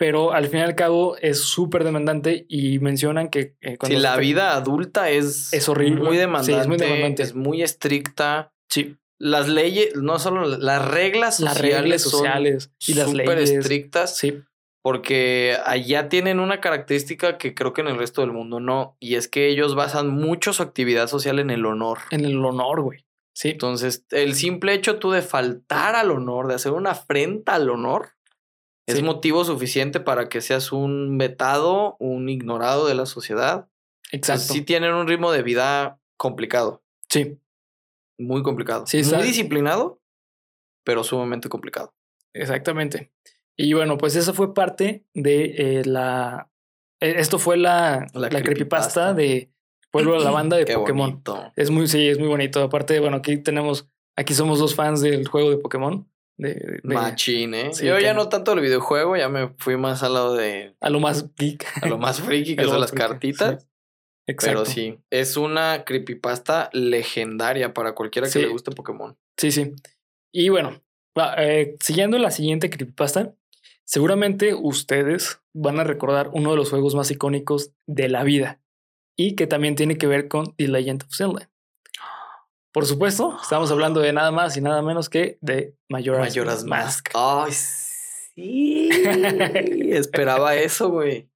Pero 0.00 0.32
al 0.32 0.48
fin 0.48 0.60
y 0.60 0.62
al 0.62 0.74
cabo 0.74 1.18
es 1.20 1.40
súper 1.40 1.84
demandante 1.84 2.46
y 2.48 2.78
mencionan 2.78 3.28
que 3.28 3.54
eh, 3.60 3.76
cuando 3.76 3.98
la 3.98 4.14
te- 4.14 4.20
vida 4.22 4.56
adulta 4.56 5.10
es, 5.10 5.52
Es 5.52 5.68
horrible. 5.68 6.00
Muy 6.00 6.14
Sí, 6.16 6.20
demandante, 6.20 6.60
es 6.62 6.66
muy 6.68 6.76
demandante. 6.78 7.22
es 7.22 7.34
muy 7.34 7.62
estricta. 7.62 8.50
Sí, 8.70 8.96
Las 9.18 9.46
leyes, 9.48 9.94
no 9.96 10.18
solo 10.18 10.46
las 10.46 10.88
reglas 10.90 11.38
las 11.40 11.52
sociales, 11.58 11.82
reglas 11.82 12.00
son 12.02 12.10
sociales 12.12 12.72
y 12.86 12.94
las 12.94 13.10
súper 13.10 13.36
leyes. 13.38 13.50
estrictas 13.50 14.16
Sí, 14.16 14.40
porque 14.82 15.58
allá 15.66 16.08
tienen 16.08 16.40
una 16.40 16.62
característica 16.62 17.36
que 17.36 17.54
creo 17.54 17.74
que 17.74 17.82
en 17.82 17.88
el 17.88 17.98
resto 17.98 18.22
del 18.22 18.32
mundo 18.32 18.58
no, 18.58 18.96
y 19.00 19.16
es 19.16 19.28
que 19.28 19.48
ellos 19.48 19.74
basan 19.74 20.08
mucho 20.08 20.54
su 20.54 20.62
actividad 20.62 21.08
social 21.08 21.38
en 21.40 21.50
el 21.50 21.66
honor. 21.66 21.98
en 22.10 22.24
el 22.24 22.42
honor, 22.42 22.80
güey. 22.80 23.04
Sí, 23.34 23.50
Entonces, 23.50 24.06
el 24.10 24.34
simple 24.34 24.72
hecho 24.72 24.98
tú 24.98 25.10
de 25.10 25.20
faltar 25.22 25.94
al 25.94 26.10
honor, 26.10 26.48
de 26.48 26.54
hacer 26.54 26.72
una 26.72 26.92
afrenta 26.92 27.54
al 27.56 27.68
honor, 27.68 28.12
es 28.92 29.02
motivo 29.02 29.44
suficiente 29.44 30.00
para 30.00 30.28
que 30.28 30.40
seas 30.40 30.72
un 30.72 31.18
vetado, 31.18 31.96
un 31.98 32.28
ignorado 32.28 32.86
de 32.86 32.94
la 32.94 33.06
sociedad. 33.06 33.68
Exacto. 34.12 34.52
sí 34.54 34.62
tienen 34.62 34.92
un 34.94 35.06
ritmo 35.06 35.30
de 35.32 35.42
vida 35.42 36.00
complicado, 36.16 36.82
Sí, 37.08 37.38
muy 38.18 38.42
complicado. 38.42 38.86
Sí, 38.86 39.02
muy 39.02 39.22
disciplinado, 39.22 40.00
pero 40.84 41.02
sumamente 41.04 41.48
complicado. 41.48 41.94
exactamente. 42.34 43.12
Y 43.56 43.72
bueno, 43.74 43.98
pues 43.98 44.16
esa 44.16 44.32
fue 44.32 44.54
parte 44.54 45.04
de 45.14 45.54
eh, 45.80 45.84
la. 45.84 46.48
eh, 47.00 47.14
Esto 47.18 47.38
fue 47.38 47.56
la, 47.56 48.06
La 48.14 48.20
la, 48.22 48.28
creepypasta. 48.28 48.42
creepypasta 48.42 49.14
de 49.14 49.52
Pueblo 49.90 50.18
de 50.18 50.24
la 50.24 50.30
Banda 50.30 50.56
de 50.56 50.64
Qué 50.66 50.74
Pokémon. 50.74 51.10
bonito. 51.10 51.52
Es 51.56 51.70
muy, 51.70 51.86
sí, 51.88 52.08
es 52.08 52.18
muy 52.18 52.28
bonito. 52.28 52.62
Aparte, 52.62 52.98
bueno, 53.00 53.18
aquí 53.18 53.36
tenemos, 53.36 53.86
aquí 54.16 54.32
somos 54.34 54.58
dos 54.58 54.74
fans 54.74 55.00
del 55.02 55.26
juego 55.28 55.50
de 55.50 55.58
Pokémon. 55.58 56.09
De, 56.40 56.54
de- 56.54 56.80
Machín, 56.94 57.54
¿eh? 57.54 57.70
Sí, 57.72 57.86
Yo 57.86 57.98
ya 57.98 58.08
que- 58.08 58.14
no 58.14 58.28
tanto 58.28 58.52
del 58.54 58.60
videojuego, 58.62 59.16
ya 59.16 59.28
me 59.28 59.48
fui 59.58 59.76
más 59.76 60.02
al 60.02 60.14
lado 60.14 60.34
de 60.34 60.74
a 60.80 60.90
lo 60.90 61.00
más 61.00 61.34
geek. 61.36 61.66
a 61.82 61.86
lo 61.88 61.98
más 61.98 62.20
friki 62.20 62.56
que 62.56 62.64
son 62.64 62.80
las 62.80 62.90
friki, 62.90 63.02
cartitas. 63.06 63.62
sí. 63.62 63.68
Exacto. 64.26 64.60
Pero 64.62 64.64
sí, 64.64 64.98
es 65.10 65.36
una 65.36 65.84
creepypasta 65.84 66.70
legendaria 66.72 67.74
para 67.74 67.94
cualquiera 67.94 68.26
que 68.28 68.32
Sí. 68.32 68.40
le 68.42 68.46
guste 68.48 68.70
Pokémon. 68.70 69.16
Sí, 69.36 69.50
sí. 69.50 69.72
Y 70.32 70.50
bueno, 70.50 70.80
eh, 71.36 71.76
siguiendo 71.80 72.16
la 72.18 72.30
siguiente 72.30 72.70
creepypasta, 72.70 73.34
seguramente 73.84 74.54
ustedes 74.54 75.40
van 75.52 75.80
a 75.80 75.84
recordar 75.84 76.30
uno 76.32 76.50
de 76.52 76.56
los 76.56 76.70
juegos 76.70 76.94
más 76.94 77.10
icónicos 77.10 77.72
de 77.86 78.08
la 78.08 78.22
vida 78.22 78.60
y 79.18 79.34
que 79.34 79.46
también 79.48 79.74
tiene 79.74 79.98
que 79.98 80.06
ver 80.06 80.28
con 80.28 80.54
The 80.56 80.68
Legend 80.68 81.02
of 81.02 81.14
Zelda. 81.16 81.50
Por 82.72 82.86
supuesto, 82.86 83.36
estamos 83.42 83.70
hablando 83.70 84.00
de 84.00 84.12
nada 84.12 84.30
más 84.30 84.56
y 84.56 84.60
nada 84.60 84.80
menos 84.82 85.08
que 85.08 85.38
de 85.40 85.74
Majora's 85.88 86.64
Mask. 86.64 87.08
Ay, 87.14 87.52
sí. 87.52 88.88
Esperaba 89.92 90.54
eso, 90.54 90.88
güey. 90.90 91.28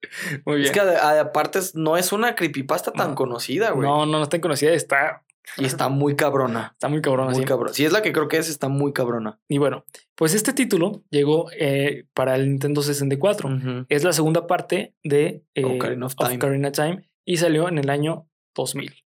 Muy 0.45 0.57
bien. 0.57 0.67
Es 0.67 0.71
que 0.73 0.81
aparte 0.81 1.59
es- 1.59 1.75
no 1.75 1.97
es 1.97 2.13
una 2.13 2.35
creepypasta 2.35 2.93
tan 2.93 3.11
No. 3.11 3.15
conocida, 3.17 3.71
güey. 3.71 3.89
no, 3.89 4.07
no, 4.07 4.19
no 4.19 4.23
está 4.23 4.41
conocida, 4.41 4.73
está, 4.73 5.25
Y 5.59 5.65
está 5.65 5.89
muy 5.89 6.17
cabrona. 6.17 6.71
está 6.73 6.89
muy 6.89 7.03
cabrón 7.03 7.31
Muy 7.33 7.45
cabrona. 7.45 7.75
Si 7.75 7.85
es 7.85 7.93
la 7.93 8.01
que 8.03 8.13
creo 8.13 8.29
que 8.29 8.37
es, 8.39 8.49
está 8.49 8.69
muy 8.69 8.93
cabrona. 8.93 9.39
Y 9.49 9.59
bueno, 9.59 9.85
pues 10.15 10.35
este 10.35 10.53
título 10.53 11.03
llegó 11.11 11.51
eh, 11.59 12.07
para 12.15 12.37
el 12.37 12.49
Nintendo 12.49 12.81
64. 12.83 13.49
Ujú. 13.49 13.87
Es 13.89 14.05
la 14.05 14.13
segunda 14.13 14.47
parte 14.47 14.95
de 15.03 15.43
eh, 15.55 15.65
Ocarina 15.65 16.07
of 16.07 16.15
Time. 16.15 16.37
Ocarina 16.37 16.69
of 16.69 16.75
Time 16.75 17.09
y 17.25 17.37
salió 17.39 17.69
en 17.69 17.79
el 17.79 17.91
año 17.91 18.29
2000. 18.55 19.04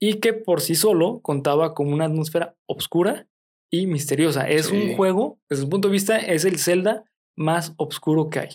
Y 0.00 0.20
que 0.20 0.32
por 0.34 0.60
sí 0.60 0.74
solo 0.74 1.20
contaba 1.20 1.74
con 1.74 1.92
una 1.92 2.04
atmósfera 2.06 2.56
oscura 2.66 3.26
y 3.70 3.86
misteriosa. 3.86 4.48
Es 4.48 4.66
Sí. 4.66 4.76
un 4.76 4.96
juego, 4.96 5.38
desde 5.48 5.64
un 5.64 5.70
punto 5.70 5.88
de 5.88 5.92
vista, 5.92 6.18
es 6.18 6.44
el 6.44 6.58
Zelda 6.58 7.04
más 7.36 7.72
oscuro 7.78 8.28
que 8.30 8.40
hay. 8.40 8.48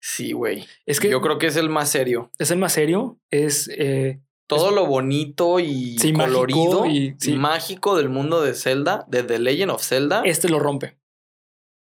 Sí, 0.00 0.32
güey. 0.32 0.64
Es 0.86 1.00
que 1.00 1.10
Yo 1.10 1.20
creo 1.20 1.38
que 1.38 1.48
es 1.48 1.56
el 1.56 1.68
más 1.68 1.90
serio. 1.90 2.30
es 2.38 2.50
el 2.50 2.58
más 2.58 2.72
serio, 2.72 3.18
es... 3.30 3.68
eh, 3.68 4.20
Todo 4.46 4.70
lo 4.70 4.86
bonito 4.86 5.60
y 5.60 5.98
Sí, 5.98 6.12
mágico 6.14 6.32
colorido 6.40 6.86
y- 6.86 7.14
sí. 7.18 7.34
mágico 7.36 7.96
del 7.98 8.08
mundo 8.08 8.40
de 8.40 8.54
Zelda, 8.54 9.04
de 9.08 9.22
The 9.22 9.38
Legend 9.40 9.70
of 9.72 9.82
Zelda, 9.84 10.22
este 10.24 10.48
lo 10.48 10.58
rompe. 10.58 10.96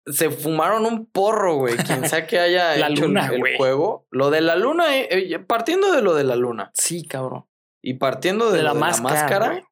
Se 0.06 0.30
fumaron 0.30 0.84
un 0.86 1.06
porro, 1.06 1.56
güey. 1.56 1.76
Quien 1.76 2.08
sea 2.08 2.26
que 2.26 2.38
haya 2.38 2.76
La 2.76 2.88
hecho 2.88 3.02
el- 3.04 3.08
luna, 3.08 3.26
el, 3.32 3.56
juego. 3.56 4.06
Lo 4.10 4.30
de 4.30 4.40
la 4.40 4.56
luna, 4.56 4.96
eh, 4.98 5.08
eh, 5.10 5.38
partiendo 5.38 5.92
de 5.92 6.02
lo 6.02 6.14
de 6.14 6.24
la 6.24 6.36
luna 6.36 6.70
Sí, 6.74 7.06
cabrón. 7.06 7.46
y 7.82 7.94
partiendo 7.94 8.50
de, 8.50 8.58
De 8.58 8.62
la 8.64 8.74
de 8.74 8.80
máscara, 8.80 9.08
la 9.14 9.20
máscara, 9.20 9.48
güey. 9.50 9.62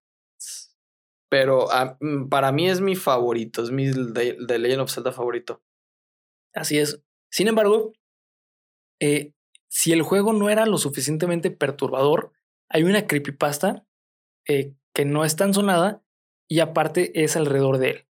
pero 1.28 1.70
ah, 1.72 1.96
mm, 2.00 2.28
para 2.28 2.52
mí 2.52 2.68
es 2.68 2.80
mi 2.80 2.96
favorito, 2.96 3.62
es 3.62 3.70
mi 3.70 3.90
The, 3.90 4.36
The 4.46 4.58
Legend 4.58 4.82
of 4.82 4.92
Zelda 4.92 5.12
favorito. 5.12 5.62
Así 6.54 6.78
es. 6.78 7.02
Sin 7.30 7.46
embargo, 7.48 7.92
eh, 9.00 9.32
si 9.68 9.92
el 9.92 10.02
juego 10.02 10.32
no 10.32 10.50
era 10.50 10.66
lo 10.66 10.78
suficientemente 10.78 11.50
perturbador, 11.52 12.32
hay 12.68 12.82
una 12.82 13.06
creepypasta 13.06 13.86
que 14.44 15.04
no 15.04 15.24
es 15.24 15.36
tan 15.36 15.54
sonada 15.54 16.02
y 16.48 16.58
aparte 16.58 17.22
es 17.22 17.36
alrededor 17.36 17.78
de 17.78 17.90
él. 17.90 18.06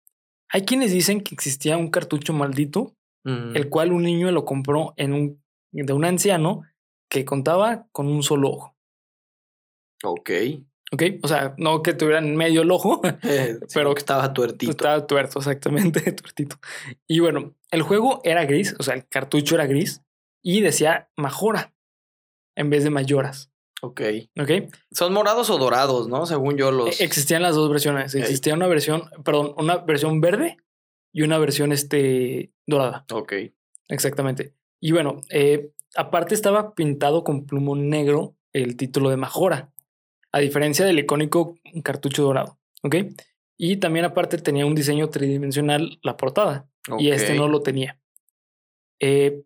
Hay 0.50 0.62
quienes 0.64 0.92
dicen 0.92 1.20
que 1.22 1.34
existía 1.34 1.76
un 1.76 1.90
cartucho 1.90 2.32
maldito, 2.32 2.94
Mm. 3.24 3.56
el 3.56 3.68
cual 3.68 3.90
un 3.92 4.02
niño 4.04 4.30
lo 4.30 4.44
compró 4.44 4.94
en 4.96 5.12
un, 5.12 5.42
de 5.72 5.92
un 5.92 6.04
anciano 6.04 6.62
que 7.10 7.24
contaba 7.24 7.88
con 7.90 8.06
un 8.06 8.22
solo 8.22 8.50
ojo. 8.50 8.76
Ok. 10.04 10.30
¿Ok? 10.92 11.02
O 11.22 11.28
sea, 11.28 11.54
no 11.58 11.82
que 11.82 11.92
tuvieran 11.94 12.36
medio 12.36 12.62
el 12.62 12.70
ojo, 12.70 13.00
Eh, 13.24 13.58
Pero- 13.74 13.94
que 13.94 13.98
estaba 13.98 14.32
tuertito. 14.32 14.70
estaba 14.70 15.06
tuerto, 15.06 15.40
exactamente, 15.40 16.00
tuertito. 16.12 16.56
Y 17.08 17.18
bueno, 17.20 17.54
el 17.72 17.82
juego 17.82 18.20
era 18.22 18.44
gris, 18.44 18.76
o 18.78 18.82
sea, 18.84 18.94
el 18.94 19.06
cartucho 19.08 19.56
era 19.56 19.66
gris 19.66 20.02
y 20.44 20.60
decía 20.60 21.10
Majora 21.16 21.74
en 22.56 22.70
vez 22.70 22.84
de 22.84 22.90
Mayoras. 22.90 23.50
Ok. 23.82 24.00
¿Ok? 24.40 24.50
Son 24.90 25.12
morados 25.12 25.50
o 25.50 25.58
dorados, 25.58 26.08
¿no? 26.08 26.26
Según 26.26 26.56
yo 26.56 26.70
los. 26.70 27.00
E- 27.00 27.04
Existían 27.04 27.42
las 27.42 27.54
dos 27.54 27.70
versiones. 27.70 28.14
Existía 28.14 28.54
una 28.54 28.66
versión, 28.66 29.02
perdón, 29.24 29.54
una 29.58 29.76
versión 29.78 30.20
verde 30.20 30.56
y 31.12 31.22
una 31.22 31.38
versión 31.38 31.72
este, 31.72 32.52
dorada. 32.66 33.04
Ok. 33.12 33.32
Exactamente. 33.88 34.54
Y 34.80 34.92
bueno, 34.92 35.20
eh, 35.30 35.70
aparte 35.94 36.34
estaba 36.34 36.74
pintado 36.74 37.22
con 37.24 37.46
plumón 37.46 37.88
negro 37.88 38.34
el 38.52 38.76
título 38.76 39.10
de 39.10 39.16
Majora, 39.16 39.70
a 40.32 40.38
diferencia 40.40 40.84
del 40.86 40.98
icónico 40.98 41.56
cartucho 41.82 42.22
dorado. 42.22 42.58
¿Ok? 42.82 42.96
Y 43.58 43.76
también 43.76 44.04
aparte 44.04 44.38
tenía 44.38 44.66
un 44.66 44.74
diseño 44.74 45.08
tridimensional 45.08 45.98
la 46.02 46.16
portada 46.16 46.68
y 46.98 47.10
este 47.10 47.34
no 47.34 47.48
lo 47.48 47.62
tenía. 47.62 47.98
Eh, 49.00 49.42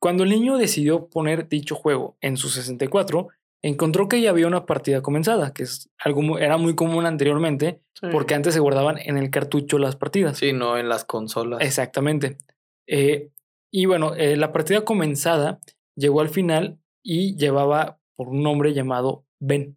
cuando 0.00 0.24
el 0.24 0.30
niño 0.30 0.56
decidió 0.56 1.08
poner 1.08 1.48
dicho 1.48 1.74
juego 1.74 2.16
en 2.20 2.36
su 2.36 2.48
64, 2.48 3.28
encontró 3.62 4.08
que 4.08 4.20
ya 4.20 4.30
había 4.30 4.46
una 4.46 4.66
partida 4.66 5.02
comenzada, 5.02 5.52
que 5.52 5.64
es 5.64 5.90
algo 5.98 6.38
era 6.38 6.56
muy 6.56 6.74
común 6.74 7.06
anteriormente, 7.06 7.82
Sí. 7.94 8.06
porque 8.10 8.34
antes 8.34 8.54
se 8.54 8.60
guardaban 8.60 8.96
en 8.98 9.18
el 9.18 9.30
cartucho 9.30 9.78
las 9.78 9.96
partidas. 9.96 10.38
Sí, 10.38 10.52
no 10.52 10.78
en 10.78 10.88
las 10.88 11.04
consolas. 11.04 11.60
Exactamente. 11.60 12.38
Eh, 12.86 13.30
y 13.70 13.86
bueno, 13.86 14.14
eh, 14.14 14.36
la 14.36 14.52
partida 14.52 14.84
comenzada 14.84 15.60
llegó 15.96 16.20
al 16.22 16.30
final 16.30 16.78
y 17.04 17.36
llevaba 17.36 17.98
por 18.16 18.28
un 18.28 18.42
nombre 18.42 18.72
llamado 18.72 19.24
Ben. 19.38 19.76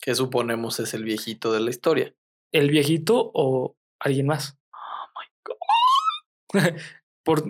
Que 0.00 0.14
suponemos 0.14 0.80
es 0.80 0.94
el 0.94 1.04
viejito 1.04 1.52
de 1.52 1.60
la 1.60 1.70
historia. 1.70 2.14
¿El 2.52 2.70
viejito 2.70 3.30
o 3.34 3.76
alguien 4.00 4.26
más? 4.26 4.58
por, 7.24 7.44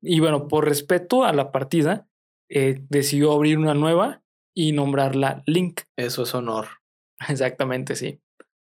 y 0.00 0.20
bueno, 0.20 0.48
por 0.48 0.66
respeto 0.66 1.24
a 1.24 1.32
la 1.32 1.52
partida, 1.52 2.08
eh, 2.48 2.84
decidió 2.88 3.32
abrir 3.32 3.58
una 3.58 3.74
nueva 3.74 4.21
y 4.54 4.72
nombrarla 4.72 5.42
Link. 5.46 5.82
Eso 5.96 6.22
es 6.24 6.34
honor. 6.34 6.66
Exactamente, 7.28 7.96
sí. 7.96 8.20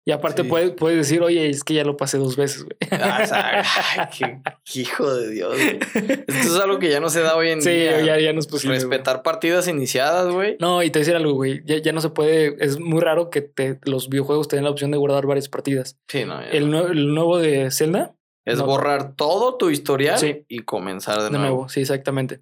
Y 0.05 0.11
aparte 0.11 0.43
Sí. 0.43 0.49
puedes, 0.49 0.72
puedes 0.72 0.99
decir, 0.99 1.22
oye, 1.22 1.49
es 1.49 1.62
que 1.62 1.74
ya 1.74 1.85
lo 1.85 1.97
pasé 1.97 2.18
dos 2.18 2.35
veces, 2.37 2.64
güey. 2.64 2.76
Ah, 2.91 3.20
o 3.22 3.26
sea, 3.26 3.62
ay, 3.99 4.09
qué, 4.18 4.41
qué 4.64 4.80
hijo 4.80 5.14
de 5.14 5.30
Dios. 5.30 5.55
güey. 5.55 5.78
Esto 6.26 6.57
es 6.57 6.61
algo 6.61 6.80
que 6.80 6.91
ya 6.91 6.99
no 6.99 7.09
se 7.09 7.20
da 7.20 7.37
hoy 7.37 7.51
en 7.51 7.62
Sí, 7.62 7.70
día. 7.70 8.01
ya, 8.01 8.18
ya 8.18 8.33
no 8.33 8.41
es 8.41 8.49
posible. 8.49 8.78
güey. 8.78 8.89
Respetar 8.91 9.22
partidas 9.22 9.68
iniciadas, 9.68 10.26
güey. 10.33 10.57
No, 10.59 10.83
y 10.83 10.91
te 10.91 10.99
voy 10.99 11.03
a 11.03 11.05
decir 11.05 11.14
algo, 11.16 11.35
güey. 11.35 11.62
Ya, 11.66 11.78
ya 11.78 11.93
no 11.93 12.01
se 12.01 12.09
puede. 12.11 12.57
Es 12.59 12.80
muy 12.80 13.01
raro 13.01 13.30
que 13.30 13.43
te, 13.43 13.78
los 13.85 14.09
videojuegos 14.09 14.49
te 14.49 14.57
den 14.57 14.64
la 14.64 14.70
opción 14.72 14.91
de 14.91 14.99
guardar 14.99 15.24
varias 15.26 15.49
partidas. 15.49 15.97
Sí, 16.09 16.24
no. 16.24 16.41
El, 16.41 16.68
no. 16.72 16.89
el 16.89 17.14
nuevo 17.14 17.39
de 17.39 17.70
Zelda, 17.70 18.16
Es 18.45 18.59
no. 18.59 18.66
borrar 18.66 19.14
todo 19.14 19.57
tu 19.57 19.70
historial 19.70 20.18
Sí. 20.18 20.45
y 20.49 20.62
comenzar 20.64 21.18
de, 21.18 21.24
de 21.26 21.30
nuevo. 21.30 21.45
nuevo, 21.45 21.68
sí, 21.68 21.80
exactamente. 21.80 22.41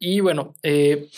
Y 0.00 0.20
bueno, 0.20 0.54
eh, 0.62 1.10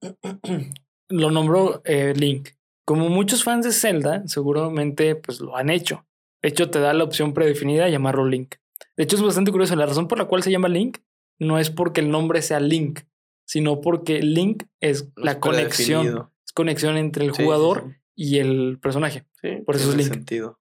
lo 1.08 1.30
nombró 1.30 1.82
eh, 1.84 2.14
Link. 2.16 2.50
Como 2.84 3.08
muchos 3.08 3.42
fans 3.42 3.64
de 3.64 3.72
Zelda, 3.72 4.22
seguramente 4.26 5.16
pues 5.16 5.40
lo 5.40 5.56
han 5.56 5.70
hecho. 5.70 6.06
De 6.42 6.50
hecho, 6.50 6.70
te 6.70 6.78
da 6.78 6.92
la 6.92 7.04
opción 7.04 7.34
predefinida 7.34 7.84
de 7.84 7.90
llamarlo 7.90 8.26
Link. 8.26 8.56
De 8.96 9.04
hecho, 9.04 9.16
es 9.16 9.22
bastante 9.22 9.50
curioso. 9.50 9.74
La 9.76 9.86
razón 9.86 10.08
por 10.08 10.18
la 10.18 10.26
cual 10.26 10.42
se 10.42 10.50
llama 10.50 10.68
Link 10.68 10.98
no 11.38 11.58
es 11.58 11.70
porque 11.70 12.00
el 12.00 12.10
nombre 12.10 12.42
sea 12.42 12.60
Link, 12.60 13.00
sino 13.44 13.80
porque 13.80 14.22
Link 14.22 14.64
es 14.80 15.08
la 15.16 15.32
es 15.32 15.38
conexión, 15.38 16.30
es 16.44 16.52
conexión 16.52 16.96
entre 16.96 17.24
el 17.24 17.32
Sí, 17.32 17.38
sí, 17.38 17.44
jugador 17.44 17.96
y 18.14 18.38
el 18.38 18.78
personaje. 18.80 19.24
Por 19.64 19.76
eso 19.76 19.90
es 19.90 19.96
Link. 19.96 20.08
sentido. 20.08 20.60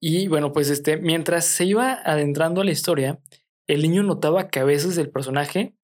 Y 0.00 0.26
bueno, 0.28 0.52
pues 0.52 0.68
este, 0.68 0.96
mientras 0.96 1.44
se 1.44 1.64
iba 1.64 1.92
adentrando 1.92 2.60
a 2.60 2.64
la 2.64 2.72
historia, 2.72 3.20
el 3.68 3.82
niño 3.82 4.02
notaba 4.02 4.48
que 4.48 4.58
a 4.58 4.64
veces 4.64 4.96
el 4.98 5.10
personaje 5.10 5.74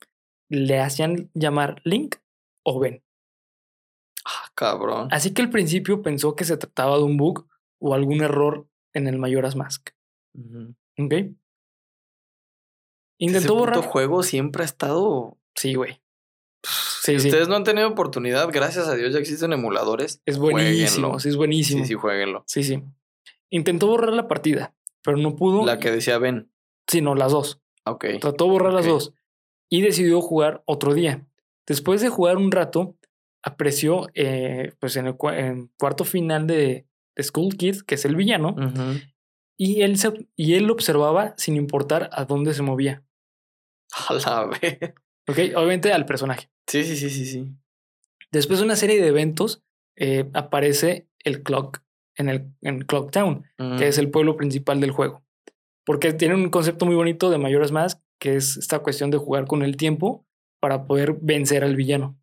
le 0.49 0.81
hacían 0.81 1.31
llamar 1.35 1.81
Link 1.85 2.17
o 2.65 2.79
Ben. 2.81 3.03
Ah, 4.25 4.51
cabrón. 4.55 5.09
Así 5.11 5.33
que 5.33 5.43
al 5.43 5.51
principio 5.51 6.03
pensó 6.03 6.35
que 6.37 6.45
se 6.45 6.57
trataba 6.57 6.97
de 6.97 7.03
un 7.05 7.17
bug 7.17 7.47
o 7.81 7.95
algún 7.95 8.23
error 8.23 8.67
en 8.93 9.07
el 9.07 9.19
Majora's 9.19 9.57
Mask. 9.57 9.91
Ujú. 10.35 10.75
¿Ok? 10.99 11.13
Ese 11.13 11.35
Intentó 13.19 13.49
puto 13.55 13.59
borrar. 13.61 13.85
juego 13.85 14.23
siempre 14.23 14.63
ha 14.63 14.67
estado. 14.67 15.37
Sí, 15.55 15.75
güey. 15.75 16.01
Si 16.65 17.15
Sí, 17.15 17.21
sí. 17.21 17.29
ustedes 17.29 17.49
no 17.49 17.57
han 17.57 17.65
tenido 17.65 17.89
oportunidad, 17.89 18.49
gracias 18.53 18.87
a 18.89 18.95
Dios 18.95 19.13
ya 19.15 19.19
existen 19.19 19.53
emuladores. 19.53 20.21
Es 20.27 20.39
buenísimo. 20.39 21.09
jueguenlo. 21.09 21.19
Sí, 21.21 21.29
es 21.31 21.37
buenísimo. 21.37 21.83
Sí, 21.83 21.89
sí, 21.89 21.95
jueguenlo. 21.95 22.45
Sí, 22.47 22.63
sí. 22.65 22.83
Intentó 23.51 23.87
borrar 23.87 24.13
la 24.13 24.29
partida, 24.29 24.75
pero 25.03 25.17
no 25.17 25.35
pudo. 25.37 25.65
La 25.65 25.79
que 25.79 25.91
decía 25.91 26.19
Ben. 26.19 26.53
Sino 26.87 27.15
las 27.15 27.33
dos. 27.33 27.61
Ok. 27.85 28.05
Trató 28.21 28.45
de 28.45 28.51
borrar 28.51 28.73
las 28.75 28.85
Ok. 28.85 28.91
dos 28.93 29.15
y 29.71 29.81
decidió 29.81 30.21
jugar 30.21 30.63
otro 30.67 30.93
día. 30.95 31.27
Después 31.69 32.01
de 32.01 32.09
jugar 32.09 32.37
un 32.39 32.51
rato, 32.51 32.97
apreció 33.45 34.09
eh, 34.15 34.73
pues 34.81 34.97
en 34.97 35.07
el 35.07 35.15
en 35.35 35.71
cuarto 35.79 36.05
final 36.05 36.47
de, 36.47 36.87
de 37.15 37.23
School 37.23 37.57
Kid, 37.57 37.83
que 37.87 37.95
es 37.95 38.05
el 38.05 38.17
villano, 38.17 38.57
y, 39.57 39.83
él 39.83 39.99
se- 39.99 40.29
y 40.35 40.55
él 40.55 40.71
observaba 40.71 41.35
sin 41.37 41.57
importar 41.57 42.09
a 42.13 42.25
dónde 42.25 42.55
se 42.55 42.63
movía. 42.63 43.05
A 44.09 44.15
la 44.15 44.45
vez. 44.47 44.79
¿Ok? 45.29 45.39
Obviamente 45.57 45.93
al 45.93 46.07
personaje. 46.07 46.51
Sí, 46.67 46.85
sí, 46.85 46.97
sí, 46.97 47.11
sí, 47.11 47.27
sí. 47.27 47.49
Después 48.31 48.59
de 48.59 48.65
una 48.65 48.77
serie 48.77 49.01
de 49.01 49.09
eventos, 49.09 49.63
eh, 49.97 50.29
aparece 50.35 51.09
el 51.25 51.43
Clock 51.43 51.83
en 52.17 52.29
el 52.29 52.53
en 52.63 52.81
Clock 52.83 53.11
Town, 53.11 53.45
que 53.79 53.89
es 53.89 53.99
el 53.99 54.11
pueblo 54.11 54.37
principal 54.37 54.81
del 54.81 54.91
juego. 54.91 55.23
Porque 55.85 56.13
tiene 56.13 56.35
un 56.35 56.51
concepto 56.51 56.85
muy 56.87 56.95
bonito 56.97 57.31
de 57.31 57.39
Mayoras 57.39 57.73
Más, 57.73 58.03
que 58.21 58.37
es 58.37 58.57
esta 58.57 58.81
cuestión 58.81 59.11
de 59.11 59.19
jugar 59.19 59.47
con 59.47 59.63
el 59.63 59.77
tiempo 59.77 60.27
para 60.61 60.87
poder 60.87 61.17
vencer 61.21 61.65
al 61.65 61.77
villano. 61.77 62.19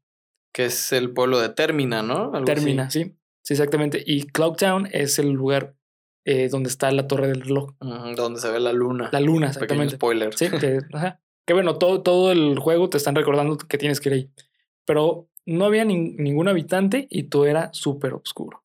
Que 0.53 0.65
es 0.65 0.91
el 0.93 1.11
pueblo 1.11 1.39
de 1.39 1.49
Termina, 1.49 2.01
¿no? 2.01 2.25
Algo 2.33 2.37
así. 2.37 2.45
Termina, 2.45 2.89
sí. 2.89 3.15
Sí, 3.43 3.53
exactamente. 3.53 4.01
Y 4.05 4.23
Cloud 4.27 4.55
Town 4.55 4.87
es 4.91 5.19
el 5.19 5.31
lugar 5.31 5.75
eh, 6.25 6.49
donde 6.49 6.69
está 6.69 6.91
la 6.91 7.07
torre 7.07 7.27
del 7.27 7.41
reloj. 7.41 7.73
Donde 7.79 8.39
se 8.39 8.49
ve 8.51 8.59
la 8.59 8.73
luna. 8.73 9.09
La 9.11 9.19
luna, 9.19 9.47
Pequeño 9.47 9.83
exactamente. 9.83 9.95
spoiler. 9.97 10.33
Sí, 10.35 10.49
que, 10.49 10.79
ajá. 10.93 11.21
que 11.45 11.53
bueno, 11.53 11.77
todo, 11.77 12.01
todo 12.01 12.31
el 12.31 12.57
juego 12.57 12.89
te 12.89 12.97
están 12.97 13.15
recordando 13.15 13.57
que 13.57 13.77
tienes 13.77 13.99
que 13.99 14.09
ir 14.09 14.13
ahí. 14.15 14.31
Pero 14.85 15.29
no 15.45 15.65
había 15.65 15.83
nin- 15.85 16.15
ningún 16.17 16.47
habitante 16.47 17.07
y 17.11 17.23
todo 17.23 17.45
era 17.45 17.69
súper 17.73 18.13
oscuro. 18.13 18.63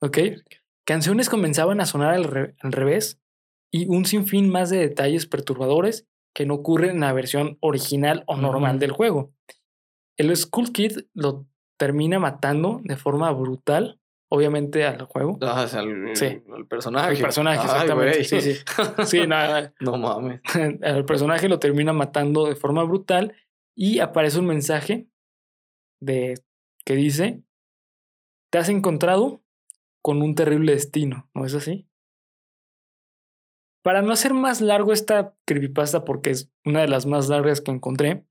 Ok. 0.00 0.18
Canciones 0.84 1.28
comenzaban 1.28 1.80
a 1.80 1.86
sonar 1.86 2.14
al, 2.14 2.24
re- 2.24 2.54
al 2.60 2.72
revés 2.72 3.20
y 3.70 3.86
un 3.88 4.04
sinfín 4.06 4.48
más 4.48 4.70
de 4.70 4.78
detalles 4.78 5.26
perturbadores 5.26 6.06
que 6.36 6.44
no 6.44 6.52
ocurren 6.52 6.90
en 6.90 7.00
la 7.00 7.14
versión 7.14 7.56
original 7.60 8.22
o 8.26 8.36
normal 8.36 8.78
del 8.78 8.90
juego. 8.92 9.32
El 10.18 10.36
Skull 10.36 10.70
Kid 10.70 10.98
lo 11.14 11.46
termina 11.78 12.18
matando 12.18 12.82
de 12.84 12.98
forma 12.98 13.32
brutal, 13.32 13.98
obviamente 14.28 14.84
al 14.84 15.02
juego. 15.06 15.38
Ah, 15.40 15.62
o 15.62 15.66
sea, 15.66 15.80
el, 15.80 16.14
Sí. 16.14 16.26
el 16.54 16.66
personaje. 16.68 17.14
El 17.14 17.22
personaje, 17.22 17.58
Ay, 17.58 17.64
exactamente. 17.64 18.24
Sí, 18.24 18.40
sí. 18.42 18.54
Sí, 19.06 19.26
nada. 19.26 19.72
No 19.80 19.96
mames. 19.96 20.42
al 20.82 21.06
personaje 21.06 21.48
lo 21.48 21.58
termina 21.58 21.94
matando 21.94 22.44
de 22.46 22.54
forma 22.54 22.82
brutal 22.84 23.34
y 23.74 24.00
aparece 24.00 24.38
un 24.38 24.46
mensaje 24.46 25.06
de 26.02 26.34
que 26.84 26.96
dice 26.96 27.42
te 28.50 28.58
has 28.58 28.68
encontrado 28.68 29.42
con 30.02 30.20
un 30.20 30.34
terrible 30.34 30.72
destino, 30.72 31.30
¿no 31.32 31.46
es 31.46 31.54
así? 31.54 31.88
Para 33.86 34.02
no 34.02 34.10
hacer 34.12 34.34
más 34.34 34.60
largo 34.60 34.92
esta 34.92 35.32
creepypasta 35.44 36.04
porque 36.04 36.30
es 36.30 36.50
una 36.64 36.80
de 36.80 36.88
las 36.88 37.06
más 37.06 37.28
largas 37.28 37.60
que 37.60 37.70
encontré, 37.70 38.24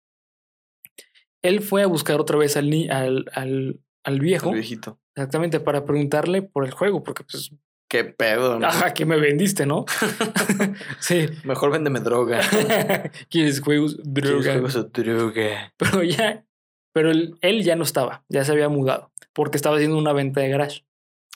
él 1.41 1.61
fue 1.61 1.81
a 1.83 1.87
buscar 1.87 2.19
otra 2.19 2.37
vez 2.37 2.57
al, 2.57 2.73
al, 2.91 3.25
al, 3.33 3.79
al 4.03 4.19
viejo, 4.19 4.49
El 4.49 4.55
viejito. 4.55 4.99
exactamente 5.15 5.61
para 5.61 5.85
preguntarle 5.85 6.41
por 6.41 6.65
el 6.65 6.71
juego, 6.71 7.03
porque 7.03 7.23
pues, 7.23 7.51
Qué 7.87 8.03
pedo, 8.03 8.59
¿no? 8.59 8.67
ajá, 8.67 8.93
que 8.93 9.05
me 9.05 9.15
vendiste, 9.17 9.65
¿no? 9.65 9.85
sí. 10.99 11.27
Mejor 11.45 11.71
véndeme 11.71 12.01
droga. 12.01 12.41
¿Quieres 13.29 13.61
juegos? 13.61 13.95
¿Quieres 13.95 14.31
Droga. 14.31 14.51
juegos 14.51 14.73
de 14.73 15.03
droga? 15.03 15.73
Pero 15.77 16.03
ya, 16.03 16.45
pero 16.93 17.11
él, 17.11 17.37
él 17.39 17.63
ya 17.63 17.77
no 17.77 17.83
estaba, 17.83 18.25
ya 18.27 18.43
se 18.43 18.51
había 18.51 18.67
mudado, 18.67 19.09
porque 19.31 19.55
estaba 19.55 19.77
haciendo 19.77 19.97
una 19.97 20.11
venta 20.11 20.41
de 20.41 20.49
garage 20.49 20.83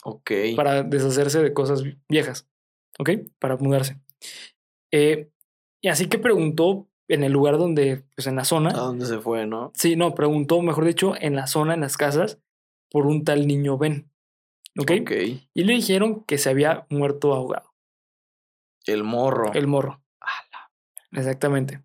Ok. 0.03 0.31
para 0.57 0.83
deshacerse 0.83 1.41
de 1.41 1.53
cosas 1.53 1.83
viejas, 2.09 2.49
¿ok? 2.97 3.11
Para 3.39 3.55
mudarse. 3.55 3.97
Eh, 4.91 5.29
y 5.81 5.87
así 5.89 6.07
que 6.09 6.17
preguntó 6.19 6.87
en 7.07 7.23
el 7.23 7.31
lugar 7.31 7.57
donde, 7.57 8.03
pues 8.15 8.27
en 8.27 8.35
la 8.35 8.41
¿A 8.41 8.45
zona, 8.45 8.71
dónde 8.71 9.05
se 9.05 9.19
fue, 9.19 9.45
no? 9.45 9.71
sí, 9.75 9.95
no, 9.95 10.13
preguntó, 10.15 10.61
mejor 10.61 10.85
dicho, 10.85 11.13
en 11.19 11.35
la 11.35 11.47
zona, 11.47 11.73
en 11.73 11.81
las 11.81 11.97
casas, 11.97 12.39
por 12.91 13.05
un 13.07 13.23
tal 13.23 13.47
niño 13.47 13.77
Ben, 13.77 14.11
¿ok? 14.77 14.91
Ok. 15.01 15.11
Y 15.53 15.63
le 15.63 15.73
dijeron 15.73 16.23
que 16.25 16.37
se 16.37 16.49
había 16.49 16.85
muerto 16.89 17.33
ahogado, 17.33 17.73
El 18.85 19.03
morro. 19.03 19.53
el 19.53 19.67
morro. 19.67 20.03
Exactamente. 21.11 21.83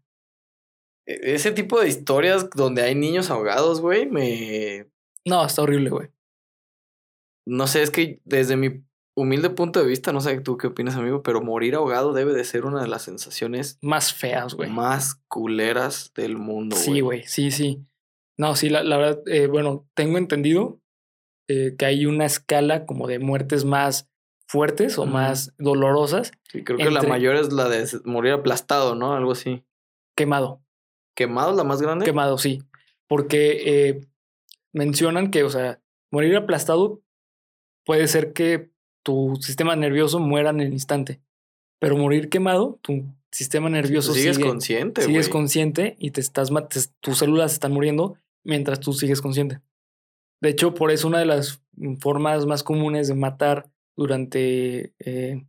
E- 1.07 1.35
Ese 1.35 1.53
tipo 1.53 1.80
de 1.80 1.89
historias 1.89 2.51
donde 2.51 2.82
hay 2.82 2.95
niños 2.95 3.30
ahogados, 3.30 3.80
güey, 3.80 4.07
me. 4.07 4.87
No, 5.24 5.45
está 5.47 5.62
horrible, 5.62 5.89
güey. 5.91 6.09
no 7.47 7.66
sé, 7.66 7.82
es 7.82 7.91
que 7.91 8.20
desde 8.24 8.57
mi 8.57 8.82
humilde 9.16 9.50
punto 9.50 9.80
de 9.80 9.86
vista, 9.86 10.12
no 10.12 10.20
sé 10.20 10.40
tú 10.40 10.56
qué 10.56 10.66
opinas, 10.68 10.96
amigo, 10.96 11.22
pero 11.22 11.40
morir 11.40 11.74
ahogado 11.74 12.12
debe 12.12 12.32
de 12.32 12.44
ser 12.44 12.64
una 12.64 12.82
de 12.82 12.88
las 12.88 13.02
sensaciones 13.02 13.78
Más 13.80 14.12
feas, 14.12 14.54
güey. 14.54 14.70
más 14.70 15.16
culeras 15.28 16.12
del 16.14 16.36
mundo, 16.36 16.76
Sí, 16.76 17.00
güey, 17.00 17.22
sí, 17.24 17.50
sí. 17.50 17.84
No, 18.36 18.56
sí, 18.56 18.68
la, 18.68 18.82
la 18.82 18.96
verdad, 18.96 19.22
eh, 19.26 19.46
bueno, 19.46 19.86
tengo 19.94 20.18
entendido 20.18 20.80
eh, 21.48 21.76
que 21.78 21.84
hay 21.86 22.06
una 22.06 22.24
escala 22.26 22.86
como 22.86 23.06
de 23.06 23.18
muertes 23.20 23.64
más 23.64 24.08
fuertes 24.48 24.98
o 24.98 25.06
más 25.06 25.54
dolorosas, 25.58 26.32
Sí, 26.50 26.62
creo 26.62 26.78
que 26.78 26.90
la 26.90 27.02
mayor 27.02 27.34
es 27.34 27.52
la 27.52 27.68
de 27.68 27.84
morir 28.04 28.32
aplastado, 28.32 28.94
¿no? 28.94 29.14
Algo 29.14 29.32
así. 29.32 29.64
quemado. 30.16 30.62
¿Quemado 31.16 31.50
es 31.52 31.56
la 31.56 31.64
más 31.64 31.80
grande? 31.82 32.04
Quemado, 32.04 32.38
sí. 32.38 32.62
Porque 33.08 33.88
eh, 33.88 34.00
mencionan 34.72 35.30
que, 35.30 35.42
o 35.44 35.50
sea, 35.50 35.80
morir 36.12 36.36
aplastado 36.36 37.02
puede 37.84 38.06
ser 38.08 38.32
que 38.32 38.70
tu 39.05 39.36
sistema 39.40 39.76
nervioso 39.76 40.18
muera 40.18 40.50
en 40.50 40.61
el 40.61 40.72
instante. 40.72 41.20
Pero 41.80 41.96
morir 41.96 42.28
quemado, 42.28 42.78
tu 42.82 43.05
sistema 43.30 43.68
nervioso 43.68 44.09
Pues 44.12 44.20
sigues 44.20 44.36
sigue, 44.36 44.48
consciente, 44.48 45.02
sigues 45.02 45.28
consciente 45.28 45.96
y 45.98 46.11
te 46.11 46.20
estás 46.20 46.50
te- 46.68 46.80
tus 47.00 47.18
células 47.18 47.52
están 47.52 47.72
muriendo 47.72 48.16
mientras 48.44 48.80
tú 48.80 48.92
sigues 48.92 49.20
consciente. 49.20 49.61
De 50.40 50.48
hecho, 50.50 50.74
por 50.74 50.90
eso 50.90 51.09
una 51.09 51.18
de 51.18 51.26
las 51.26 51.62
formas 52.00 52.46
más 52.46 52.62
comunes 52.62 53.09
de 53.09 53.14
matar 53.14 53.70
durante 53.96 54.92
eh, 54.98 55.44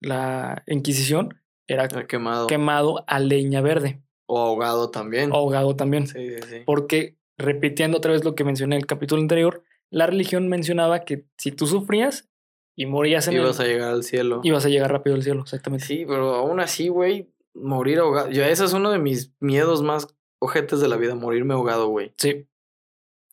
la 0.00 0.62
Inquisición 0.66 1.40
era 1.68 1.88
Quemado. 1.88 2.46
quemado 2.46 3.04
a 3.06 3.18
leña 3.20 3.60
verde, 3.60 4.00
O 4.26 4.38
ahogado 4.38 4.90
también. 4.90 5.32
ahogado 5.32 5.76
también. 5.76 6.06
Sí, 6.06 6.30
sí, 6.36 6.42
sí. 6.48 6.56
Porque, 6.64 7.16
repitiendo 7.38 7.98
otra 7.98 8.12
vez 8.12 8.24
lo 8.24 8.34
que 8.34 8.44
mencioné 8.44 8.76
en 8.76 8.80
el 8.82 8.86
capítulo 8.86 9.20
anterior, 9.20 9.62
la 9.90 10.06
religión 10.06 10.48
mencionaba 10.48 11.04
que 11.04 11.26
si 11.36 11.52
tú 11.52 11.66
sufrías 11.66 12.28
y 12.80 12.86
morías 12.86 13.28
en 13.28 13.34
Ibas 13.34 13.60
el, 13.60 13.66
a 13.66 13.68
llegar 13.68 13.90
al 13.90 14.04
cielo. 14.04 14.40
ibas 14.42 14.64
a 14.64 14.70
llegar 14.70 14.90
rápido 14.90 15.14
al 15.14 15.22
cielo, 15.22 15.42
exactamente. 15.42 15.84
Sí, 15.84 16.04
pero 16.06 16.34
aún 16.34 16.60
así, 16.60 16.88
güey, 16.88 17.30
morir 17.52 17.98
ahogado. 17.98 18.30
Ya, 18.30 18.48
ese 18.48 18.64
es 18.64 18.72
uno 18.72 18.90
de 18.90 18.98
mis 18.98 19.34
miedos 19.38 19.82
más 19.82 20.08
ojetes 20.38 20.80
de 20.80 20.88
la 20.88 20.96
vida, 20.96 21.14
morirme 21.14 21.52
ahogado, 21.52 21.88
güey. 21.88 22.14
Sí. 22.16 22.46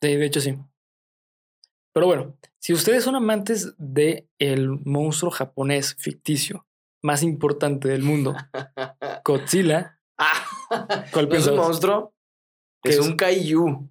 Sí, 0.02 0.16
de 0.16 0.26
hecho 0.26 0.42
sí. 0.42 0.54
Pero 1.94 2.06
bueno, 2.06 2.36
si 2.58 2.74
ustedes 2.74 3.04
son 3.04 3.16
amantes 3.16 3.74
de 3.78 4.28
el 4.38 4.68
monstruo 4.68 5.30
japonés 5.32 5.94
ficticio 5.98 6.66
más 7.02 7.22
importante 7.22 7.88
del 7.88 8.02
mundo, 8.02 8.36
Godzilla, 9.24 9.98
Ah, 10.18 11.06
¿cuál 11.12 11.28
¿no 11.28 11.36
es 11.36 11.46
un 11.46 11.56
monstruo? 11.56 12.14
¿Qué 12.82 12.90
Es 12.90 12.98
es? 12.98 13.06
un 13.06 13.16
kaiju. 13.16 13.88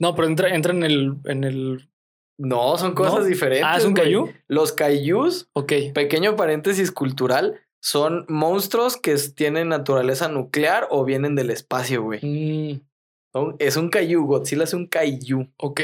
No, 0.00 0.14
pero 0.14 0.26
entra, 0.28 0.54
entra 0.54 0.72
en 0.72 0.82
el, 0.82 1.16
en 1.24 1.44
el. 1.44 1.88
No, 2.38 2.76
son 2.78 2.94
cosas 2.94 3.20
¿No? 3.20 3.24
diferentes. 3.24 3.66
Ah, 3.68 3.76
¿es 3.78 3.84
un 3.84 3.94
kaiju? 3.94 4.30
Los 4.48 4.72
kaijus, 4.72 5.48
Ok. 5.52 5.72
pequeño 5.94 6.34
paréntesis 6.36 6.90
cultural, 6.90 7.60
son 7.80 8.24
monstruos 8.28 8.96
que 8.96 9.14
tienen 9.34 9.68
naturaleza 9.68 10.28
nuclear 10.28 10.86
o 10.90 11.04
vienen 11.04 11.34
del 11.36 11.50
espacio, 11.50 12.02
güey. 12.02 12.20
Mm, 12.22 12.80
Es 13.58 13.76
un 13.76 13.88
kaiju, 13.90 14.24
Godzilla 14.26 14.64
es 14.64 14.74
un 14.74 14.86
kaiju. 14.86 15.48
ok. 15.56 15.80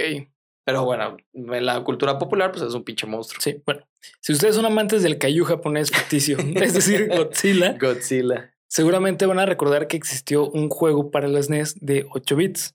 Pero 0.64 0.84
bueno, 0.84 1.16
en 1.32 1.64
la 1.64 1.82
cultura 1.82 2.18
popular, 2.18 2.50
pues 2.52 2.62
es 2.62 2.74
un 2.74 2.84
pinche 2.84 3.06
monstruo. 3.06 3.40
Sí, 3.40 3.62
bueno. 3.64 3.80
Si 4.20 4.32
ustedes 4.34 4.54
son 4.54 4.66
amantes 4.66 5.02
del 5.02 5.16
kaiju 5.16 5.44
japonés 5.44 5.90
ficticio, 5.90 6.36
es 6.54 6.74
decir, 6.74 7.08
Godzilla, 7.08 7.78
Godzilla. 7.80 8.52
seguramente 8.68 9.24
van 9.24 9.38
a 9.38 9.46
recordar 9.46 9.86
que 9.88 9.96
existió 9.96 10.48
un 10.50 10.68
juego 10.68 11.10
para 11.10 11.26
las 11.26 11.48
NES 11.48 11.76
de 11.80 12.06
8 12.12 12.36
bits. 12.36 12.74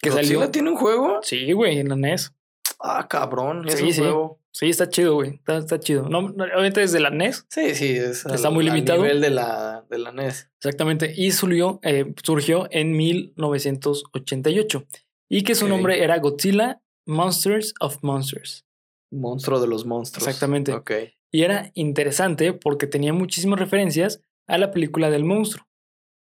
Que 0.00 0.10
¿Godzilla 0.10 0.34
salió. 0.40 0.50
tiene 0.50 0.70
un 0.70 0.76
juego? 0.76 1.20
Sí, 1.22 1.52
güey, 1.52 1.78
en 1.78 1.88
la 1.90 1.96
NES. 1.96 2.34
Ah, 2.80 3.06
cabrón. 3.08 3.66
Es 3.68 3.74
Sí, 3.78 3.84
un 3.84 3.92
sí. 3.92 4.00
juego. 4.00 4.40
Sí, 4.52 4.68
está 4.70 4.88
chido, 4.88 5.14
güey. 5.14 5.34
Está, 5.36 5.58
está 5.58 5.78
chido. 5.80 6.08
No, 6.08 6.22
no, 6.22 6.44
obviamente 6.44 6.80
desde 6.80 7.00
la 7.00 7.10
NES, 7.10 7.46
Sí, 7.48 7.74
sí, 7.74 7.90
es 7.96 8.24
Está 8.26 8.48
al- 8.48 8.54
muy 8.54 8.64
limitado. 8.64 9.02
nivel 9.02 9.20
de 9.20 9.30
la, 9.30 9.84
de 9.90 9.98
la 9.98 10.10
NES. 10.12 10.50
exactamente. 10.60 11.12
Y 11.16 11.30
surgió, 11.32 11.78
eh, 11.82 12.12
surgió 12.24 12.66
en 12.70 12.92
1988. 12.96 14.84
Y 15.30 15.42
que 15.42 15.54
su 15.54 15.68
nombre 15.68 16.02
era 16.02 16.18
Godzilla 16.18 16.80
Monsters 17.06 17.74
of 17.80 17.98
Monsters. 18.02 18.64
Monstruo 19.12 19.60
de 19.60 19.66
los 19.68 19.84
monstruos. 19.86 20.26
Exactamente. 20.26 20.72
Ok. 20.72 20.90
Y 21.32 21.42
era 21.42 21.70
interesante 21.74 22.52
porque 22.54 22.86
tenía 22.86 23.12
muchísimas 23.12 23.58
referencias 23.58 24.22
a 24.46 24.56
la 24.58 24.70
película 24.70 25.10
del 25.10 25.24
monstruo. 25.24 25.66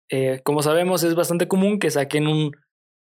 Eh, 0.10 0.42
como 0.44 0.64
sabemos, 0.64 1.04
es 1.04 1.14
bastante 1.16 1.48
común 1.48 1.80
que 1.80 1.92
saquen 1.92 2.28
un, 2.28 2.52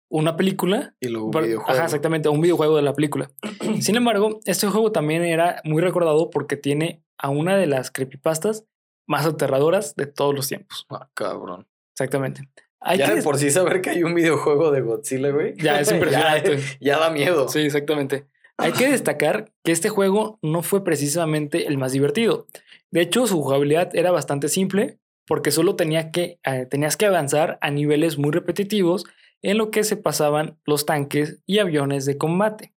una 0.09 0.35
película. 0.35 0.95
Y 0.99 1.07
luego 1.07 1.27
un 1.27 1.31
videojuego. 1.31 1.71
Ajá, 1.71 1.85
exactamente, 1.85 2.29
un 2.29 2.41
videojuego 2.41 2.75
de 2.75 2.81
la 2.81 2.93
película. 2.93 3.29
Sin 3.79 3.95
embargo, 3.95 4.39
este 4.45 4.67
juego 4.67 4.91
también 4.91 5.23
era 5.23 5.61
muy 5.63 5.81
recordado 5.81 6.29
porque 6.29 6.57
tiene 6.57 7.03
a 7.17 7.29
una 7.29 7.57
de 7.57 7.67
las 7.67 7.91
creepypastas 7.91 8.65
más 9.07 9.25
aterradoras 9.25 9.95
de 9.95 10.05
todos 10.05 10.35
los 10.35 10.47
tiempos. 10.47 10.85
Ah, 10.89 11.09
cabrón. 11.13 11.67
Exactamente. 11.93 12.49
Hay 12.81 12.97
ya 12.97 13.07
que 13.07 13.15
de 13.15 13.21
por 13.21 13.37
sí 13.37 13.51
saber 13.51 13.81
que 13.81 13.89
hay 13.89 14.03
un 14.03 14.13
videojuego 14.13 14.71
de 14.71 14.81
Godzilla, 14.81 15.31
güey. 15.31 15.53
Ya, 15.57 15.79
es 15.79 15.91
impresionante. 15.91 16.59
ya, 16.79 16.99
da 16.99 17.09
miedo. 17.09 17.47
Sí, 17.49 17.59
exactamente. 17.59 18.25
Hay 18.57 18.73
que 18.73 18.89
destacar 18.89 19.51
que 19.63 19.71
este 19.71 19.89
juego 19.89 20.37
no 20.41 20.63
fue 20.63 20.83
precisamente 20.83 21.67
el 21.67 21.77
más 21.77 21.93
divertido. 21.93 22.47
De 22.91 23.01
hecho, 23.01 23.25
su 23.25 23.41
jugabilidad 23.41 23.95
era 23.95 24.11
bastante 24.11 24.49
simple 24.49 24.99
porque 25.25 25.51
solo 25.51 25.75
tenía 25.75 26.11
que, 26.11 26.39
eh, 26.43 26.65
tenías 26.69 26.97
que 26.97 27.05
avanzar 27.05 27.57
a 27.61 27.71
niveles 27.71 28.17
muy 28.17 28.31
repetitivos 28.31 29.05
en 29.41 29.57
lo 29.57 29.71
que 29.71 29.83
se 29.83 29.97
pasaban 29.97 30.59
los 30.65 30.85
tanques 30.85 31.41
y 31.45 31.59
aviones 31.59 32.05
de 32.05 32.17
combate. 32.17 32.73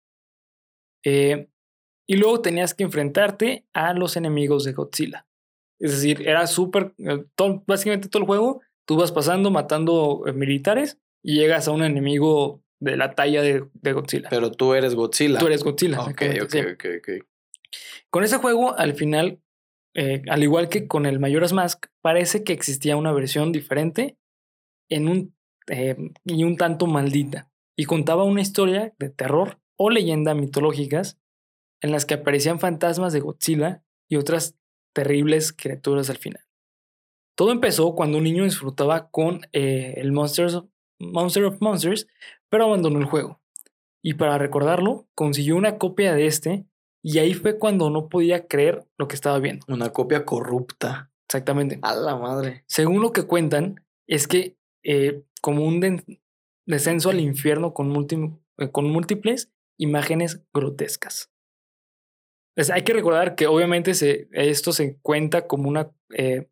Eh, 1.04 1.48
y 2.06 2.16
luego 2.16 2.40
tenías 2.40 2.74
que 2.74 2.84
enfrentarte 2.84 3.64
a 3.72 3.94
los 3.94 4.16
enemigos 4.16 4.64
de 4.64 4.72
Godzilla. 4.72 5.26
Es 5.80 5.92
decir, 5.92 6.28
era 6.28 6.46
súper, 6.46 6.94
eh, 6.98 7.24
básicamente 7.66 8.08
todo 8.08 8.22
el 8.22 8.26
juego, 8.26 8.60
tú 8.86 8.96
vas 8.96 9.12
pasando, 9.12 9.50
matando 9.50 10.24
eh, 10.26 10.32
militares 10.32 10.98
y 11.22 11.36
llegas 11.36 11.68
a 11.68 11.72
un 11.72 11.82
enemigo 11.82 12.62
de 12.80 12.96
la 12.96 13.14
talla 13.14 13.42
de, 13.42 13.64
de 13.74 13.92
Godzilla. 13.92 14.28
Pero 14.30 14.50
tú 14.52 14.74
eres 14.74 14.94
Godzilla. 14.94 15.38
Tú 15.38 15.46
eres 15.46 15.62
Godzilla. 15.62 16.00
Ok, 16.00 16.22
ok, 16.42 16.54
ok, 16.74 16.84
ok. 16.98 17.26
Con 18.10 18.24
ese 18.24 18.38
juego, 18.38 18.76
al 18.76 18.94
final, 18.94 19.40
eh, 19.94 20.22
al 20.28 20.42
igual 20.42 20.68
que 20.68 20.86
con 20.86 21.06
el 21.06 21.18
Majora's 21.18 21.52
Mask, 21.52 21.86
parece 22.00 22.44
que 22.44 22.52
existía 22.52 22.96
una 22.96 23.12
versión 23.12 23.52
diferente 23.52 24.18
en 24.90 25.08
un, 25.08 25.34
eh, 25.68 25.96
y 26.24 26.44
un 26.44 26.56
tanto 26.56 26.86
maldita. 26.86 27.50
Y 27.76 27.84
contaba 27.84 28.24
una 28.24 28.40
historia 28.40 28.94
de 28.98 29.10
terror 29.10 29.58
o 29.76 29.90
leyenda 29.90 30.34
mitológicas 30.34 31.18
en 31.80 31.90
las 31.90 32.04
que 32.06 32.14
aparecían 32.14 32.60
fantasmas 32.60 33.12
de 33.12 33.20
Godzilla 33.20 33.82
y 34.08 34.16
otras 34.16 34.56
terribles 34.94 35.52
criaturas 35.52 36.10
al 36.10 36.18
final. 36.18 36.44
Todo 37.36 37.50
empezó 37.50 37.94
cuando 37.94 38.18
un 38.18 38.24
niño 38.24 38.44
disfrutaba 38.44 39.08
con 39.10 39.40
eh, 39.52 39.94
el 39.96 40.12
Monsters 40.12 40.54
of- 40.54 40.66
Monster 41.00 41.44
of 41.44 41.60
Monsters, 41.60 42.06
pero 42.48 42.64
abandonó 42.66 42.98
el 42.98 43.06
juego. 43.06 43.40
Y 44.04 44.14
para 44.14 44.36
recordarlo, 44.38 45.08
consiguió 45.14 45.56
una 45.56 45.78
copia 45.78 46.14
de 46.14 46.26
este 46.26 46.66
y 47.02 47.18
ahí 47.18 47.34
fue 47.34 47.58
cuando 47.58 47.88
no 47.90 48.08
podía 48.08 48.46
creer 48.46 48.86
lo 48.98 49.08
que 49.08 49.14
estaba 49.16 49.38
viendo. 49.38 49.64
Una 49.68 49.90
copia 49.90 50.24
corrupta. 50.24 51.10
Exactamente. 51.28 51.78
A 51.82 51.94
la 51.94 52.16
madre. 52.16 52.64
Según 52.68 53.00
lo 53.00 53.12
que 53.12 53.22
cuentan, 53.26 53.82
es 54.06 54.28
que 54.28 54.56
eh, 54.84 55.22
como 55.42 55.64
un 55.66 56.02
descenso 56.66 57.10
al 57.10 57.20
infierno 57.20 57.74
con, 57.74 57.92
múlti- 57.92 58.38
eh, 58.58 58.70
con 58.70 58.86
múltiples 58.86 59.52
imágenes 59.78 60.42
grotescas. 60.54 61.30
Pues 62.54 62.70
hay 62.70 62.82
que 62.82 62.92
recordar 62.92 63.34
que 63.34 63.46
obviamente 63.46 63.94
se, 63.94 64.28
esto 64.32 64.72
se 64.72 64.98
cuenta 65.00 65.46
como 65.46 65.68
una 65.68 65.90
eh, 66.14 66.48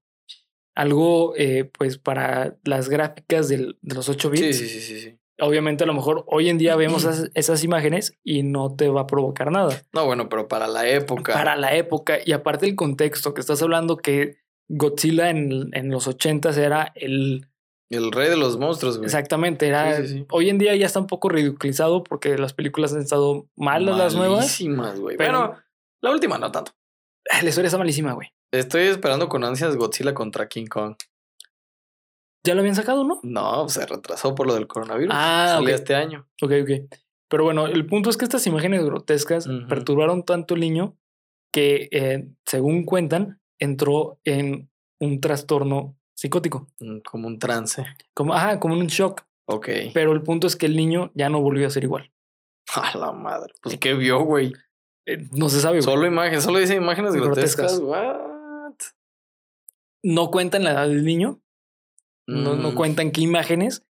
algo 0.74 1.34
eh, 1.36 1.64
pues 1.78 1.98
para 1.98 2.58
las 2.64 2.88
gráficas 2.88 3.48
del- 3.48 3.78
de 3.82 3.94
los 3.94 4.08
8 4.08 4.30
bits. 4.30 4.56
Sí, 4.56 4.68
sí, 4.68 4.68
sí, 4.68 4.80
sí, 4.80 5.00
sí. 5.00 5.16
Obviamente 5.42 5.84
a 5.84 5.86
lo 5.86 5.94
mejor 5.94 6.24
hoy 6.26 6.48
en 6.48 6.58
día 6.58 6.74
vemos 6.76 7.04
esas, 7.04 7.30
esas 7.34 7.64
imágenes 7.64 8.18
y 8.24 8.42
no 8.42 8.74
te 8.74 8.88
va 8.88 9.02
a 9.02 9.06
provocar 9.06 9.50
nada. 9.52 9.82
No, 9.92 10.06
bueno, 10.06 10.28
pero 10.28 10.48
para 10.48 10.66
la 10.68 10.88
época. 10.88 11.32
Para 11.34 11.56
la 11.56 11.76
época 11.76 12.18
y 12.24 12.32
aparte 12.32 12.66
el 12.66 12.76
contexto 12.76 13.34
que 13.34 13.40
estás 13.42 13.62
hablando 13.62 13.96
que 13.98 14.38
Godzilla 14.68 15.28
en, 15.30 15.68
en 15.74 15.90
los 15.90 16.06
80 16.06 16.50
era 16.58 16.92
el... 16.94 17.46
El 17.90 18.12
rey 18.12 18.28
de 18.30 18.36
los 18.36 18.56
monstruos, 18.56 18.96
güey. 18.98 19.06
Exactamente, 19.06 19.66
era... 19.66 19.96
Sí, 19.96 20.06
sí, 20.06 20.14
sí. 20.18 20.26
Hoy 20.30 20.48
en 20.48 20.58
día 20.58 20.74
ya 20.76 20.86
está 20.86 21.00
un 21.00 21.08
poco 21.08 21.28
ridiculizado 21.28 22.04
porque 22.04 22.38
las 22.38 22.52
películas 22.54 22.92
han 22.94 23.00
estado 23.00 23.48
malas 23.56 23.98
las 23.98 24.14
nuevas. 24.14 24.38
Malísimas, 24.38 25.00
güey. 25.00 25.16
pero- 25.16 25.38
Bueno, 25.38 25.56
la 26.00 26.10
última 26.12 26.38
no 26.38 26.52
tanto. 26.52 26.72
La 27.42 27.48
historia 27.48 27.66
está 27.66 27.78
malísima, 27.78 28.12
güey. 28.12 28.28
Estoy 28.52 28.82
esperando 28.84 29.28
con 29.28 29.44
ansias 29.44 29.76
Godzilla 29.76 30.14
contra 30.14 30.48
King 30.48 30.66
Kong. 30.66 30.94
Ya 32.46 32.54
lo 32.54 32.60
habían 32.60 32.74
sacado, 32.74 33.04
¿no? 33.04 33.20
No, 33.22 33.68
se 33.68 33.84
retrasó 33.84 34.34
por 34.34 34.46
lo 34.46 34.54
del 34.54 34.66
coronavirus. 34.66 35.12
Ah, 35.14 35.54
Salía 35.56 35.74
ok. 35.74 35.80
este 35.80 35.94
año. 35.94 36.26
Ok, 36.42 36.52
ok. 36.62 36.96
Pero 37.28 37.44
bueno, 37.44 37.66
el 37.66 37.86
punto 37.86 38.08
es 38.08 38.16
que 38.16 38.24
estas 38.24 38.46
imágenes 38.46 38.82
grotescas 38.84 39.46
perturbaron 39.68 40.24
tanto 40.24 40.54
al 40.54 40.60
niño 40.60 40.96
que, 41.52 41.88
eh, 41.92 42.28
según 42.46 42.84
cuentan, 42.84 43.40
entró 43.60 44.18
en 44.24 44.70
un 45.00 45.20
trastorno 45.20 45.96
psicótico. 46.20 46.66
Mm, 46.80 46.98
Como 47.00 47.26
un 47.28 47.38
trance. 47.38 47.84
Como, 48.14 48.34
ajá, 48.34 48.60
como 48.60 48.74
un 48.74 48.86
shock. 48.86 49.22
Ok. 49.46 49.68
Pero 49.94 50.12
el 50.12 50.22
punto 50.22 50.46
es 50.46 50.54
que 50.56 50.66
el 50.66 50.76
niño 50.76 51.10
ya 51.14 51.28
no 51.30 51.40
volvió 51.40 51.66
a 51.66 51.70
ser 51.70 51.84
igual. 51.84 52.12
A 52.74 52.96
la 52.96 53.12
madre. 53.12 53.54
Pues 53.62 53.78
qué 53.78 53.94
vio, 53.94 54.20
güey. 54.20 54.52
Eh, 55.06 55.26
no 55.32 55.48
se 55.48 55.60
sabe. 55.60 55.80
Solo 55.82 56.06
imágenes, 56.06 56.44
solo 56.44 56.58
dice 56.58 56.74
imágenes 56.74 57.14
Grotescas. 57.14 57.80
grotescas. 57.80 57.80
What? 57.80 58.74
No 60.02 60.30
cuentan 60.30 60.64
la 60.64 60.72
edad 60.72 60.88
del 60.88 61.04
niño, 61.04 61.40
no, 62.26 62.54
no 62.56 62.70
Mm, 62.72 62.74
cuentan 62.74 63.10
qué 63.10 63.20
imágenes, 63.22 63.84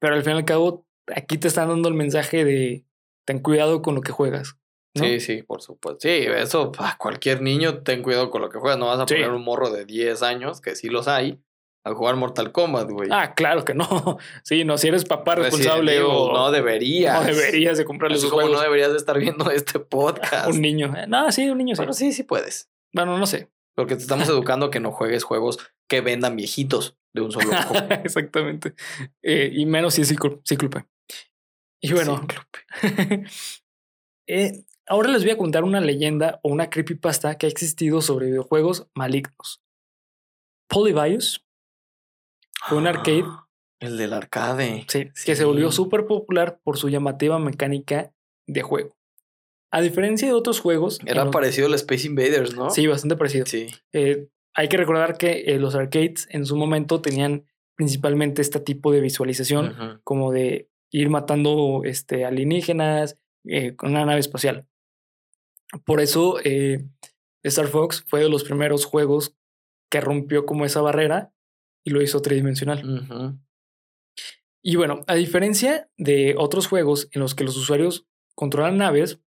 pero 0.00 0.14
al 0.14 0.22
fin 0.22 0.34
y 0.34 0.36
al 0.36 0.44
cabo, 0.44 0.86
aquí 1.14 1.38
te 1.38 1.48
están 1.48 1.68
dando 1.68 1.88
el 1.88 1.94
mensaje 1.94 2.44
de 2.44 2.84
ten 3.24 3.40
cuidado 3.40 3.82
con 3.82 3.94
lo 3.94 4.00
que 4.00 4.12
juegas. 4.12 4.56
¿no? 4.94 5.02
Sí, 5.04 5.20
sí, 5.20 5.42
por 5.42 5.60
supuesto. 5.62 6.00
Sí, 6.02 6.08
eso, 6.08 6.72
pa, 6.72 6.96
cualquier 6.98 7.42
niño, 7.42 7.82
ten 7.82 8.02
cuidado 8.02 8.30
con 8.30 8.42
lo 8.42 8.48
que 8.48 8.58
juegas. 8.58 8.78
No 8.78 8.86
vas 8.86 9.00
a 9.00 9.06
Sí. 9.08 9.14
poner 9.14 9.30
un 9.30 9.42
morro 9.44 9.70
de 9.70 9.84
10 9.84 10.22
años, 10.22 10.60
que 10.60 10.74
sí 10.76 10.88
los 10.88 11.08
hay, 11.08 11.40
a 11.88 11.94
jugar 11.94 12.16
Mortal 12.16 12.50
Kombat, 12.52 12.90
güey. 12.90 13.08
Ah, 13.12 13.34
claro 13.34 13.64
que 13.64 13.74
no. 13.74 13.86
Sí, 14.42 14.64
no, 14.64 14.76
si 14.78 14.88
eres 14.88 15.04
papá 15.04 15.36
responsable 15.36 15.94
Evil, 15.96 16.06
o 16.10 16.32
no 16.32 16.50
deberías. 16.50 17.20
no 17.20 17.26
deberías 17.26 17.78
de 17.78 17.84
comprarle 17.84 18.18
sus 18.18 18.30
juegos 18.32 18.52
no 18.52 18.60
deberías 18.60 18.90
de 18.90 18.96
estar 18.98 19.18
viendo 19.18 19.50
este 19.50 19.78
podcast. 19.80 20.48
un 20.48 20.60
niño. 20.60 20.92
Eh, 20.96 21.06
No, 21.06 21.30
sí, 21.32 21.48
un 21.48 21.58
niño 21.58 21.74
sí. 21.76 21.80
Bueno, 21.80 21.92
sí, 21.92 22.12
sí 22.12 22.22
puedes. 22.24 22.70
Bueno, 22.92 23.16
no 23.18 23.26
sé. 23.26 23.50
Porque 23.74 23.94
te 23.96 24.02
estamos 24.02 24.28
educando 24.28 24.66
a 24.66 24.70
que 24.70 24.80
no 24.80 24.90
juegues 24.90 25.22
juegos 25.24 25.58
que 25.88 26.00
vendan 26.00 26.34
viejitos 26.36 26.96
de 27.14 27.22
un 27.22 27.30
solo 27.32 27.50
ojo. 27.50 27.74
Exactamente. 28.04 28.74
Eh, 29.22 29.50
y 29.54 29.64
menos 29.66 29.94
si 29.94 30.02
es 30.02 30.10
cíclo- 30.12 30.40
cíclope. 30.46 30.86
Y 31.80 31.92
bueno, 31.92 32.26
eh, 34.26 34.64
ahora 34.88 35.10
les 35.10 35.22
voy 35.22 35.30
a 35.32 35.36
contar 35.38 35.62
una 35.64 35.80
leyenda 35.80 36.40
o 36.42 36.48
una 36.50 36.68
creepypasta 36.70 37.36
que 37.38 37.46
ha 37.46 37.48
existido 37.48 38.00
sobre 38.02 38.26
videojuegos 38.26 38.88
malignos. 38.94 39.62
Polybius 40.68 41.45
fue 42.68 42.78
un 42.78 42.86
arcade 42.86 43.24
El 43.80 43.96
del 43.98 44.12
arcade. 44.12 44.84
sí, 44.88 45.10
que 45.24 45.36
se 45.36 45.44
volvió 45.44 45.70
súper 45.72 46.06
popular 46.06 46.60
por 46.62 46.78
su 46.78 46.88
llamativa 46.88 47.38
mecánica 47.38 48.12
de 48.46 48.62
juego. 48.62 48.96
A 49.72 49.80
diferencia 49.80 50.28
de 50.28 50.34
otros 50.34 50.60
juegos, 50.60 50.98
Era 51.04 51.24
los- 51.24 51.32
parecido 51.32 51.66
al 51.66 51.74
Space 51.74 52.06
Invaders, 52.06 52.54
¿no? 52.56 52.70
sí, 52.70 52.86
bastante 52.86 53.16
parecido. 53.16 53.46
Sí. 53.46 53.66
Eh, 53.92 54.28
hay 54.54 54.68
que 54.68 54.76
recordar 54.76 55.18
que 55.18 55.44
eh, 55.48 55.58
los 55.58 55.74
arcades 55.74 56.28
en 56.30 56.46
su 56.46 56.56
momento 56.56 57.00
tenían 57.02 57.44
principalmente 57.76 58.40
este 58.40 58.58
tipo 58.60 58.90
de 58.90 59.00
visualización, 59.00 60.00
como 60.02 60.32
de 60.32 60.70
ir 60.90 61.10
matando 61.10 61.82
este, 61.84 62.24
alienígenas 62.24 63.18
eh, 63.44 63.76
con 63.76 63.90
una 63.90 64.06
nave 64.06 64.20
espacial. 64.20 64.66
Por 65.84 66.00
eso 66.00 66.38
Star 67.42 67.66
Fox 67.66 68.02
fue 68.06 68.20
de 68.20 68.30
los 68.30 68.44
primeros 68.44 68.86
juegos 68.86 69.34
que 69.90 70.00
rompió 70.00 70.46
como 70.46 70.64
esa 70.64 70.80
barrera 70.80 71.32
y 71.86 71.90
lo 71.90 72.02
hizo 72.02 72.20
tridimensional. 72.20 73.38
Y 74.60 74.74
bueno, 74.74 75.02
a 75.06 75.14
diferencia 75.14 75.88
de 75.96 76.34
otros 76.36 76.66
juegos 76.66 77.08
en 77.12 77.20
los 77.20 77.36
que 77.36 77.44
los 77.44 77.56
usuarios 77.56 78.06
controlan 78.34 78.76
naves, 78.76 79.20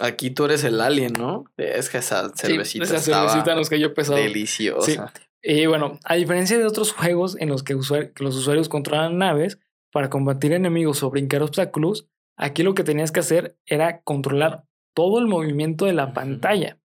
Aquí 0.00 0.30
tú 0.30 0.44
eres 0.44 0.62
el 0.62 0.80
alien, 0.80 1.12
¿no? 1.14 1.44
Es 1.56 1.88
que 1.88 1.98
esa 1.98 2.28
sí, 2.28 2.46
cervecita 2.46 2.84
esa 2.84 2.96
estaba 2.96 3.28
cervecita 3.30 3.56
nos 3.56 3.68
cayó 3.68 3.94
pesado. 3.94 4.18
deliciosa. 4.18 5.12
Y 5.42 5.66
bueno, 5.66 5.98
a 6.04 6.14
diferencia 6.14 6.56
de 6.56 6.66
otros 6.66 6.92
juegos 6.92 7.36
en 7.40 7.48
los 7.48 7.64
que, 7.64 7.74
los 7.74 8.36
usuarios 8.36 8.68
controlan 8.68 9.18
naves 9.18 9.58
para 9.92 10.08
combatir 10.08 10.52
enemigos 10.52 11.02
o 11.02 11.10
brincar 11.10 11.42
obstáculos, 11.42 12.06
aquí 12.36 12.62
lo 12.62 12.74
que 12.74 12.84
tenías 12.84 13.10
que 13.10 13.20
hacer 13.20 13.56
era 13.66 14.02
controlar 14.02 14.64
todo 14.94 15.18
el 15.18 15.26
movimiento 15.26 15.84
de 15.84 15.94
la 15.94 16.12
pantalla, 16.12 16.78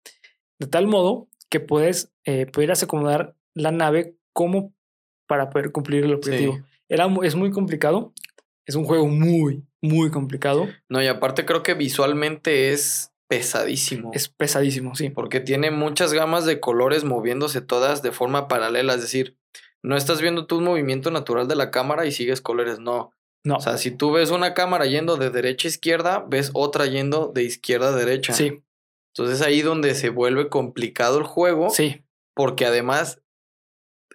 de 0.59 0.66
tal 0.66 0.87
modo 0.87 1.29
que 1.49 1.59
puedes, 1.59 2.12
eh, 2.25 2.47
pudieras 2.47 2.83
acomodar 2.83 3.35
la 3.61 3.71
nave 3.73 4.17
como 4.33 4.73
para 5.27 5.51
poder 5.51 5.73
cumplir 5.73 6.05
el 6.05 6.15
objetivo. 6.15 6.55
Sí. 6.57 6.63
Era, 6.89 7.09
es 7.23 7.35
muy 7.37 7.51
complicado, 7.51 8.13
es 8.67 8.75
un 8.75 8.85
juego 8.85 9.07
muy, 9.07 9.65
muy 9.81 10.11
complicado, 10.11 10.69
No, 10.89 11.03
y 11.03 11.07
aparte 11.07 11.45
creo 11.47 11.63
que 11.63 11.75
visualmente 11.75 12.73
es 12.73 13.13
pesadísimo. 13.29 14.11
es 14.13 14.29
pesadísimo, 14.29 14.95
sí. 14.97 15.09
Porque 15.11 15.41
tiene 15.41 15.71
muchas 15.71 16.13
gamas 16.13 16.45
de 16.47 16.59
colores 16.61 17.05
moviéndose 17.05 17.61
todas 17.61 18.03
de 18.03 18.11
forma 18.13 18.49
paralela. 18.49 18.95
Es 18.95 19.03
decir, 19.03 19.37
no 19.83 19.97
estás 19.97 20.21
viendo 20.21 20.47
tú 20.47 20.59
un 20.59 20.65
movimiento 20.65 21.11
natural 21.13 21.47
de 21.49 21.55
la 21.57 21.71
cámara 21.71 22.07
y 22.07 22.13
sigues 22.13 22.41
colores. 22.41 22.81
No. 22.81 23.13
No, 23.43 23.57
O 23.57 23.61
sea, 23.61 23.79
si 23.79 23.91
tú 23.91 24.11
ves 24.13 24.31
una 24.31 24.53
cámara 24.53 24.85
yendo 24.85 25.17
de 25.17 25.31
derecha 25.31 25.67
a 25.67 25.71
izquierda, 25.71 26.25
ves 26.29 26.51
otra 26.53 26.85
yendo 26.87 27.31
de 27.33 27.45
izquierda 27.45 27.89
a 27.89 27.97
derecha. 27.97 28.35
sí, 28.35 28.63
Entonces 29.15 29.41
ahí 29.41 29.63
donde 29.63 29.95
se 29.95 30.11
vuelve 30.11 30.49
complicado 30.51 31.17
el 31.19 31.25
juego. 31.25 31.71
sí, 31.71 32.03
Porque 32.35 32.67
además, 32.67 33.20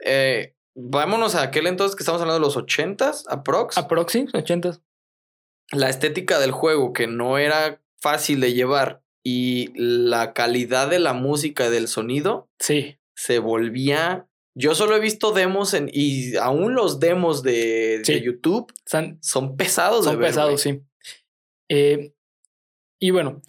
eh, 0.03 0.55
vámonos 0.75 1.35
a 1.35 1.43
aquel 1.43 1.67
entonces 1.67 1.95
que 1.95 2.03
estamos 2.03 2.21
hablando 2.21 2.39
de 2.39 2.45
los 2.45 2.57
80s, 2.57 3.25
aprox. 3.29 3.77
aproxi, 3.77 4.25
80. 4.33 4.81
la 5.71 5.89
estética 5.89 6.39
del 6.39 6.51
juego 6.51 6.93
que 6.93 7.07
no 7.07 7.37
era 7.37 7.81
fácil 8.01 8.39
de 8.41 8.53
llevar 8.53 9.01
y 9.23 9.71
la 9.75 10.33
calidad 10.33 10.89
de 10.89 10.99
la 10.99 11.13
música 11.13 11.67
y 11.67 11.71
del 11.71 11.87
sonido 11.87 12.49
Sí, 12.59 12.99
se 13.15 13.39
volvía. 13.39 14.27
Yo 14.57 14.75
solo 14.75 14.95
he 14.95 14.99
visto 14.99 15.31
demos 15.31 15.73
en, 15.73 15.89
y 15.91 16.35
aún 16.35 16.75
los 16.75 16.99
demos 16.99 17.41
de, 17.43 17.99
de 17.99 18.05
Sí. 18.05 18.21
YouTube 18.21 18.71
son, 18.85 19.17
son 19.21 19.57
pesados 19.57 20.05
de 20.05 20.11
Son 20.11 20.19
ver, 20.19 20.29
pesados, 20.29 20.61
sí. 20.61 20.81
Eh, 21.69 22.13
y 23.01 23.09
bueno, 23.11 23.41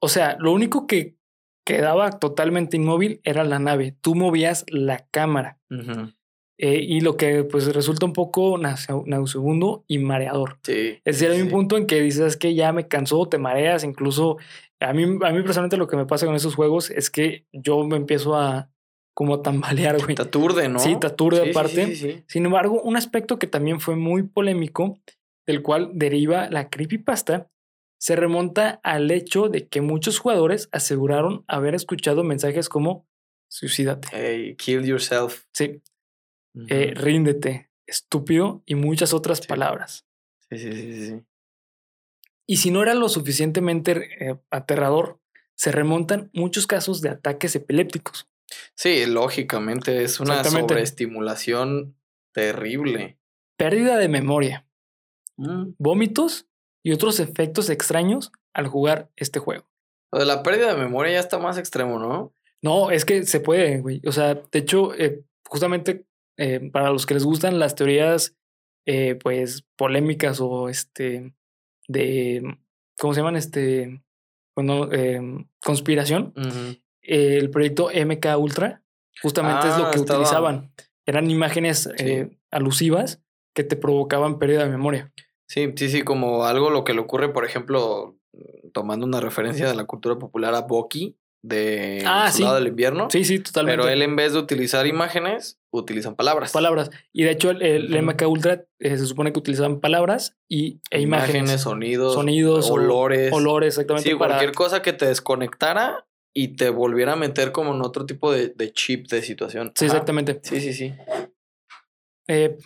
o 0.00 0.08
sea, 0.08 0.36
lo 0.40 0.52
único 0.52 0.86
que 0.86 1.16
quedaba 1.64 2.10
totalmente 2.10 2.76
inmóvil 2.76 3.20
era 3.24 3.44
la 3.44 3.58
nave. 3.58 3.94
Tú 4.00 4.14
movías 4.14 4.64
la 4.68 5.06
cámara. 5.10 5.58
Eh, 6.58 6.80
y 6.86 7.00
lo 7.00 7.16
que 7.16 7.44
pues 7.44 7.74
resulta 7.74 8.06
un 8.06 8.12
poco 8.12 8.56
nause- 8.58 9.04
nauseabundo 9.06 9.84
y 9.88 9.98
mareador. 9.98 10.58
Sí. 10.62 11.00
Es 11.04 11.18
decir, 11.18 11.30
hay 11.30 11.42
un 11.42 11.48
punto 11.48 11.76
en 11.76 11.86
que 11.86 12.00
dices 12.00 12.36
que 12.36 12.54
ya 12.54 12.72
me 12.72 12.86
cansó, 12.86 13.26
te 13.26 13.38
mareas, 13.38 13.82
incluso 13.84 14.36
a 14.78 14.92
mí, 14.92 15.02
a 15.02 15.06
mí 15.32 15.42
personalmente 15.42 15.76
lo 15.76 15.88
que 15.88 15.96
me 15.96 16.06
pasa 16.06 16.26
con 16.26 16.34
esos 16.34 16.54
juegos 16.54 16.90
es 16.90 17.10
que 17.10 17.46
yo 17.52 17.82
me 17.84 17.96
empiezo 17.96 18.36
a 18.36 18.68
como 19.14 19.34
a 19.34 19.42
tambalear, 19.42 19.98
güey. 20.02 20.14
Te 20.14 20.22
aturde, 20.22 20.68
¿no? 20.68 20.78
Sí, 20.78 20.96
te 20.98 21.06
aturde 21.06 21.42
Sí, 21.44 21.50
aparte. 21.50 22.24
Sin 22.28 22.46
embargo, 22.46 22.80
un 22.82 22.96
aspecto 22.96 23.38
que 23.38 23.46
también 23.46 23.78
fue 23.80 23.94
muy 23.96 24.22
polémico, 24.22 24.98
del 25.46 25.62
cual 25.62 25.90
deriva 25.94 26.48
la 26.48 26.70
creepypasta, 26.70 27.48
se 28.02 28.16
remonta 28.16 28.80
al 28.82 29.12
hecho 29.12 29.48
de 29.48 29.68
que 29.68 29.80
muchos 29.80 30.18
jugadores 30.18 30.68
aseguraron 30.72 31.44
haber 31.46 31.76
escuchado 31.76 32.24
mensajes 32.24 32.68
como 32.68 33.06
suicídate, 33.48 34.08
Hey, 34.10 34.56
kill 34.56 34.84
yourself. 34.84 35.44
sí, 35.52 35.80
eh, 36.68 36.94
ríndete, 36.96 37.70
estúpido 37.86 38.64
y 38.66 38.74
muchas 38.74 39.12
otras 39.14 39.38
Sí. 39.38 39.46
palabras. 39.46 40.04
Sí, 40.50 40.58
sí, 40.58 40.72
sí, 40.72 41.06
sí. 41.06 41.22
Y 42.44 42.56
si 42.56 42.72
no 42.72 42.82
era 42.82 42.94
lo 42.94 43.08
suficientemente 43.08 43.92
eh, 44.18 44.36
aterrador, 44.50 45.20
se 45.54 45.70
remontan 45.70 46.28
muchos 46.34 46.66
casos 46.66 47.02
de 47.02 47.10
ataques 47.10 47.54
epilépticos. 47.54 48.28
Sí, 48.74 49.06
lógicamente 49.06 50.02
es 50.02 50.18
una 50.18 50.42
sobreestimulación 50.42 51.96
terrible. 52.32 53.20
Pérdida 53.56 53.96
de 53.96 54.08
memoria, 54.08 54.66
Mm. 55.36 55.74
vómitos 55.78 56.48
y 56.82 56.92
otros 56.92 57.20
efectos 57.20 57.70
extraños 57.70 58.32
al 58.54 58.66
jugar 58.66 59.10
este 59.16 59.38
juego. 59.38 59.64
Lo 60.12 60.18
de 60.20 60.26
la 60.26 60.42
pérdida 60.42 60.74
de 60.74 60.80
memoria 60.80 61.12
ya 61.14 61.20
está 61.20 61.38
más 61.38 61.58
extremo, 61.58 61.98
¿no? 61.98 62.32
No, 62.60 62.90
es 62.90 63.04
que 63.04 63.24
se 63.24 63.40
puede, 63.40 63.80
güey. 63.80 64.00
O 64.06 64.12
sea, 64.12 64.34
de 64.34 64.58
hecho, 64.58 64.94
eh, 64.94 65.24
justamente 65.46 66.04
eh, 66.36 66.70
para 66.72 66.90
los 66.90 67.06
que 67.06 67.14
les 67.14 67.24
gustan 67.24 67.58
las 67.58 67.74
teorías, 67.74 68.36
eh, 68.86 69.14
pues, 69.16 69.64
polémicas 69.76 70.40
o 70.40 70.68
este, 70.68 71.34
de, 71.88 72.58
¿cómo 72.98 73.14
se 73.14 73.20
llaman? 73.20 73.36
Este, 73.36 74.02
bueno, 74.56 74.88
eh, 74.92 75.20
conspiración. 75.62 76.32
El 77.00 77.50
proyecto 77.50 77.90
MK 77.92 78.36
Ultra, 78.38 78.82
justamente 79.22 79.68
es 79.68 79.76
lo 79.78 79.86
Ah, 79.86 79.90
que 79.90 79.98
estaba- 79.98 80.20
utilizaban. 80.20 80.72
Eran 81.06 81.30
imágenes 81.30 81.88
eh, 81.98 82.30
alusivas 82.50 83.20
que 83.54 83.64
te 83.64 83.76
provocaban 83.76 84.38
pérdida 84.38 84.64
de 84.64 84.70
memoria. 84.70 85.12
Sí, 85.48 85.72
sí, 85.76 85.88
sí, 85.88 86.02
como 86.02 86.44
algo 86.44 86.70
lo 86.70 86.84
que 86.84 86.94
le 86.94 87.00
ocurre, 87.00 87.32
por 87.32 87.44
ejemplo, 87.44 88.16
tomando 88.72 89.06
una 89.06 89.20
referencia 89.20 89.68
de 89.68 89.74
la 89.74 89.84
cultura 89.84 90.18
popular 90.18 90.54
a 90.54 90.62
Bucky 90.62 91.16
de 91.42 92.04
Ah, 92.06 92.30
sí. 92.32 92.44
Del 92.44 92.68
Invierno. 92.68 93.08
Sí, 93.10 93.24
sí, 93.24 93.40
totalmente. 93.40 93.82
Pero 93.82 93.92
él 93.92 94.02
en 94.02 94.14
vez 94.14 94.32
de 94.32 94.38
utilizar 94.38 94.86
imágenes, 94.86 95.60
utilizan 95.70 96.14
palabras. 96.14 96.52
palabras. 96.52 96.90
Y 97.12 97.24
de 97.24 97.32
hecho, 97.32 97.50
el, 97.50 97.62
el. 97.62 98.02
MK 98.02 98.22
Ultra 98.28 98.64
eh, 98.78 98.96
se 98.96 99.06
supone 99.06 99.32
que 99.32 99.40
utilizaban 99.40 99.80
palabras 99.80 100.36
y, 100.48 100.80
e 100.90 101.00
imágenes. 101.00 101.60
sonidos, 101.60 102.14
sonidos, 102.14 102.70
olores. 102.70 103.32
olores, 103.32 103.68
exactamente. 103.74 104.08
Sí, 104.08 104.14
para, 104.16 104.34
cualquier 104.34 104.52
cosa 104.52 104.82
que 104.82 104.92
te 104.92 105.06
desconectara 105.06 106.06
y 106.34 106.48
te 106.56 106.70
volviera 106.70 107.14
a 107.14 107.16
meter 107.16 107.52
como 107.52 107.74
en 107.74 107.82
otro 107.82 108.06
tipo 108.06 108.32
de, 108.32 108.48
de 108.48 108.72
chip 108.72 109.08
de 109.08 109.22
situación. 109.22 109.72
Sí, 109.74 109.86
Ajá. 109.86 109.94
exactamente. 109.94 110.40
Sí, 110.44 110.60
sí, 110.60 110.72
sí. 110.72 110.94
Eh, 112.28 112.56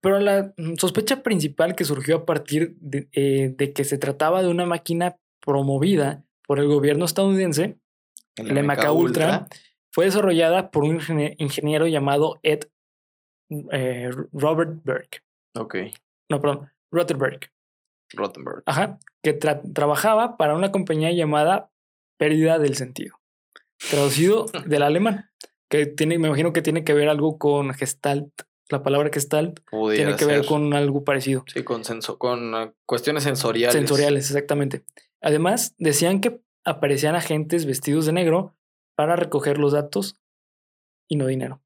pero 0.00 0.18
la 0.20 0.52
sospecha 0.78 1.22
principal 1.22 1.74
que 1.74 1.84
surgió 1.84 2.16
a 2.16 2.24
partir 2.26 2.76
de, 2.80 3.08
eh, 3.12 3.54
de 3.56 3.72
que 3.72 3.84
se 3.84 3.98
trataba 3.98 4.42
de 4.42 4.48
una 4.48 4.66
máquina 4.66 5.16
promovida 5.40 6.24
por 6.46 6.58
el 6.58 6.66
gobierno 6.68 7.04
estadounidense 7.04 7.78
el 8.36 8.46
MK 8.64 8.92
Ultra, 8.92 9.46
fue 9.92 10.06
desarrollada 10.06 10.70
por 10.70 10.84
un 10.84 10.98
ingenie- 11.00 11.34
ingeniero 11.38 11.86
llamado 11.86 12.38
Ed 12.42 12.60
eh, 13.72 14.10
Robert 14.32 14.80
Berg. 14.84 15.08
Ok. 15.56 15.76
No, 16.30 16.40
perdón, 16.40 16.70
Rotterberg. 16.92 17.50
Rottenberg. 18.12 18.62
Ajá, 18.66 18.98
que 19.22 19.38
tra- 19.38 19.60
trabajaba 19.74 20.36
para 20.36 20.54
una 20.54 20.70
compañía 20.72 21.10
llamada 21.12 21.70
Pérdida 22.18 22.58
del 22.58 22.76
Sentido, 22.76 23.16
traducido 23.90 24.46
del 24.66 24.82
alemán, 24.82 25.30
que 25.68 25.86
tiene, 25.86 26.18
me 26.18 26.28
imagino 26.28 26.52
que 26.52 26.62
tiene 26.62 26.84
que 26.84 26.94
ver 26.94 27.08
algo 27.08 27.38
con 27.38 27.72
Gestalt, 27.74 28.30
la 28.70 28.82
palabra 28.82 29.10
Gestalt 29.12 29.60
Pudiera 29.70 30.16
tiene 30.16 30.18
que 30.18 30.24
ver 30.24 30.46
con 30.46 30.72
algo 30.74 31.04
parecido, 31.04 31.44
Sí, 31.52 31.62
con, 31.64 31.82
senso- 31.84 32.16
con 32.18 32.54
eh, 32.54 32.72
cuestiones 32.86 33.24
sensoriales. 33.24 33.74
sensoriales, 33.74 34.30
exactamente. 34.30 34.84
Además, 35.20 35.74
decían 35.78 36.20
que 36.20 36.40
aparecían 36.64 37.14
agentes 37.16 37.66
vestidos 37.66 38.06
de 38.06 38.12
negro 38.12 38.54
para 38.96 39.16
recoger 39.16 39.58
los 39.58 39.72
datos 39.72 40.16
y 41.08 41.16
no 41.16 41.26
dinero. 41.26 41.60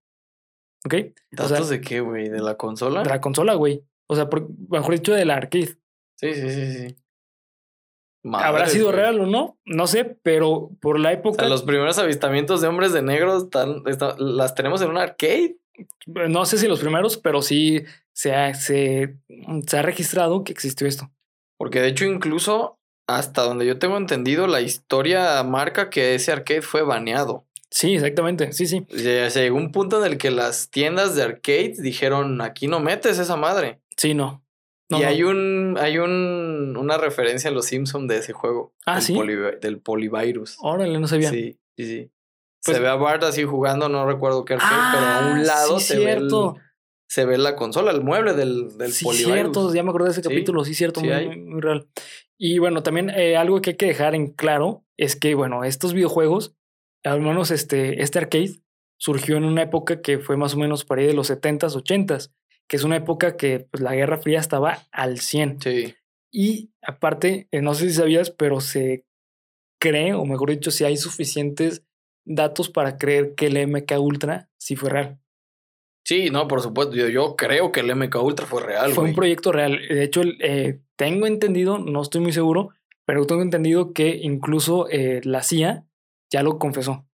¿Ok? 0.87 0.95
O 1.39 1.47
sea, 1.47 1.49
¿Datos 1.49 1.69
de 1.71 1.81
qué, 1.81 2.01
güey? 2.01 2.29
¿De 2.29 2.41
la 2.41 2.57
consola? 2.57 3.03
de 3.03 3.09
la 3.11 3.21
consola, 3.21 3.55
güey. 3.55 3.85
O 4.07 4.17
sea, 4.17 4.29
por- 4.29 4.49
mejor 4.69 4.95
dicho, 4.95 5.13
de 5.13 5.25
la 5.25 5.35
arcade. 5.37 5.77
Sí, 6.17 6.33
sí, 6.35 6.51
sí, 6.51 6.73
sí. 6.89 6.97
¿Habrá 8.33 8.67
sido 8.69 8.87
güey. 8.87 8.97
real 8.97 9.21
o 9.21 9.27
no? 9.27 9.59
No 9.67 9.87
sé, 9.87 10.05
pero 10.23 10.71
por 10.81 10.99
la 10.99 11.11
O 11.11 11.13
época. 11.13 11.41
sea, 11.41 11.49
los 11.49 11.63
primeros 11.63 11.99
avistamientos 11.99 12.61
de 12.63 12.69
hombres 12.69 12.93
de 12.93 13.03
negro 13.03 13.37
están, 13.37 13.83
está- 13.87 14.17
las 14.19 14.55
tenemos 14.55 14.81
en 14.81 14.91
un 14.91 14.97
arcade. 14.99 15.59
No 16.07 16.45
sé 16.47 16.59
si 16.59 16.69
los 16.69 16.81
primeros, 16.81 17.17
pero 17.17 17.43
sí 17.43 17.83
se 18.13 18.35
ha, 18.35 18.55
se, 18.55 19.17
se 19.67 19.77
ha 19.79 19.83
registrado 19.83 20.45
que 20.45 20.53
existió 20.53 20.87
esto. 20.87 21.11
Porque 21.57 21.81
de 21.81 21.89
hecho, 21.89 22.05
incluso 22.05 22.79
hasta 23.07 23.43
donde 23.43 23.67
yo 23.67 23.79
tengo 23.79 23.97
entendido, 23.97 24.47
la 24.47 24.61
historia 24.61 25.43
marca 25.43 25.91
que 25.91 26.15
ese 26.15 26.33
arcade 26.33 26.63
fue 26.63 26.83
baneado. 26.83 27.45
Sí, 27.71 27.95
exactamente. 27.95 28.53
Sí, 28.53 28.67
sí. 28.67 28.87
Llegó 28.89 29.57
un 29.57 29.73
punto 29.73 30.05
en 30.05 30.13
el 30.13 30.19
que 30.19 30.31
las 30.31 30.71
tiendas 30.71 31.17
de 31.17 31.23
arcades 31.25 31.83
dijeron, 31.83 32.41
aquí 32.41 32.69
no 32.69 32.79
metes 32.81 33.19
esa 33.19 33.37
madre. 33.37 33.81
Sí, 33.97 34.15
no. 34.15 34.43
No, 34.91 34.99
y 34.99 35.03
no. 35.03 35.09
hay 35.09 35.23
un, 35.23 35.77
hay 35.81 35.99
un, 35.99 36.77
una 36.79 36.99
referencia 36.99 37.51
a 37.51 37.53
los 37.53 37.67
Simpsons 37.67 38.07
de 38.07 38.19
ese 38.19 38.33
juego. 38.33 38.75
Ah, 38.87 38.95
del 38.97 39.03
¿sí? 39.03 39.15
poli- 39.15 39.37
del 39.61 39.81
polivirus. 39.81 40.57
Órale, 40.61 40.99
no 41.01 41.09
sabía. 41.09 41.31
Sí, 41.31 41.59
sí, 41.77 41.85
sí. 41.87 42.11
Pues- 42.65 42.77
se 42.77 42.83
ve 42.83 42.89
a 42.89 42.95
Bart 42.95 43.23
así 43.25 43.45
jugando, 43.45 43.89
no 43.89 44.07
recuerdo 44.07 44.45
qué 44.45 44.55
arcade, 44.55 44.83
pero 44.95 45.07
a 45.07 45.19
un 45.33 45.39
Ah, 45.39 45.43
lado 45.43 45.79
sí, 45.81 45.87
se, 45.87 45.99
ve 45.99 46.13
el- 46.13 46.19
cierto. 46.21 46.57
se 47.09 47.25
ve 47.27 47.39
la 47.39 47.57
consola, 47.57 47.91
el 47.93 48.03
mueble 48.03 48.33
del, 48.35 48.77
del 48.79 48.93
sí, 48.93 49.07
cierto. 49.13 49.73
Ya 49.75 49.83
me 49.83 49.91
acordé 49.91 50.07
de 50.07 50.13
ese 50.13 50.23
Sí, 50.23 50.29
capítulo. 50.29 50.65
Sí, 50.65 50.75
cierto. 50.75 51.01
sí 51.01 51.07
muy- 51.09 51.37
muy 51.41 51.61
real. 51.61 51.89
Y 52.39 52.59
bueno, 52.59 52.83
también 52.83 53.11
eh, 53.11 53.37
algo 53.37 53.61
que 53.61 53.71
hay 53.71 53.77
que 53.77 53.87
dejar 53.87 54.15
en 54.15 54.29
claro 54.33 54.85
es 54.97 55.15
que, 55.17 55.35
bueno, 55.35 55.65
estos 55.65 55.93
videojuegos, 55.93 56.55
al 57.05 57.21
menos 57.21 57.51
este, 57.51 58.03
este 58.03 58.19
arcade, 58.19 58.61
surgió 58.99 59.37
en 59.37 59.45
una 59.45 59.63
época 59.63 60.01
que 60.01 60.19
fue 60.19 60.37
más 60.37 60.55
o 60.55 60.57
menos 60.59 60.85
para 60.85 61.03
ahí 61.03 61.07
de 61.07 61.15
los 61.15 61.29
70s, 61.31 61.77
80s, 61.77 62.33
que 62.69 62.77
es 62.77 62.85
una 62.85 62.97
época 62.97 63.37
que 63.37 63.61
pues, 63.71 63.83
la 63.83 63.95
Guerra 63.95 64.19
Fría 64.19 64.41
estaba 64.41 64.79
al 64.91 65.19
100. 65.21 65.61
Sí. 65.61 65.95
Y 66.33 66.73
aparte, 66.83 67.47
eh, 67.53 67.61
no 67.61 67.75
sé 67.75 67.89
si 67.91 67.95
sabías, 67.95 68.31
pero 68.31 68.61
se 68.61 69.05
cree, 69.81 70.15
o 70.15 70.25
mejor 70.25 70.51
dicho, 70.51 70.71
si 70.71 70.85
hay 70.85 70.97
suficientes 70.97 71.85
datos 72.25 72.69
para 72.71 72.97
creer 72.99 73.35
que 73.35 73.47
el 73.47 73.67
MK 73.69 73.99
Ultra 73.99 74.49
sí 74.59 74.77
fue 74.77 74.91
real. 74.91 75.19
Sí, 76.07 76.29
no, 76.31 76.47
por 76.49 76.61
supuesto. 76.61 76.95
Yo, 76.97 77.09
yo 77.09 77.35
creo 77.37 77.73
que 77.73 77.81
el 77.81 77.95
MK 77.95 78.17
Ultra 78.23 78.47
fue 78.47 78.63
real, 78.63 78.93
fue 78.93 79.03
güey. 79.03 79.11
un 79.11 79.17
proyecto 79.17 79.53
real. 79.53 79.81
De 79.89 80.03
hecho, 80.05 80.23
eh, 80.41 80.81
tengo 80.97 81.27
entendido, 81.27 81.79
no 81.79 82.03
estoy 82.03 82.21
muy 82.21 82.33
seguro, 82.33 82.71
pero 83.07 83.27
tengo 83.27 83.43
entendido 83.43 83.93
que 83.93 84.09
incluso 84.23 84.87
eh, 84.91 85.21
la 85.25 85.43
CIA 85.43 85.87
ya 86.31 86.43
lo 86.43 86.59
confesó. 86.59 87.07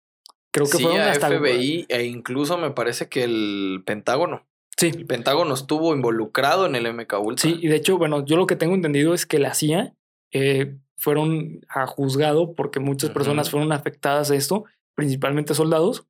Creo 0.52 0.66
que 0.66 0.78
Sí, 0.78 0.82
fueron 0.82 1.02
hasta 1.02 1.28
el- 1.28 1.34
FBI 1.38 1.86
e 1.88 2.04
incluso 2.04 2.58
me 2.58 2.72
parece 2.72 3.08
que 3.08 3.22
el 3.24 3.82
Pentágono. 3.86 4.46
Sí, 4.76 4.88
El 4.88 5.06
Pentágono 5.06 5.54
estuvo 5.54 5.94
involucrado 5.94 6.66
en 6.66 6.74
el 6.74 6.86
MK 6.92 7.18
Ultra. 7.20 7.42
sí, 7.50 7.58
y 7.60 7.68
de 7.68 7.76
hecho, 7.76 7.98
bueno, 7.98 8.24
yo 8.24 8.36
lo 8.36 8.46
que 8.46 8.56
tengo 8.56 8.74
entendido 8.74 9.14
es 9.14 9.26
que 9.26 9.38
la 9.38 9.54
CIA 9.54 9.94
eh, 10.32 10.76
fueron 10.96 11.60
a 11.68 11.86
juzgado 11.86 12.54
porque 12.54 12.80
muchas 12.80 13.10
personas 13.10 13.50
fueron 13.50 13.72
afectadas 13.72 14.30
a 14.30 14.36
esto, 14.36 14.64
principalmente 14.94 15.54
soldados. 15.54 16.06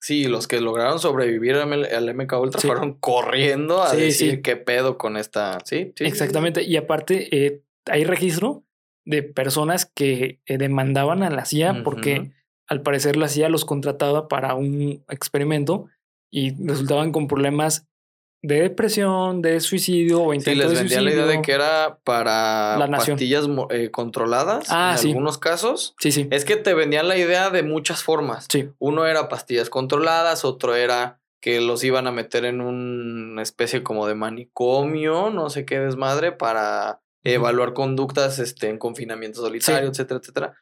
Sí, 0.00 0.24
los 0.28 0.46
que 0.46 0.60
lograron 0.60 1.00
sobrevivir 1.00 1.56
al 1.56 2.14
MK 2.14 2.32
Ultra 2.40 2.60
Sí. 2.60 2.68
fueron 2.68 2.94
corriendo 2.94 3.82
a 3.82 3.90
Sí, 3.90 4.00
decir 4.00 4.30
sí. 4.36 4.42
qué 4.42 4.56
pedo 4.56 4.96
con 4.96 5.16
esta. 5.16 5.58
Sí, 5.64 5.92
sí. 5.96 6.04
Exactamente. 6.04 6.62
Y 6.62 6.76
aparte, 6.76 7.28
eh, 7.36 7.62
hay 7.86 8.04
registro 8.04 8.62
de 9.04 9.22
personas 9.24 9.86
que 9.86 10.38
eh, 10.46 10.58
demandaban 10.58 11.22
a 11.24 11.30
la 11.30 11.44
CIA 11.46 11.82
porque 11.82 12.30
al 12.68 12.82
parecer 12.82 13.16
la 13.16 13.28
CIA 13.28 13.48
los 13.48 13.64
contrataba 13.64 14.28
para 14.28 14.54
un 14.54 15.02
experimento 15.08 15.86
y 16.30 16.54
resultaban 16.64 17.10
con 17.10 17.26
problemas 17.26 17.88
de 18.42 18.60
depresión, 18.62 19.42
de 19.42 19.60
suicidio 19.60 20.22
o 20.22 20.30
Sí, 20.32 20.38
intento 20.38 20.60
les 20.62 20.70
de 20.72 20.78
vendían 20.78 21.04
la 21.04 21.10
idea 21.12 21.26
de 21.26 21.42
que 21.42 21.52
era 21.52 21.98
para 22.04 22.88
pastillas 22.90 23.46
eh, 23.70 23.90
controladas 23.90 24.66
Ah, 24.70 24.92
en 24.92 24.98
sí. 24.98 25.08
algunos 25.08 25.38
casos. 25.38 25.94
Sí, 25.98 26.12
sí, 26.12 26.28
Es 26.30 26.44
que 26.44 26.56
te 26.56 26.74
vendían 26.74 27.08
la 27.08 27.16
idea 27.16 27.50
de 27.50 27.62
muchas 27.62 28.02
formas. 28.02 28.46
sí. 28.48 28.70
Uno 28.78 29.06
era 29.06 29.28
pastillas 29.28 29.70
controladas, 29.70 30.44
otro 30.44 30.76
era 30.76 31.20
que 31.40 31.60
los 31.60 31.84
iban 31.84 32.06
a 32.06 32.12
meter 32.12 32.44
en 32.44 32.60
una 32.60 33.42
especie 33.42 33.82
como 33.82 34.06
de 34.06 34.14
manicomio, 34.14 35.30
no 35.30 35.50
sé 35.50 35.64
qué 35.64 35.78
desmadre, 35.78 36.32
para 36.32 37.00
evaluar 37.24 37.74
conductas 37.74 38.38
este, 38.38 38.68
en 38.68 38.78
confinamiento 38.78 39.40
solitario, 39.40 39.88
etcétera, 39.90 40.20
etcétera. 40.20 40.54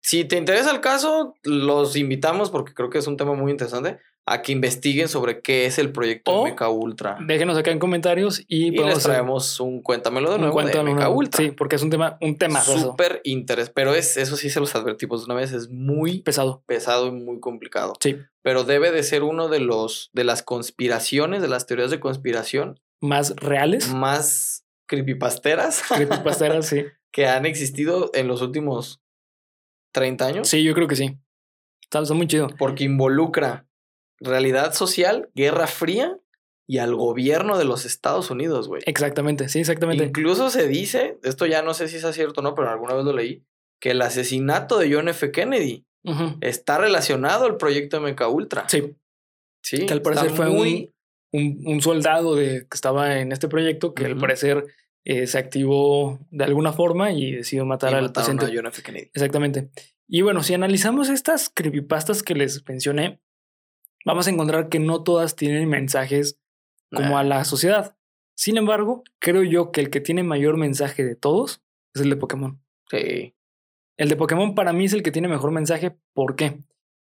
Si 0.00 0.24
te 0.24 0.36
interesa 0.36 0.70
el 0.70 0.80
caso, 0.80 1.34
los 1.42 1.96
invitamos, 1.96 2.50
porque 2.50 2.74
creo 2.74 2.90
que 2.90 2.98
es 2.98 3.06
un 3.06 3.16
tema 3.16 3.34
muy 3.34 3.50
interesante, 3.50 3.98
a 4.28 4.42
que 4.42 4.50
investiguen 4.50 5.08
sobre 5.08 5.40
qué 5.40 5.66
es 5.66 5.78
el 5.78 5.92
proyecto 5.92 6.32
O 6.32 6.70
Ultra. 6.70 7.16
Déjenos 7.24 7.56
acá 7.56 7.70
en 7.70 7.78
comentarios 7.78 8.40
y, 8.48 8.66
Y 8.66 8.72
podemos 8.72 8.96
les 8.96 9.04
traemos 9.04 9.60
un 9.60 9.82
cuéntamelo 9.82 10.32
de 10.32 10.38
nuevo 10.38 10.60
de 10.60 10.82
nuevo. 10.82 11.14
Ultra. 11.14 11.44
Sí, 11.44 11.52
porque 11.52 11.76
es 11.76 11.82
un 11.82 11.90
tema, 11.90 12.18
un 12.20 12.36
tema 12.36 12.60
Súper 12.60 13.20
interés, 13.22 13.70
pero 13.70 13.94
es, 13.94 14.16
eso 14.16 14.36
sí 14.36 14.50
se 14.50 14.58
los 14.58 14.74
advertimos 14.74 15.20
de 15.20 15.26
una 15.26 15.40
vez, 15.40 15.52
es 15.52 15.70
muy 15.70 16.22
pesado. 16.22 16.64
pesado 16.66 17.06
y 17.06 17.12
muy 17.12 17.38
complicado. 17.38 17.94
Sí, 18.00 18.16
Pero 18.42 18.64
debe 18.64 18.90
de 18.90 19.04
ser 19.04 19.22
uno 19.22 19.48
de 19.48 19.60
los 19.60 20.10
de 20.12 20.24
las 20.24 20.42
conspiraciones, 20.42 21.40
de 21.40 21.48
las 21.48 21.66
teorías 21.66 21.92
de 21.92 22.00
conspiración 22.00 22.80
más 23.00 23.36
reales. 23.36 23.92
más 23.92 24.64
creepypasteras 24.86 25.82
Creepypasteras, 25.88 26.66
sí. 26.66 26.84
que 27.12 27.26
han 27.26 27.46
existido 27.46 28.10
en 28.12 28.26
los 28.26 28.42
últimos 28.42 29.00
30 29.96 30.26
años. 30.26 30.48
Sí, 30.48 30.62
yo 30.62 30.74
creo 30.74 30.86
que 30.86 30.94
sí. 30.96 31.18
Está, 31.82 32.02
está 32.02 32.14
muy 32.14 32.26
chido. 32.26 32.48
Porque 32.58 32.84
involucra 32.84 33.66
realidad 34.20 34.74
social, 34.74 35.30
guerra 35.34 35.66
fría 35.66 36.18
y 36.68 36.78
al 36.78 36.94
gobierno 36.94 37.56
de 37.58 37.64
los 37.64 37.86
Estados 37.86 38.30
Unidos, 38.30 38.68
güey. 38.68 38.82
Exactamente, 38.86 39.48
sí, 39.48 39.60
exactamente. 39.60 40.04
Incluso 40.04 40.50
se 40.50 40.68
dice, 40.68 41.18
esto 41.22 41.46
ya 41.46 41.62
no 41.62 41.74
sé 41.74 41.88
si 41.88 41.96
es 41.96 42.14
cierto 42.14 42.40
o 42.40 42.44
no, 42.44 42.54
pero 42.54 42.70
alguna 42.70 42.94
vez 42.94 43.04
lo 43.04 43.12
leí, 43.12 43.42
que 43.80 43.92
el 43.92 44.02
asesinato 44.02 44.78
de 44.78 44.92
John 44.92 45.08
F. 45.08 45.30
Kennedy 45.32 45.86
está 46.40 46.78
relacionado 46.78 47.46
al 47.46 47.56
proyecto 47.56 48.00
MK 48.00 48.28
Ultra. 48.30 48.68
Sí, 48.68 48.96
Sí, 49.66 49.84
que 49.84 49.92
al 49.94 50.02
parecer 50.02 50.30
fue 50.30 50.48
muy... 50.48 50.92
un, 51.32 51.58
un, 51.64 51.74
un 51.74 51.82
soldado 51.82 52.36
de, 52.36 52.68
que 52.70 52.74
estaba 52.74 53.18
en 53.18 53.32
este 53.32 53.48
proyecto 53.48 53.94
que 53.94 54.04
al 54.04 54.16
parecer 54.16 54.64
eh, 55.08 55.28
se 55.28 55.38
activó 55.38 56.18
de 56.32 56.42
alguna 56.42 56.72
forma 56.72 57.12
y 57.12 57.30
decidió 57.30 57.64
matar 57.64 57.92
y 57.92 57.94
al 57.94 58.12
paciente. 58.12 58.44
a 58.46 58.68
F. 58.68 58.82
Kennedy. 58.82 59.08
Exactamente. 59.14 59.70
Y 60.08 60.22
bueno, 60.22 60.42
si 60.42 60.52
analizamos 60.52 61.08
estas 61.10 61.48
creepypastas 61.48 62.24
que 62.24 62.34
les 62.34 62.66
mencioné, 62.68 63.20
vamos 64.04 64.26
a 64.26 64.30
encontrar 64.30 64.68
que 64.68 64.80
no 64.80 65.04
todas 65.04 65.36
tienen 65.36 65.68
mensajes 65.68 66.40
como 66.92 67.10
Nah. 67.10 67.20
a 67.20 67.22
la 67.24 67.44
sociedad. 67.44 67.96
Sin 68.36 68.56
embargo, 68.56 69.04
creo 69.20 69.44
yo 69.44 69.70
que 69.70 69.80
el 69.80 69.90
que 69.90 70.00
tiene 70.00 70.24
mayor 70.24 70.56
mensaje 70.56 71.04
de 71.04 71.14
todos 71.14 71.62
es 71.94 72.02
el 72.02 72.10
de 72.10 72.16
Pokémon. 72.16 72.60
Sí. 72.90 73.32
El 73.96 74.08
de 74.08 74.16
Pokémon 74.16 74.56
para 74.56 74.72
mí 74.72 74.86
es 74.86 74.92
el 74.92 75.04
que 75.04 75.12
tiene 75.12 75.28
mejor 75.28 75.52
mensaje. 75.52 75.96
¿Por 76.14 76.34
qué? 76.34 76.58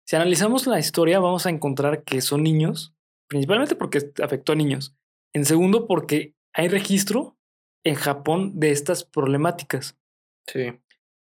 Si 0.05 0.15
analizamos 0.15 0.67
la 0.67 0.79
historia, 0.79 1.19
vamos 1.19 1.45
a 1.45 1.49
encontrar 1.49 2.03
que 2.03 2.21
son 2.21 2.43
niños, 2.43 2.95
principalmente 3.27 3.75
porque 3.75 4.09
afectó 4.23 4.53
a 4.53 4.55
niños. 4.55 4.95
En 5.33 5.43
segundo, 5.43 5.85
porque 5.85 6.33
hay 6.53 6.69
registro 6.69 7.35
en 7.83 7.95
Japón 7.95 8.59
de 8.59 8.71
estas 8.71 9.03
problemáticas. 9.03 9.97
Sí. 10.47 10.79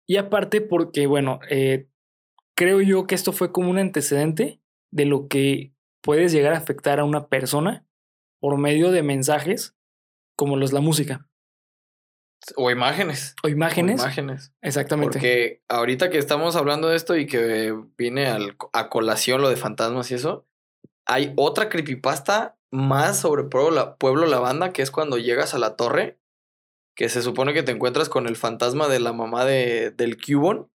Y 0.08 0.16
aparte 0.16 0.60
porque, 0.60 1.06
bueno, 1.06 1.40
eh, 1.48 1.88
creo 2.56 2.80
yo 2.80 3.06
que 3.06 3.14
esto 3.14 3.32
fue 3.32 3.52
como 3.52 3.70
un 3.70 3.78
antecedente 3.78 4.60
de 4.92 5.04
lo 5.04 5.28
que 5.28 5.72
puedes 6.02 6.32
llegar 6.32 6.52
a 6.54 6.58
afectar 6.58 6.98
a 7.00 7.04
una 7.04 7.28
persona 7.28 7.86
por 8.40 8.56
medio 8.58 8.90
de 8.90 9.02
mensajes 9.02 9.76
como 10.36 10.56
los 10.56 10.72
la 10.72 10.80
música 10.80 11.28
O 12.56 12.70
imágenes. 12.70 13.34
o 13.42 13.46
o 13.46 13.50
imágenes. 13.50 14.00
imágenes. 14.00 14.52
Exactamente. 14.62 15.12
Porque 15.18 15.62
ahorita 15.68 16.08
que 16.10 16.18
estamos 16.18 16.56
hablando 16.56 16.88
de 16.88 16.96
esto 16.96 17.16
y 17.16 17.26
que 17.26 17.74
viene 17.98 18.26
al- 18.28 18.56
a 18.72 18.88
colación 18.88 19.42
lo 19.42 19.50
de 19.50 19.56
fantasmas 19.56 20.10
y 20.10 20.14
eso, 20.14 20.46
hay 21.06 21.34
otra 21.36 21.68
creepypasta 21.68 22.56
más 22.72 23.18
sobre 23.20 23.44
Pueblo, 23.44 23.70
la, 23.72 23.96
Pueblo 23.96 24.26
La 24.26 24.38
Banda, 24.38 24.72
que 24.72 24.82
es 24.82 24.90
cuando 24.90 25.18
llegas 25.18 25.54
a 25.54 25.58
la 25.58 25.76
torre, 25.76 26.18
que 27.00 27.08
se 27.08 27.22
supone 27.22 27.54
que 27.54 27.62
te 27.62 27.72
encuentras 27.72 28.10
con 28.10 28.26
el 28.26 28.36
fantasma 28.36 28.86
de 28.86 29.00
la 29.00 29.14
mamá 29.14 29.46
de, 29.46 29.90
del 29.90 30.18
Cubon. 30.20 30.70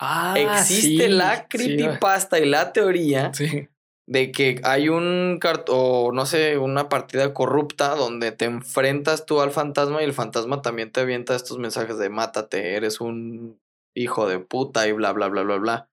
Ah, 0.00 0.32
Existe 0.34 1.04
sí, 1.04 1.08
la 1.08 1.36
sí, 1.36 1.42
creepypasta 1.50 2.38
y 2.38 2.46
la 2.46 2.72
teoría 2.72 3.30
Sí, 3.34 3.68
de 4.06 4.32
que 4.32 4.58
hay 4.64 4.88
un 4.88 5.38
o 5.68 6.12
no 6.14 6.24
sé, 6.24 6.56
una 6.56 6.88
partida 6.88 7.34
corrupta 7.34 7.94
donde 7.94 8.32
te 8.32 8.46
enfrentas 8.46 9.26
tú 9.26 9.42
al 9.42 9.50
fantasma 9.50 10.00
y 10.00 10.06
el 10.06 10.14
fantasma 10.14 10.62
también 10.62 10.92
te 10.92 11.00
avienta 11.00 11.36
estos 11.36 11.58
mensajes 11.58 11.98
de 11.98 12.08
mátate, 12.08 12.74
eres 12.76 13.02
un 13.02 13.60
hijo 13.94 14.26
de 14.26 14.38
puta 14.38 14.88
y 14.88 14.92
bla 14.92 15.12
bla 15.12 15.28
bla 15.28 15.42
bla 15.42 15.56
bla. 15.58 15.90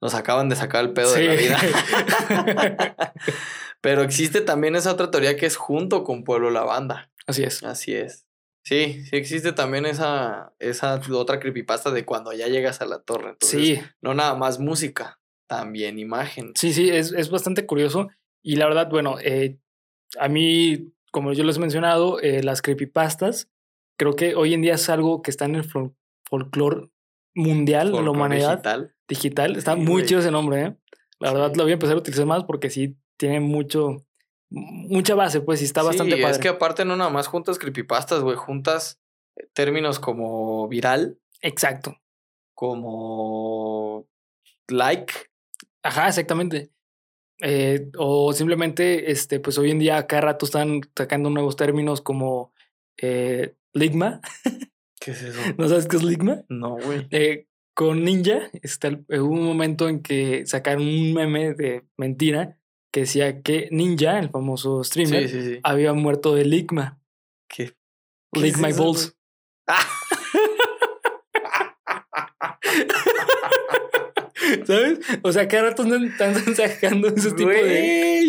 Nos 0.00 0.14
acaban 0.14 0.48
de 0.48 0.56
sacar 0.56 0.84
el 0.84 0.94
pedo 0.94 1.12
de 1.12 1.24
la 1.26 1.36
Sí. 1.36 1.38
vida. 1.44 3.04
Pero 3.82 4.02
existe 4.02 4.40
también 4.40 4.74
esa 4.74 4.92
otra 4.92 5.10
teoría 5.10 5.36
que 5.36 5.44
es 5.44 5.56
junto 5.56 6.02
con 6.02 6.24
Pueblo 6.24 6.50
La 6.50 6.62
Banda. 6.64 7.10
Así 7.26 7.42
es. 7.42 7.62
Así 7.62 7.94
es. 7.94 8.24
Sí, 8.68 9.02
sí 9.04 9.16
existe 9.16 9.52
también 9.52 9.86
esa, 9.86 10.52
esa 10.58 11.00
otra 11.12 11.40
creepypasta 11.40 11.90
de 11.90 12.04
cuando 12.04 12.32
ya 12.34 12.48
llegas 12.48 12.82
a 12.82 12.86
la 12.86 13.00
torre. 13.00 13.30
Entonces, 13.30 13.60
Sí, 13.60 13.80
no 14.02 14.12
nada 14.12 14.34
más 14.34 14.58
música, 14.58 15.18
también 15.46 15.98
imagen. 15.98 16.52
sí, 16.54 16.74
sí, 16.74 16.90
es, 16.90 17.12
es 17.12 17.30
bastante 17.30 17.64
curioso. 17.64 18.08
Y 18.42 18.56
la 18.56 18.66
verdad, 18.66 18.90
bueno, 18.90 19.16
eh, 19.22 19.58
a 20.18 20.28
mí, 20.28 20.92
como 21.12 21.32
yo 21.32 21.44
les 21.44 21.56
he 21.56 21.60
mencionado, 21.60 22.20
eh, 22.20 22.42
las 22.42 22.60
creepypastas, 22.60 23.48
creo 23.98 24.14
que 24.16 24.34
hoy 24.34 24.52
en 24.52 24.60
día 24.60 24.74
es 24.74 24.88
algo 24.90 25.22
que 25.22 25.30
está 25.30 25.46
en 25.46 25.54
el 25.54 25.64
fol- 25.64 25.94
folclore 26.24 26.90
mundial 27.34 27.92
de 27.92 28.02
la 28.02 28.10
humanidad 28.10 28.50
digital. 28.58 28.94
digital. 29.08 29.56
Está 29.56 29.74
Sí, 29.74 29.80
muy 29.80 29.92
güey. 29.92 30.04
chido 30.06 30.20
ese 30.20 30.30
nombre, 30.30 30.62
¿eh? 30.62 30.76
La 31.20 31.32
verdad, 31.32 31.54
lo 31.56 31.62
voy 31.62 31.72
a 31.72 31.74
empezar 31.74 31.96
a 31.96 32.00
utilizar 32.00 32.26
más 32.26 32.44
porque 32.44 32.68
sí 32.70 32.96
tiene 33.16 33.40
mucho, 33.40 34.04
mucha 34.50 35.14
base, 35.14 35.40
pues, 35.40 35.60
y 35.62 35.64
está 35.64 35.82
bastante 35.82 36.16
padre. 36.16 36.30
es 36.32 36.38
que 36.38 36.48
aparte 36.48 36.84
no 36.84 36.96
nada 36.96 37.10
más 37.10 37.26
juntas 37.26 37.58
creepypastas, 37.58 38.20
güey, 38.22 38.36
juntas 38.36 39.00
eh, 39.36 39.46
términos 39.52 39.98
como 39.98 40.66
viral, 40.68 41.18
Exacto. 41.42 41.96
como 42.54 44.06
like. 44.68 45.12
Ajá, 45.82 46.08
exactamente. 46.08 46.70
Eh, 47.40 47.90
o 47.96 48.32
simplemente, 48.32 49.12
este, 49.12 49.38
pues 49.38 49.58
hoy 49.58 49.70
en 49.70 49.78
día 49.78 50.06
cada 50.06 50.22
rato 50.22 50.44
están 50.44 50.80
sacando 50.96 51.30
nuevos 51.30 51.56
términos 51.56 52.00
como 52.00 52.52
eh, 53.00 53.54
Ligma. 53.74 54.20
¿Qué 55.00 55.12
es 55.12 55.22
eso? 55.22 55.40
¿No 55.56 55.68
sabes 55.68 55.86
qué 55.86 55.96
es 55.96 56.02
Ligma? 56.02 56.42
No, 56.48 56.76
güey. 56.78 57.06
Eh, 57.10 57.46
con 57.74 58.02
Ninja, 58.02 58.50
está 58.62 58.88
el- 58.88 59.04
hubo 59.08 59.30
un 59.34 59.44
momento 59.44 59.88
en 59.88 60.02
que 60.02 60.44
sacaron 60.46 60.82
un 60.82 61.14
meme 61.14 61.54
de 61.54 61.84
mentira 61.96 62.57
que 62.92 63.00
decía 63.00 63.42
que 63.42 63.68
Ninja, 63.70 64.18
el 64.18 64.30
famoso 64.30 64.82
streamer, 64.84 65.28
Sí, 65.28 65.40
sí, 65.42 65.46
sí. 65.54 65.60
había 65.62 65.92
muerto 65.92 66.34
de 66.34 66.44
Ligma. 66.44 67.00
¿Qué? 67.48 67.74
¿Qué 68.32 68.40
Lick 68.40 68.54
es 68.56 68.60
my 68.60 68.68
eso, 68.70 68.84
balls. 68.84 69.16
¿Sabes? 74.66 74.98
O 75.22 75.32
sea, 75.32 75.48
cada 75.48 75.70
rato 75.70 75.82
están, 75.94 76.34
sacando 76.54 77.08
ese 77.08 77.32
tipo 77.32 77.50
de. 77.50 78.28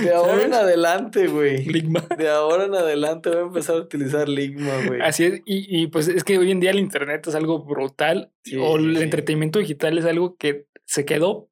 De 0.00 0.14
ahora 0.14 0.44
en 0.44 0.54
adelante, 0.54 1.26
güey. 1.26 1.64
Ligma. 1.66 2.00
De 2.16 2.28
ahora 2.30 2.64
en 2.64 2.74
adelante 2.74 3.28
voy 3.28 3.38
a 3.38 3.42
empezar 3.42 3.76
a 3.76 3.80
utilizar 3.80 4.28
Ligma, 4.28 4.72
güey. 4.86 5.00
Así 5.02 5.24
es, 5.24 5.42
y, 5.44 5.82
y, 5.82 5.86
pues 5.88 6.08
es 6.08 6.24
que 6.24 6.38
hoy 6.38 6.50
en 6.50 6.60
día 6.60 6.70
el 6.70 6.78
internet 6.78 7.26
es 7.26 7.34
algo 7.34 7.62
brutal, 7.64 8.32
Sí, 8.44 8.56
o 8.56 8.76
el 8.76 8.96
sí. 8.96 9.02
entretenimiento 9.02 9.58
digital 9.58 9.98
es 9.98 10.06
algo 10.06 10.36
que 10.36 10.66
se 10.86 11.04
quedó, 11.04 11.50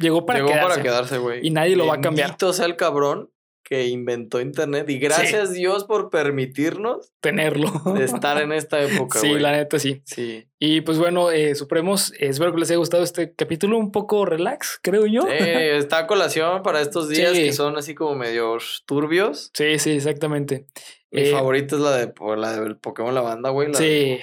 llegó 0.00 0.26
para 0.26 0.38
Llegó 0.40 0.50
quedarse. 0.50 0.68
para 0.70 0.82
quedarse, 0.82 1.18
güey. 1.18 1.46
Y 1.46 1.50
nadie 1.50 1.76
lo 1.76 1.86
va 1.86 1.94
a 1.94 2.00
cambiar. 2.00 2.28
Bendito 2.28 2.52
sea 2.52 2.66
el 2.66 2.76
cabrón 2.76 3.30
que 3.62 3.86
inventó 3.86 4.40
internet. 4.40 4.88
Y 4.90 4.98
gracias 4.98 5.52
Dios 5.52 5.84
por 5.84 6.10
permitirnos 6.10 7.12
tenerlo. 7.20 7.70
estar 8.00 8.40
en 8.42 8.50
esta 8.52 8.82
época, 8.82 9.20
sí, 9.20 9.34
la 9.38 9.52
neta 9.52 9.78
sí. 9.78 10.02
Sí. 10.06 10.48
Y 10.58 10.80
pues 10.80 10.98
bueno, 10.98 11.30
eh, 11.30 11.54
Supremos, 11.54 12.12
eh, 12.14 12.28
espero 12.30 12.52
que 12.52 12.58
les 12.58 12.70
haya 12.70 12.78
gustado 12.78 13.04
este 13.04 13.32
capítulo 13.34 13.78
un 13.78 13.92
poco 13.92 14.24
relax, 14.24 14.80
creo 14.82 15.06
yo. 15.06 15.22
Está 15.28 15.98
a 15.98 16.06
colación 16.08 16.62
para 16.64 16.80
estos 16.80 17.08
días 17.10 17.32
Sí. 17.32 17.44
que 17.44 17.52
son 17.52 17.76
así 17.76 17.94
como 17.94 18.16
medio 18.16 18.56
turbios. 18.86 19.50
Sí, 19.54 19.78
sí, 19.78 19.92
exactamente. 19.92 20.66
Mi 21.12 21.22
Eh, 21.22 21.30
favorita 21.32 21.76
es 21.76 21.82
la 21.82 21.96
de 21.96 22.12
la 22.36 22.60
del 22.60 22.76
Pokémon 22.76 23.14
La 23.14 23.20
Banda, 23.20 23.50
güey. 23.50 23.72
Sí, 23.74 23.84
De, 23.84 24.20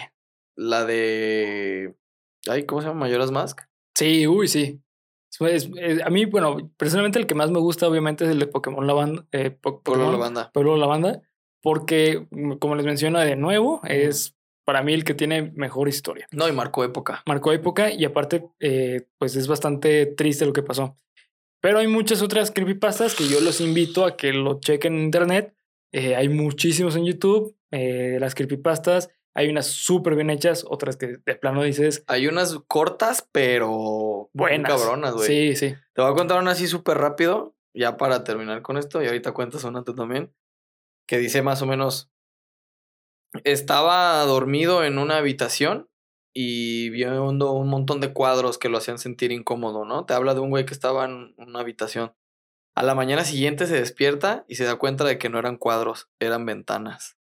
la 0.58 0.84
de. 0.86 1.94
Ay, 2.50 2.66
¿cómo 2.66 2.82
se 2.82 2.88
llama? 2.88 3.02
Mayoras 3.02 3.32
Mask. 3.32 3.62
sí, 3.96 4.28
uy, 4.28 4.48
sí. 4.48 4.82
Es- 5.40 5.66
es- 5.66 5.70
es- 5.78 6.02
a 6.04 6.10
mí, 6.10 6.26
bueno, 6.26 6.72
personalmente 6.78 7.20
el 7.20 7.28
que 7.28 7.36
más 7.36 7.52
me 7.52 7.60
gusta 7.60 7.88
obviamente 7.88 8.24
es 8.26 8.32
el 8.32 8.40
de 8.40 8.48
Pokémon 8.48 8.86
Lavanda. 8.88 9.26
Eh, 9.32 9.52
Po- 9.52 9.82
Pueblo 9.82 10.12
La 10.12 10.18
Banda. 10.18 10.52
Pueblo 10.54 10.78
Lavanda, 10.78 11.22
porque 11.62 12.26
mm, 12.32 12.54
como 12.54 12.76
les 12.76 12.86
menciono 12.86 13.20
de 13.20 13.36
nuevo, 13.36 13.82
es 13.84 14.36
para 14.66 14.82
mí 14.84 14.94
el 14.94 15.04
que 15.04 15.14
tiene 15.14 15.52
mejor 15.56 15.88
historia. 15.88 16.28
No, 16.32 16.48
y 16.48 16.52
marcó 16.52 16.84
época. 16.84 17.24
Marcó 17.26 17.52
época 17.54 17.92
y 17.92 18.04
aparte, 18.06 18.46
eh, 18.60 19.08
pues 19.18 19.36
es 19.36 19.48
bastante 19.48 20.06
triste 20.08 20.46
lo 20.46 20.54
que 20.54 20.64
pasó. 20.64 20.98
Pero 21.62 21.80
hay 21.80 21.88
muchas 21.88 22.22
otras 22.22 22.52
creepypastas 22.52 23.16
que 23.16 23.28
yo 23.28 23.40
los 23.42 23.62
invito 23.62 24.06
a 24.06 24.16
que 24.18 24.34
lo 24.34 24.60
chequen 24.60 24.96
en 24.96 25.04
internet. 25.06 25.54
Eh, 25.94 26.16
hay 26.16 26.30
muchísimos 26.30 26.96
en 26.96 27.06
YouTube. 27.06 27.56
eh, 27.72 28.16
las 28.22 28.34
creepypastas, 28.34 29.10
hay 29.38 29.50
unas 29.50 29.68
súper 29.68 30.16
bien 30.16 30.32
hechas, 30.32 30.66
otras 30.68 30.98
que 30.98 31.20
de 31.24 31.36
plano 31.36 31.62
dices, 31.62 32.04
Hay 32.08 32.26
unas 32.26 32.58
cortas, 32.66 33.30
pero. 33.32 34.32
buenas. 34.34 34.68
cabronas, 34.68 35.14
güey. 35.14 35.28
Sí, 35.28 35.56
sí. 35.56 35.76
Te 35.94 36.02
voy 36.02 36.12
a 36.12 36.16
contar 36.16 36.42
una 36.42 36.52
así 36.52 36.66
súper 36.66 36.98
rápido, 36.98 37.56
ya 37.72 37.98
para 37.98 38.24
terminar 38.24 38.64
con 38.64 38.78
esto, 38.78 39.04
y 39.04 39.06
ahorita 39.06 39.34
cuentas 39.34 39.64
una 39.64 39.84
tú 39.84 39.94
también, 39.94 40.34
que 41.08 41.20
dice 41.20 41.44
más 41.44 41.62
o 41.62 41.68
menos, 41.68 42.10
estaba 43.44 44.26
dormido 44.26 44.84
en 44.84 44.98
una 44.98 45.18
habitación 45.18 45.88
y 46.34 46.90
viendo 46.90 47.52
un 47.52 47.68
montón 47.68 48.02
de 48.02 48.14
cuadros 48.14 48.58
que 48.58 48.70
lo 48.70 48.80
hacían 48.80 48.98
sentir 48.98 49.32
incómodo, 49.32 49.86
¿no? 49.86 50.08
Te 50.08 50.16
habla 50.16 50.34
de 50.34 50.40
un 50.40 50.50
güey 50.50 50.66
que 50.66 50.74
estaba 50.74 51.06
en 51.06 51.36
una 51.38 51.60
habitación. 51.60 52.16
A 52.76 52.82
la 52.82 52.96
mañana 52.96 53.24
siguiente 53.24 53.68
se 53.68 53.76
despierta 53.76 54.46
y 54.48 54.56
se 54.56 54.64
da 54.64 54.78
cuenta 54.78 55.04
de 55.04 55.20
que 55.20 55.30
no 55.30 55.38
eran 55.38 55.58
cuadros, 55.58 56.10
eran 56.20 56.48
ventanas. 56.48 57.17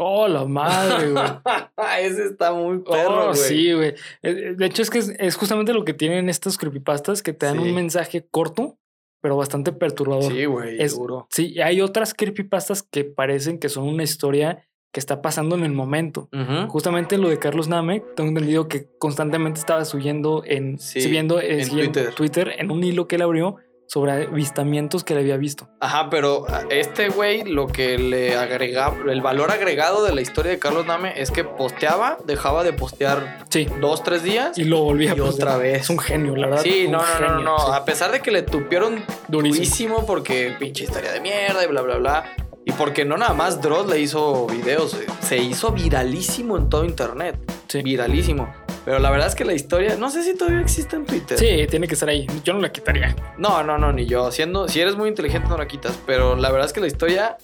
Oh, 0.00 0.28
la 0.28 0.44
madre, 0.44 1.10
güey. 1.10 1.24
Ese 2.00 2.24
está 2.26 2.52
muy 2.52 2.78
perro, 2.78 3.24
Oh, 3.24 3.26
güey. 3.28 3.36
sí, 3.36 3.72
güey. 3.72 3.94
Eh, 4.22 4.54
De 4.56 4.66
hecho, 4.66 4.82
es 4.82 4.90
que 4.90 4.98
es, 4.98 5.08
es 5.18 5.34
justamente 5.36 5.72
lo 5.72 5.84
que 5.84 5.92
tienen 5.94 6.28
estos 6.28 6.56
creepypastas 6.56 7.22
que 7.22 7.32
te 7.32 7.46
dan 7.46 7.56
Sí. 7.56 7.62
un 7.68 7.74
mensaje 7.74 8.26
corto, 8.30 8.78
pero 9.20 9.36
bastante 9.36 9.72
perturbador. 9.72 10.32
Sí, 10.32 10.44
güey, 10.44 10.78
duro. 10.88 11.26
Sí, 11.30 11.52
y 11.54 11.60
hay 11.60 11.80
otras 11.80 12.14
creepypastas 12.14 12.82
que 12.84 13.02
parecen 13.04 13.58
que 13.58 13.68
son 13.68 13.88
una 13.88 14.04
historia 14.04 14.64
que 14.92 15.00
está 15.00 15.20
pasando 15.20 15.54
en 15.56 15.64
el 15.64 15.72
momento. 15.72 16.28
Justamente 16.68 17.18
lo 17.18 17.28
de 17.28 17.38
Carlos 17.38 17.68
Name, 17.68 18.02
tengo 18.16 18.28
entendido 18.30 18.68
que 18.68 18.86
constantemente 18.98 19.60
estaba 19.60 19.84
subiendo 19.84 20.42
en, 20.46 20.78
Sí, 20.78 21.02
subiendo 21.02 21.40
eh, 21.40 21.60
en 21.62 21.68
Twitter. 21.68 22.14
Twitter 22.14 22.54
en 22.56 22.70
un 22.70 22.82
hilo 22.82 23.06
que 23.06 23.16
él 23.16 23.22
abrió 23.22 23.56
sobre 23.88 24.12
avistamientos 24.12 25.02
que 25.02 25.14
le 25.14 25.20
había 25.20 25.36
visto. 25.38 25.66
Ajá, 25.80 26.10
pero 26.10 26.44
a 26.48 26.60
este 26.70 27.08
güey 27.08 27.42
lo 27.44 27.66
que 27.66 27.98
le 27.98 28.36
agregaba, 28.36 28.96
el 29.10 29.22
valor 29.22 29.50
agregado 29.50 30.04
de 30.04 30.14
la 30.14 30.20
historia 30.20 30.52
de 30.52 30.58
Carlos 30.58 30.84
Name 30.86 31.14
es 31.20 31.30
que 31.30 31.42
posteaba, 31.42 32.18
dejaba 32.26 32.62
de 32.64 32.74
postear 32.74 33.46
Sí, 33.48 33.66
dos, 33.80 34.02
tres 34.02 34.22
días 34.22 34.56
y 34.58 34.64
lo 34.64 34.82
volví 34.82 35.08
a 35.08 35.14
y 35.14 35.16
postear. 35.18 35.48
otra 35.48 35.56
vez. 35.58 35.80
Es 35.82 35.90
un 35.90 35.98
genio, 35.98 36.36
la 36.36 36.48
verdad. 36.48 36.62
Sí, 36.62 36.86
no, 36.88 36.98
no, 37.20 37.28
no, 37.30 37.40
no. 37.40 37.58
sí. 37.58 37.64
A 37.72 37.84
pesar 37.86 38.12
de 38.12 38.20
que 38.20 38.30
le 38.30 38.42
tupieron 38.42 39.02
Durísimo. 39.26 39.56
durísimo 39.56 40.06
porque 40.06 40.54
pinche 40.58 40.84
historia 40.84 41.10
de 41.12 41.20
mierda 41.20 41.64
y 41.64 41.66
bla, 41.66 41.80
bla, 41.80 41.96
bla. 41.96 42.24
Y 42.66 42.72
porque 42.72 43.06
no 43.06 43.16
nada 43.16 43.32
más 43.32 43.62
Dross 43.62 43.88
le 43.88 43.98
hizo 43.98 44.46
videos, 44.46 44.94
se 45.22 45.38
hizo 45.38 45.72
viralísimo 45.72 46.58
en 46.58 46.68
todo 46.68 46.84
internet. 46.84 47.38
Sí. 47.68 47.80
Viralísimo. 47.82 48.52
Pero 48.88 49.00
la 49.00 49.10
verdad 49.10 49.28
es 49.28 49.34
que 49.34 49.44
la 49.44 49.52
historia, 49.52 49.96
no 49.96 50.08
sé 50.08 50.22
si 50.22 50.34
todavía 50.34 50.62
existe 50.62 50.96
en 50.96 51.04
Twitter. 51.04 51.36
Sí, 51.36 51.66
tiene 51.68 51.86
que 51.86 51.92
estar 51.92 52.08
ahí. 52.08 52.26
Yo 52.42 52.54
no 52.54 52.60
la 52.60 52.72
quitaría. 52.72 53.14
No, 53.36 53.62
no, 53.62 53.76
no, 53.76 53.92
ni 53.92 54.06
yo. 54.06 54.32
Siendo, 54.32 54.66
si 54.66 54.80
eres 54.80 54.96
muy 54.96 55.10
inteligente 55.10 55.46
no 55.46 55.58
la 55.58 55.68
quitas. 55.68 56.00
Pero 56.06 56.36
la 56.36 56.50
verdad 56.50 56.68
es 56.68 56.72
que 56.72 56.80
la 56.80 56.86
historia, 56.86 57.36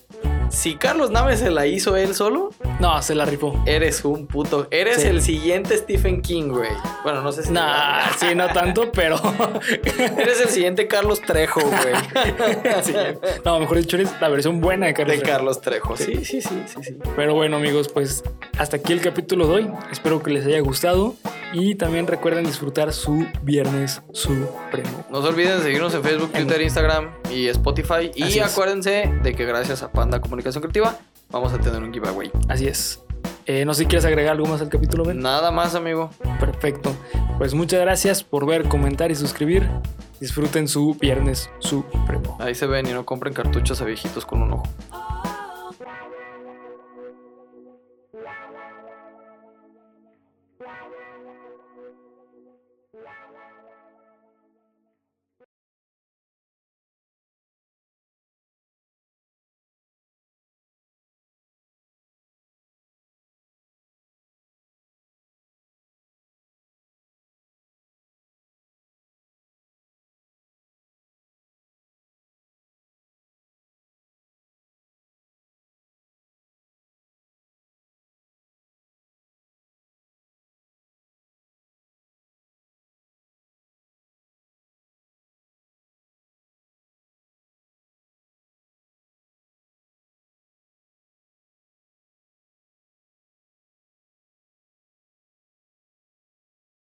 si 0.51 0.76
Carlos 0.76 1.11
Nave 1.11 1.36
se 1.36 1.51
la 1.51 1.66
hizo 1.66 1.97
él 1.97 2.14
solo, 2.14 2.51
No, 2.80 3.01
se 3.03 3.14
la 3.14 3.24
rifó. 3.24 3.61
eres 3.66 4.05
un 4.05 4.26
puto. 4.26 4.66
Eres 4.70 5.03
Sí. 5.03 5.09
el 5.09 5.22
siguiente 5.22 5.76
Stephen 5.76 6.22
King, 6.22 6.49
güey. 6.51 6.70
Bueno, 7.03 7.22
no 7.22 7.32
sé 7.32 7.42
si. 7.45 7.51
Nah, 7.53 8.09
sí, 8.18 8.34
no 8.34 8.49
tanto, 8.49 8.90
pero. 8.92 9.16
Eres 10.18 10.40
el 10.40 10.49
siguiente 10.49 10.86
Carlos 10.86 11.20
Trejo, 11.20 11.61
güey. 11.61 11.95
Sí. 12.82 12.95
No, 13.45 13.59
mejor 13.61 13.78
dicho, 13.78 13.97
eres 13.97 14.11
la 14.20 14.28
versión 14.28 14.61
buena 14.61 14.86
de 14.86 14.95
Carlos. 14.95 15.16
De 15.16 15.22
Trejo. 15.22 15.36
Carlos 15.36 15.61
Trejo. 15.61 15.97
Sí, 15.97 16.24
sí, 16.24 16.40
sí, 16.40 16.62
sí, 16.66 16.82
sí. 16.82 16.97
Pero 17.16 17.34
bueno, 17.34 17.57
amigos, 17.57 17.88
pues 17.88 18.22
hasta 18.59 18.76
aquí 18.76 18.92
el 18.92 19.01
capítulo 19.01 19.47
de 19.47 19.55
hoy. 19.55 19.70
Espero 19.90 20.22
que 20.22 20.30
les 20.30 20.47
haya 20.47 20.61
gustado. 20.61 21.14
Y 21.53 21.76
también 21.76 22.09
recuerden 22.09 22.45
disfrutar 22.45 22.92
su 22.92 23.26
Viernes 23.42 24.03
Supremo. 24.12 25.05
No 25.09 25.22
se 25.22 25.28
olviden 25.28 25.59
de 25.59 25.62
seguirnos 25.62 25.95
en 25.95 26.03
Facebook, 26.03 26.32
Twitter, 26.32 26.61
Instagram 26.61 27.11
y 27.30 27.47
Spotify. 27.49 28.11
Y 28.16 28.40
acuérdense 28.40 29.12
de 29.22 29.34
que 29.36 29.45
gracias 29.45 29.82
a 29.84 29.92
Panda 29.92 30.20
Comunicación 30.35 30.62
Creativa 30.62 30.99
vamos 31.30 31.53
a 31.53 31.59
tener 31.59 31.80
un 31.80 31.95
giveaway. 31.95 32.28
Así 32.49 32.66
es. 32.66 33.01
Eh, 33.47 33.64
no 33.64 33.72
sé 33.72 33.85
si 33.85 33.87
quieres 33.87 34.05
agregar 34.05 34.32
algo 34.32 34.47
más 34.47 34.61
al 34.61 34.68
capítulo, 34.68 35.05
Ben. 35.05 35.20
Nada 35.20 35.53
más, 35.53 35.76
amigo. 35.76 36.11
Perfecto. 36.41 36.93
Pues 37.39 37.55
muchas 37.55 37.80
gracias 37.80 38.24
por 38.24 38.45
ver, 38.45 38.66
comentar 38.66 39.12
y 39.12 39.14
suscribir. 39.14 39.70
Disfruten 40.18 40.66
su 40.66 40.95
Viernes 40.95 41.51
Supremo. 41.61 42.37
Ahí 42.41 42.57
se 42.57 42.66
ven 42.66 42.89
y 42.89 42.93
no 42.93 43.07
compren 43.07 43.32
cartuchos 43.32 43.80
a 43.80 43.85
viejitos 43.85 44.26
con 44.26 44.43
un 44.43 44.55
ojo. 44.55 44.64